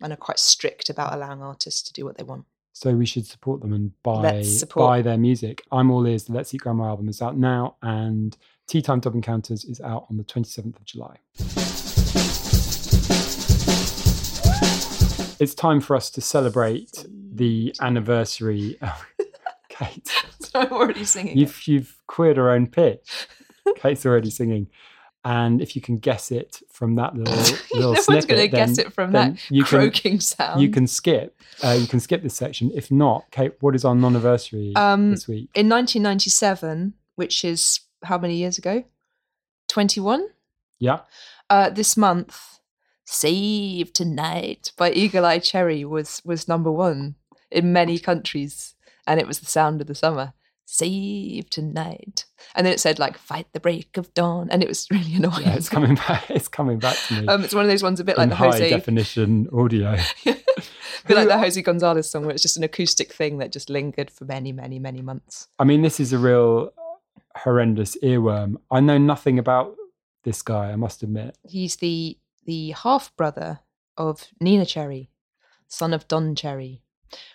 and 0.01 0.13
are 0.13 0.17
quite 0.17 0.39
strict 0.39 0.89
about 0.89 1.13
allowing 1.13 1.41
artists 1.41 1.81
to 1.83 1.93
do 1.93 2.05
what 2.05 2.17
they 2.17 2.23
want. 2.23 2.45
So 2.73 2.95
we 2.95 3.05
should 3.05 3.25
support 3.25 3.59
them 3.61 3.73
and 3.73 3.91
buy 4.03 4.41
buy 4.73 5.01
their 5.01 5.17
music. 5.17 5.63
I'm 5.69 5.91
all 5.91 6.07
ears. 6.07 6.25
The 6.25 6.33
Let's 6.33 6.53
Eat 6.53 6.61
Grandma 6.61 6.85
album 6.85 7.09
is 7.09 7.21
out 7.21 7.35
now, 7.35 7.75
and 7.81 8.37
Tea 8.67 8.81
Time 8.81 9.01
Dub 9.01 9.15
Encounters 9.15 9.65
is 9.65 9.81
out 9.81 10.05
on 10.09 10.15
the 10.15 10.23
27th 10.23 10.77
of 10.77 10.85
July. 10.85 11.17
It's 15.39 15.53
time 15.55 15.79
for 15.81 15.95
us 15.95 16.09
to 16.11 16.21
celebrate 16.21 17.05
the 17.09 17.73
anniversary. 17.81 18.77
Oh, 18.81 19.01
Kate, 19.69 20.07
So 20.39 20.59
I'm 20.61 20.71
already 20.73 21.03
singing. 21.05 21.37
it. 21.37 21.39
you've 21.39 21.67
you've 21.67 21.95
queered 22.07 22.37
her 22.37 22.49
own 22.51 22.67
pitch. 22.67 23.27
Kate's 23.75 24.05
already 24.05 24.29
singing, 24.31 24.67
and 25.23 25.61
if 25.61 25.75
you 25.75 25.81
can 25.81 25.97
guess 25.97 26.31
it 26.31 26.61
from 26.71 26.95
that 26.95 27.15
little 27.15 27.33
little 27.73 27.93
no 27.93 28.01
snippet, 28.01 28.07
one's 28.09 28.25
going 28.25 28.41
to 28.41 28.47
guess 28.47 28.77
it 28.77 28.91
from 28.91 29.11
that 29.11 29.37
you 29.51 29.63
can 29.63 29.79
croaking 29.79 30.19
sound. 30.19 30.59
you 30.61 30.69
can 30.69 30.87
skip. 30.87 31.39
Uh, 31.63 31.77
you 31.79 31.87
can 31.87 31.99
skip 31.99 32.23
this 32.23 32.35
section. 32.35 32.71
If 32.73 32.89
not, 32.91 33.25
Kate, 33.31 33.53
what 33.59 33.75
is 33.75 33.85
our 33.85 33.93
non-anniversary 33.95 34.73
Um, 34.75 35.11
this 35.11 35.27
week? 35.27 35.49
in 35.53 35.69
1997, 35.69 36.93
which 37.15 37.45
is 37.45 37.81
how 38.03 38.17
many 38.17 38.35
years 38.37 38.57
ago? 38.57 38.83
21. 39.67 40.27
Yeah, 40.79 41.01
Uh, 41.49 41.69
this 41.69 41.95
month, 41.97 42.58
"Save 43.11 43.91
Tonight" 43.91 44.71
by 44.77 44.91
Eagle 44.91 45.25
Eye 45.25 45.39
Cherry 45.39 45.83
was 45.83 46.21
was 46.23 46.47
number 46.47 46.71
one 46.71 47.15
in 47.49 47.73
many 47.73 47.97
countries, 47.97 48.75
and 49.07 49.19
it 49.19 49.25
was 49.27 49.39
the 49.39 49.47
sound 49.47 49.81
of 49.81 49.87
the 49.87 49.95
summer. 49.95 50.33
Save 50.65 51.49
tonight, 51.49 52.25
and 52.53 52.63
then 52.63 52.71
it 52.71 52.79
said 52.79 52.99
like 52.99 53.17
"Fight 53.17 53.47
the 53.53 53.59
break 53.59 53.97
of 53.97 54.13
dawn," 54.13 54.47
and 54.51 54.61
it 54.61 54.67
was 54.67 54.85
really 54.91 55.15
annoying. 55.15 55.41
yeah, 55.41 55.55
it's 55.55 55.69
coming 55.69 55.95
back. 55.95 56.29
It's 56.29 56.47
coming 56.47 56.77
back 56.77 56.97
to 57.07 57.21
me. 57.21 57.27
Um, 57.27 57.43
it's 57.43 57.55
one 57.55 57.65
of 57.65 57.71
those 57.71 57.81
ones 57.81 57.99
a 57.99 58.03
bit 58.03 58.19
like 58.19 58.29
the 58.29 58.35
high 58.35 58.51
Jose, 58.51 58.69
definition 58.69 59.47
audio. 59.51 59.93
a 59.93 60.05
bit 61.07 61.17
like 61.17 61.27
the 61.27 61.39
Jose 61.39 61.59
Gonzalez 61.63 62.07
song, 62.11 62.25
where 62.25 62.33
it's 62.33 62.43
just 62.43 62.57
an 62.57 62.63
acoustic 62.63 63.11
thing 63.11 63.39
that 63.39 63.51
just 63.51 63.71
lingered 63.71 64.11
for 64.11 64.25
many, 64.25 64.51
many, 64.51 64.77
many 64.77 65.01
months. 65.01 65.47
I 65.57 65.63
mean, 65.63 65.81
this 65.81 65.99
is 65.99 66.13
a 66.13 66.19
real 66.19 66.71
horrendous 67.35 67.97
earworm. 68.03 68.57
I 68.69 68.79
know 68.79 68.99
nothing 68.99 69.39
about 69.39 69.75
this 70.23 70.43
guy. 70.43 70.71
I 70.71 70.75
must 70.75 71.01
admit. 71.01 71.35
He's 71.47 71.77
the 71.77 72.15
the 72.49 72.71
half 72.71 73.15
brother 73.15 73.59
of 73.95 74.27
Neneh 74.43 74.67
Cherry, 74.67 75.11
son 75.67 75.93
of 75.93 76.07
Don 76.07 76.33
Cherry, 76.35 76.81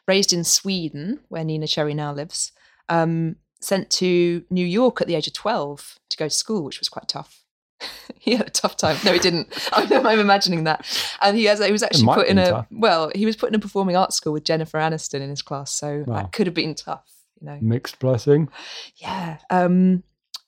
raised 0.08 0.32
in 0.32 0.42
Sweden, 0.42 1.20
where 1.28 1.44
Neneh 1.44 1.68
Cherry 1.68 1.94
now 1.94 2.12
lives. 2.12 2.50
Um, 2.88 3.36
sent 3.60 3.88
to 3.90 4.44
New 4.50 4.66
York 4.66 5.00
at 5.00 5.06
the 5.06 5.14
age 5.14 5.28
of 5.28 5.32
twelve 5.32 5.98
to 6.10 6.16
go 6.16 6.26
to 6.26 6.34
school, 6.34 6.64
which 6.64 6.80
was 6.80 6.88
quite 6.88 7.08
tough. 7.08 7.44
he 8.18 8.34
had 8.36 8.46
a 8.48 8.50
tough 8.50 8.76
time. 8.76 8.96
No, 9.04 9.12
he 9.12 9.18
didn't. 9.20 9.46
I 9.72 9.86
know 9.86 10.02
I'm 10.02 10.18
imagining 10.18 10.64
that. 10.64 10.84
And 11.22 11.36
he 11.36 11.44
has 11.44 11.64
he 11.64 11.70
was 11.72 11.82
actually 11.84 12.12
put 12.12 12.26
in 12.26 12.38
a 12.38 12.50
tough. 12.50 12.66
well, 12.72 13.10
he 13.14 13.24
was 13.24 13.36
put 13.36 13.50
in 13.50 13.54
a 13.54 13.58
performing 13.60 13.96
arts 13.96 14.16
school 14.16 14.32
with 14.32 14.44
Jennifer 14.44 14.78
Aniston 14.78 15.20
in 15.20 15.30
his 15.30 15.42
class, 15.42 15.70
so 15.70 16.04
Wow. 16.06 16.16
that 16.16 16.32
could 16.32 16.46
have 16.48 16.54
been 16.54 16.74
tough. 16.74 17.08
You 17.40 17.46
know. 17.46 17.58
Mixed 17.60 17.98
blessing. 18.00 18.48
Yeah. 18.96 19.38
Um, 19.50 20.02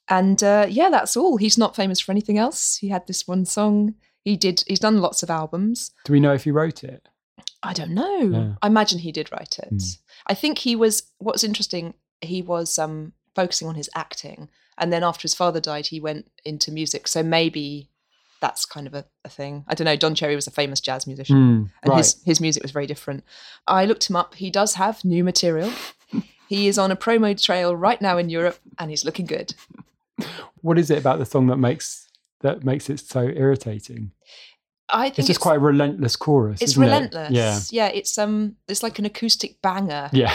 and 0.08 0.42
uh, 0.42 0.66
yeah, 0.68 0.88
that's 0.90 1.16
all. 1.16 1.36
He's 1.36 1.58
not 1.58 1.74
famous 1.76 2.00
for 2.00 2.12
anything 2.12 2.38
else. 2.38 2.76
He 2.76 2.88
had 2.88 3.06
this 3.06 3.26
one 3.28 3.44
song. 3.44 3.94
He 4.26 4.36
did. 4.36 4.64
He's 4.66 4.80
done 4.80 5.00
lots 5.00 5.22
of 5.22 5.30
albums. 5.30 5.92
Do 6.04 6.12
we 6.12 6.18
know 6.18 6.34
if 6.34 6.42
he 6.42 6.50
wrote 6.50 6.82
it? 6.82 7.08
I 7.62 7.72
don't 7.72 7.94
know. 7.94 8.56
I 8.60 8.66
imagine 8.66 8.98
he 8.98 9.12
did 9.12 9.30
write 9.30 9.56
it. 9.60 9.68
Hmm. 9.68 9.78
I 10.26 10.34
think 10.34 10.58
he 10.58 10.74
was. 10.74 11.04
What's 11.18 11.44
interesting, 11.44 11.94
he 12.20 12.42
was 12.42 12.76
um, 12.76 13.12
focusing 13.36 13.68
on 13.68 13.76
his 13.76 13.88
acting, 13.94 14.48
and 14.76 14.92
then 14.92 15.04
after 15.04 15.22
his 15.22 15.34
father 15.34 15.60
died, 15.60 15.86
he 15.86 16.00
went 16.00 16.28
into 16.44 16.72
music. 16.72 17.06
So 17.06 17.22
maybe 17.22 17.88
that's 18.40 18.64
kind 18.64 18.88
of 18.88 18.94
a, 18.94 19.04
a 19.24 19.28
thing. 19.28 19.64
I 19.68 19.76
don't 19.76 19.84
know. 19.84 19.94
Don 19.94 20.16
Cherry 20.16 20.34
was 20.34 20.48
a 20.48 20.50
famous 20.50 20.80
jazz 20.80 21.06
musician 21.06 21.36
Hmm, 21.36 21.64
and 21.84 21.90
right. 21.90 21.98
his 21.98 22.20
his 22.24 22.40
music 22.40 22.64
was 22.64 22.72
very 22.72 22.88
different. 22.88 23.22
I 23.68 23.84
looked 23.84 24.10
him 24.10 24.16
up. 24.16 24.34
He 24.34 24.50
does 24.50 24.74
have 24.74 25.04
new 25.04 25.22
material. 25.22 25.70
he 26.48 26.66
is 26.66 26.78
on 26.78 26.90
a 26.90 26.96
promo 26.96 27.40
trail 27.40 27.76
right 27.76 28.02
now 28.02 28.18
in 28.18 28.28
Europe, 28.28 28.58
and 28.76 28.90
he's 28.90 29.04
looking 29.04 29.26
good. 29.26 29.54
What 30.62 30.78
is 30.80 30.90
it 30.90 30.98
about 30.98 31.20
the 31.20 31.26
song 31.26 31.46
that 31.46 31.58
makes 31.58 32.05
that 32.40 32.64
makes 32.64 32.88
it 32.90 33.00
so 33.00 33.22
irritating? 33.22 34.12
I 34.88 35.08
think 35.08 35.18
It's 35.20 35.28
just 35.28 35.40
quite 35.40 35.56
a 35.56 35.60
relentless 35.60 36.14
chorus. 36.16 36.62
It's 36.62 36.72
isn't 36.72 36.82
it? 36.82 36.86
relentless. 36.86 37.30
Yeah. 37.32 37.60
yeah. 37.70 37.88
It's 37.92 38.16
um, 38.18 38.56
it's 38.68 38.82
like 38.82 38.98
an 38.98 39.04
acoustic 39.04 39.60
banger, 39.60 40.08
Yeah. 40.12 40.32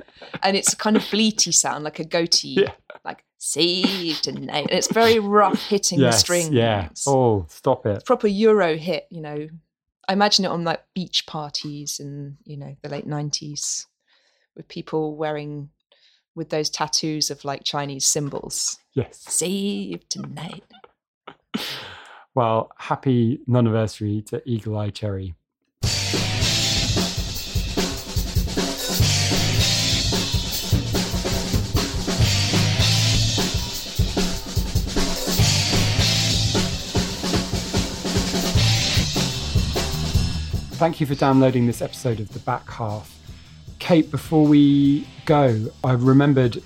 and 0.42 0.56
it's 0.56 0.72
a 0.72 0.76
kind 0.76 0.96
of 0.96 1.02
bleaty 1.04 1.54
sound, 1.54 1.84
like 1.84 2.00
a 2.00 2.04
goatee, 2.04 2.62
Yeah. 2.62 2.72
like 3.04 3.24
"Save 3.38 4.20
Tonight." 4.22 4.66
And 4.68 4.70
it's 4.72 4.92
very 4.92 5.18
rough, 5.20 5.62
hitting 5.68 5.98
the 6.00 6.06
yes. 6.06 6.18
strings. 6.20 6.50
Yeah. 6.50 6.88
Oh, 7.06 7.46
stop 7.48 7.86
it. 7.86 8.04
proper 8.04 8.26
Euro 8.26 8.76
hit. 8.76 9.06
You 9.10 9.20
know, 9.20 9.48
I 10.08 10.12
imagine 10.14 10.44
it 10.44 10.48
on 10.48 10.64
like 10.64 10.82
beach 10.94 11.26
parties 11.26 12.00
in 12.00 12.38
you 12.44 12.56
know 12.56 12.76
the 12.82 12.88
late 12.88 13.06
nineties, 13.06 13.86
with 14.56 14.66
people 14.66 15.14
wearing 15.14 15.70
with 16.34 16.48
those 16.48 16.70
tattoos 16.70 17.30
of 17.30 17.44
like 17.44 17.62
Chinese 17.62 18.04
symbols. 18.06 18.78
Yes. 18.94 19.18
Save 19.28 20.08
tonight. 20.08 20.64
Well, 22.34 22.72
happy 22.78 23.40
non-anniversary 23.46 24.22
to 24.28 24.42
Eagle 24.48 24.78
Eye 24.78 24.90
Cherry. 24.90 25.34
Thank 40.82 41.00
you 41.00 41.06
for 41.06 41.14
downloading 41.14 41.68
this 41.68 41.80
episode 41.80 42.18
of 42.18 42.32
The 42.32 42.40
Back 42.40 42.68
Half. 42.68 43.16
Kate, 43.78 44.10
before 44.10 44.46
we 44.46 45.06
go, 45.26 45.68
I 45.84 45.92
remembered 45.92 46.60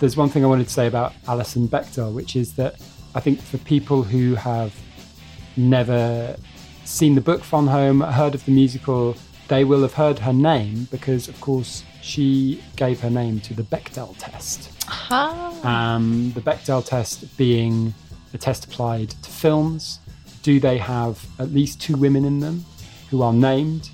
there's 0.00 0.18
one 0.18 0.28
thing 0.28 0.44
I 0.44 0.48
wanted 0.48 0.66
to 0.66 0.72
say 0.72 0.86
about 0.86 1.14
Alison 1.26 1.66
Bechdel, 1.66 2.12
which 2.12 2.36
is 2.36 2.54
that 2.56 2.78
I 3.14 3.20
think 3.20 3.40
for 3.40 3.58
people 3.58 4.02
who 4.02 4.34
have 4.34 4.74
never 5.56 6.36
seen 6.84 7.14
the 7.14 7.20
book 7.20 7.42
Fun 7.42 7.66
Home, 7.66 8.00
heard 8.00 8.34
of 8.34 8.44
the 8.44 8.52
musical, 8.52 9.16
they 9.48 9.64
will 9.64 9.82
have 9.82 9.94
heard 9.94 10.18
her 10.20 10.32
name 10.32 10.88
because, 10.90 11.28
of 11.28 11.40
course, 11.40 11.84
she 12.02 12.62
gave 12.76 13.00
her 13.00 13.10
name 13.10 13.40
to 13.40 13.54
the 13.54 13.62
Bechdel 13.62 14.14
test. 14.18 14.70
Um, 15.10 16.32
the 16.34 16.40
Bechdel 16.40 16.84
test 16.84 17.36
being 17.36 17.94
a 18.32 18.38
test 18.38 18.66
applied 18.66 19.10
to 19.10 19.30
films. 19.30 20.00
Do 20.42 20.60
they 20.60 20.78
have 20.78 21.26
at 21.38 21.50
least 21.50 21.80
two 21.80 21.96
women 21.96 22.24
in 22.24 22.40
them 22.40 22.64
who 23.10 23.22
are 23.22 23.32
named 23.32 23.90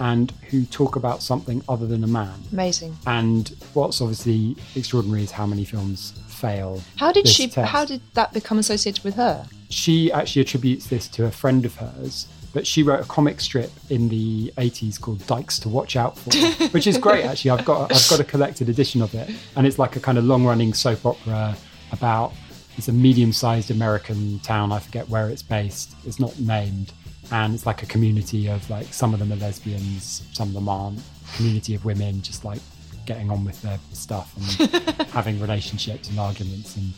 and 0.00 0.32
who 0.50 0.64
talk 0.64 0.96
about 0.96 1.22
something 1.22 1.62
other 1.68 1.86
than 1.86 2.02
a 2.02 2.08
man? 2.08 2.34
Amazing. 2.52 2.96
And 3.06 3.54
what's 3.74 4.00
obviously 4.00 4.56
extraordinary 4.74 5.22
is 5.22 5.30
how 5.30 5.46
many 5.46 5.64
films 5.64 6.20
fail. 6.26 6.82
How 6.96 7.12
did 7.12 7.28
she? 7.28 7.46
test. 7.48 7.70
How 7.70 7.84
did 7.84 8.00
that 8.14 8.32
become 8.32 8.58
associated 8.58 9.04
with 9.04 9.14
her? 9.14 9.46
she 9.70 10.10
actually 10.12 10.42
attributes 10.42 10.88
this 10.88 11.06
to 11.06 11.24
a 11.26 11.30
friend 11.30 11.64
of 11.64 11.76
hers, 11.76 12.26
but 12.52 12.66
she 12.66 12.82
wrote 12.82 13.00
a 13.00 13.04
comic 13.08 13.40
strip 13.40 13.70
in 13.88 14.08
the 14.08 14.52
80s 14.58 15.00
called 15.00 15.24
Dykes 15.26 15.58
to 15.60 15.68
Watch 15.68 15.94
Out 15.96 16.18
For, 16.18 16.30
which 16.70 16.86
is 16.86 16.98
great 16.98 17.24
actually. 17.24 17.52
I've 17.52 17.64
got 17.64 17.92
I've 17.92 18.08
got 18.08 18.20
a 18.20 18.24
collected 18.24 18.68
edition 18.68 19.00
of 19.00 19.14
it, 19.14 19.30
and 19.56 19.66
it's 19.66 19.78
like 19.78 19.96
a 19.96 20.00
kind 20.00 20.18
of 20.18 20.24
long-running 20.24 20.74
soap 20.74 21.06
opera 21.06 21.56
about 21.92 22.32
it's 22.76 22.88
a 22.88 22.92
medium-sized 22.92 23.70
American 23.70 24.40
town. 24.40 24.72
I 24.72 24.78
forget 24.80 25.08
where 25.08 25.28
it's 25.28 25.42
based. 25.42 25.94
It's 26.04 26.18
not 26.18 26.38
named, 26.40 26.92
and 27.30 27.54
it's 27.54 27.66
like 27.66 27.82
a 27.82 27.86
community 27.86 28.48
of 28.48 28.68
like 28.70 28.92
some 28.92 29.12
of 29.14 29.20
them 29.20 29.32
are 29.32 29.36
lesbians, 29.36 30.26
some 30.32 30.48
of 30.48 30.54
them 30.54 30.68
aren't. 30.68 31.00
Community 31.36 31.74
of 31.74 31.84
women 31.84 32.22
just 32.22 32.44
like 32.44 32.60
getting 33.06 33.30
on 33.30 33.44
with 33.44 33.60
their 33.62 33.78
stuff 33.92 34.34
and 34.36 34.70
having 35.08 35.40
relationships 35.40 36.08
and 36.08 36.18
arguments 36.18 36.76
and 36.76 36.92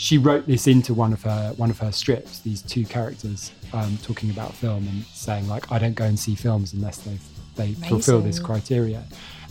she 0.00 0.16
wrote 0.16 0.46
this 0.46 0.66
into 0.66 0.94
one 0.94 1.12
of 1.12 1.22
her 1.24 1.52
one 1.58 1.68
of 1.68 1.78
her 1.80 1.92
strips. 1.92 2.38
These 2.38 2.62
two 2.62 2.86
characters 2.86 3.52
um, 3.74 3.98
talking 4.02 4.30
about 4.30 4.54
film 4.54 4.88
and 4.88 5.04
saying 5.12 5.46
like, 5.46 5.70
"I 5.70 5.78
don't 5.78 5.92
go 5.94 6.06
and 6.06 6.18
see 6.18 6.34
films 6.34 6.72
unless 6.72 6.96
they 6.98 7.18
they 7.56 7.74
fulfill 7.86 8.22
this 8.22 8.38
criteria." 8.38 9.04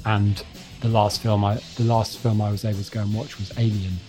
And 0.06 0.44
the 0.82 0.88
last 0.88 1.22
film 1.22 1.46
I 1.46 1.60
the 1.76 1.84
last 1.84 2.18
film 2.18 2.42
I 2.42 2.50
was 2.50 2.66
able 2.66 2.82
to 2.82 2.92
go 2.92 3.02
and 3.02 3.14
watch 3.14 3.38
was 3.38 3.52
Alien. 3.60 4.00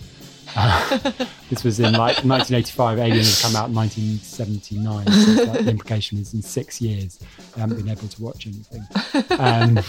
Uh, 0.55 0.99
this 1.49 1.63
was 1.63 1.79
in 1.79 1.93
like 1.93 2.23
1985. 2.23 2.99
Alien 2.99 3.25
had 3.25 3.39
come 3.41 3.55
out 3.55 3.69
in 3.69 3.75
1979. 3.75 5.11
So 5.11 5.43
like 5.43 5.63
the 5.65 5.69
implication 5.71 6.17
is 6.17 6.33
in 6.33 6.41
six 6.41 6.81
years 6.81 7.19
I 7.55 7.61
haven't 7.61 7.77
been 7.77 7.89
able 7.89 8.07
to 8.07 8.21
watch 8.21 8.47
anything. 8.47 8.85
Um, 9.39 9.79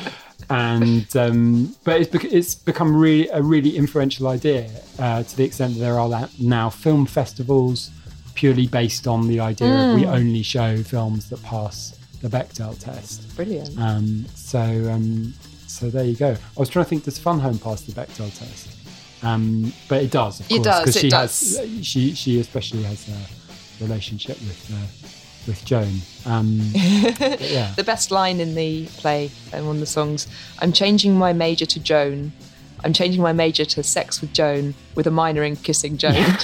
and 0.50 1.16
um, 1.16 1.76
but 1.84 2.00
it's, 2.00 2.10
bec- 2.10 2.32
it's 2.32 2.54
become 2.54 2.96
really 2.96 3.28
a 3.28 3.42
really 3.42 3.76
influential 3.76 4.28
idea 4.28 4.70
uh, 4.98 5.22
to 5.22 5.36
the 5.36 5.44
extent 5.44 5.74
that 5.74 5.80
there 5.80 5.98
are 5.98 6.28
now 6.40 6.70
film 6.70 7.06
festivals 7.06 7.90
purely 8.34 8.66
based 8.66 9.06
on 9.06 9.26
the 9.26 9.40
idea 9.40 9.68
of 9.68 9.96
we 9.96 10.06
only 10.06 10.42
show 10.42 10.82
films 10.82 11.28
that 11.28 11.42
pass 11.42 11.98
the 12.22 12.28
Bechdel 12.28 12.78
test. 12.78 13.34
Brilliant. 13.36 13.78
Um, 13.78 14.26
so 14.34 14.60
um, 14.60 15.34
so 15.66 15.90
there 15.90 16.04
you 16.04 16.16
go. 16.16 16.30
I 16.30 16.60
was 16.60 16.68
trying 16.68 16.84
to 16.84 16.88
think, 16.88 17.04
does 17.04 17.18
Fun 17.18 17.38
Home 17.40 17.58
pass 17.58 17.82
the 17.82 17.92
Bechdel 17.92 18.36
test? 18.36 18.77
Um, 19.22 19.72
but 19.88 20.02
it 20.02 20.10
does, 20.10 20.40
of 20.40 20.46
It 20.46 20.56
course, 20.56 20.64
does, 20.64 20.80
because 20.80 20.96
it 20.96 21.00
she 21.00 21.08
does. 21.08 21.58
has 21.58 21.86
she 21.86 22.14
she 22.14 22.40
especially 22.40 22.82
has 22.84 23.08
a 23.08 23.82
relationship 23.84 24.38
with 24.40 24.70
uh, 24.72 24.86
with 25.46 25.64
Joan. 25.64 25.92
Um, 26.26 26.60
yeah. 26.74 27.72
The 27.74 27.84
best 27.84 28.10
line 28.10 28.38
in 28.40 28.54
the 28.54 28.86
play 28.98 29.30
and 29.52 29.66
one 29.66 29.76
of 29.76 29.80
the 29.80 29.86
songs 29.86 30.28
I'm 30.60 30.72
changing 30.72 31.16
my 31.18 31.32
major 31.32 31.66
to 31.66 31.80
Joan. 31.80 32.32
I'm 32.84 32.92
changing 32.92 33.20
my 33.22 33.32
major 33.32 33.64
to 33.64 33.82
sex 33.82 34.20
with 34.20 34.32
Joan 34.32 34.74
with 34.94 35.06
a 35.08 35.10
minor 35.10 35.42
in 35.42 35.56
kissing 35.56 35.96
Joan. 35.96 36.14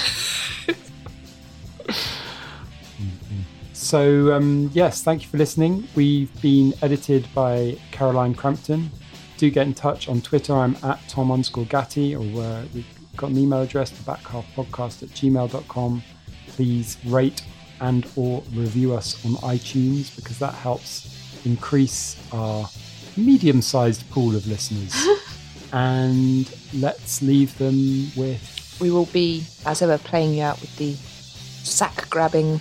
So, 3.73 4.33
um, 4.33 4.71
yes, 4.73 5.03
thank 5.03 5.23
you 5.23 5.29
for 5.29 5.37
listening. 5.37 5.87
We've 5.95 6.31
been 6.41 6.73
edited 6.81 7.29
by 7.35 7.77
Caroline 7.91 8.35
Crampton. 8.35 8.91
Do 9.37 9.51
get 9.51 9.67
in 9.67 9.75
touch 9.75 10.09
on 10.09 10.21
Twitter. 10.21 10.55
I'm 10.55 10.77
at 10.83 11.01
Tom 11.09 11.33
underscore 11.33 11.65
Gatti, 11.67 12.15
or 12.15 12.23
uh, 12.43 12.65
we've 12.73 12.87
got 13.17 13.31
an 13.31 13.39
email 13.39 13.63
address, 13.63 13.91
the 13.91 14.13
podcast 14.13 15.03
at 15.03 15.11
gmail.com. 15.11 16.03
Please 16.49 16.99
rate 17.07 17.43
and 17.81 18.07
or 18.17 18.43
review 18.53 18.95
us 18.95 19.25
on 19.25 19.33
iTunes 19.37 20.15
because 20.15 20.39
that 20.39 20.55
helps 20.55 21.45
increase 21.45 22.17
our 22.33 22.69
medium-sized 23.17 24.09
pool 24.11 24.37
of 24.37 24.47
listeners. 24.47 24.95
and 25.73 26.55
let's 26.75 27.21
leave 27.21 27.57
them 27.59 28.11
with 28.17 28.79
We 28.81 28.91
will 28.91 29.07
be, 29.07 29.45
as 29.67 29.83
ever, 29.83 29.99
playing 29.99 30.35
you 30.35 30.43
out 30.43 30.61
with 30.61 30.75
the 30.77 30.95
sack 30.95 32.09
grabbing 32.11 32.61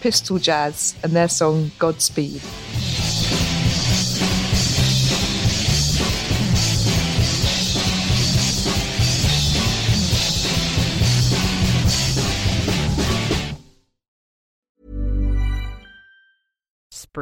pistol 0.00 0.38
jazz 0.38 0.96
and 1.02 1.12
their 1.12 1.28
song 1.28 1.70
Godspeed. 1.78 2.42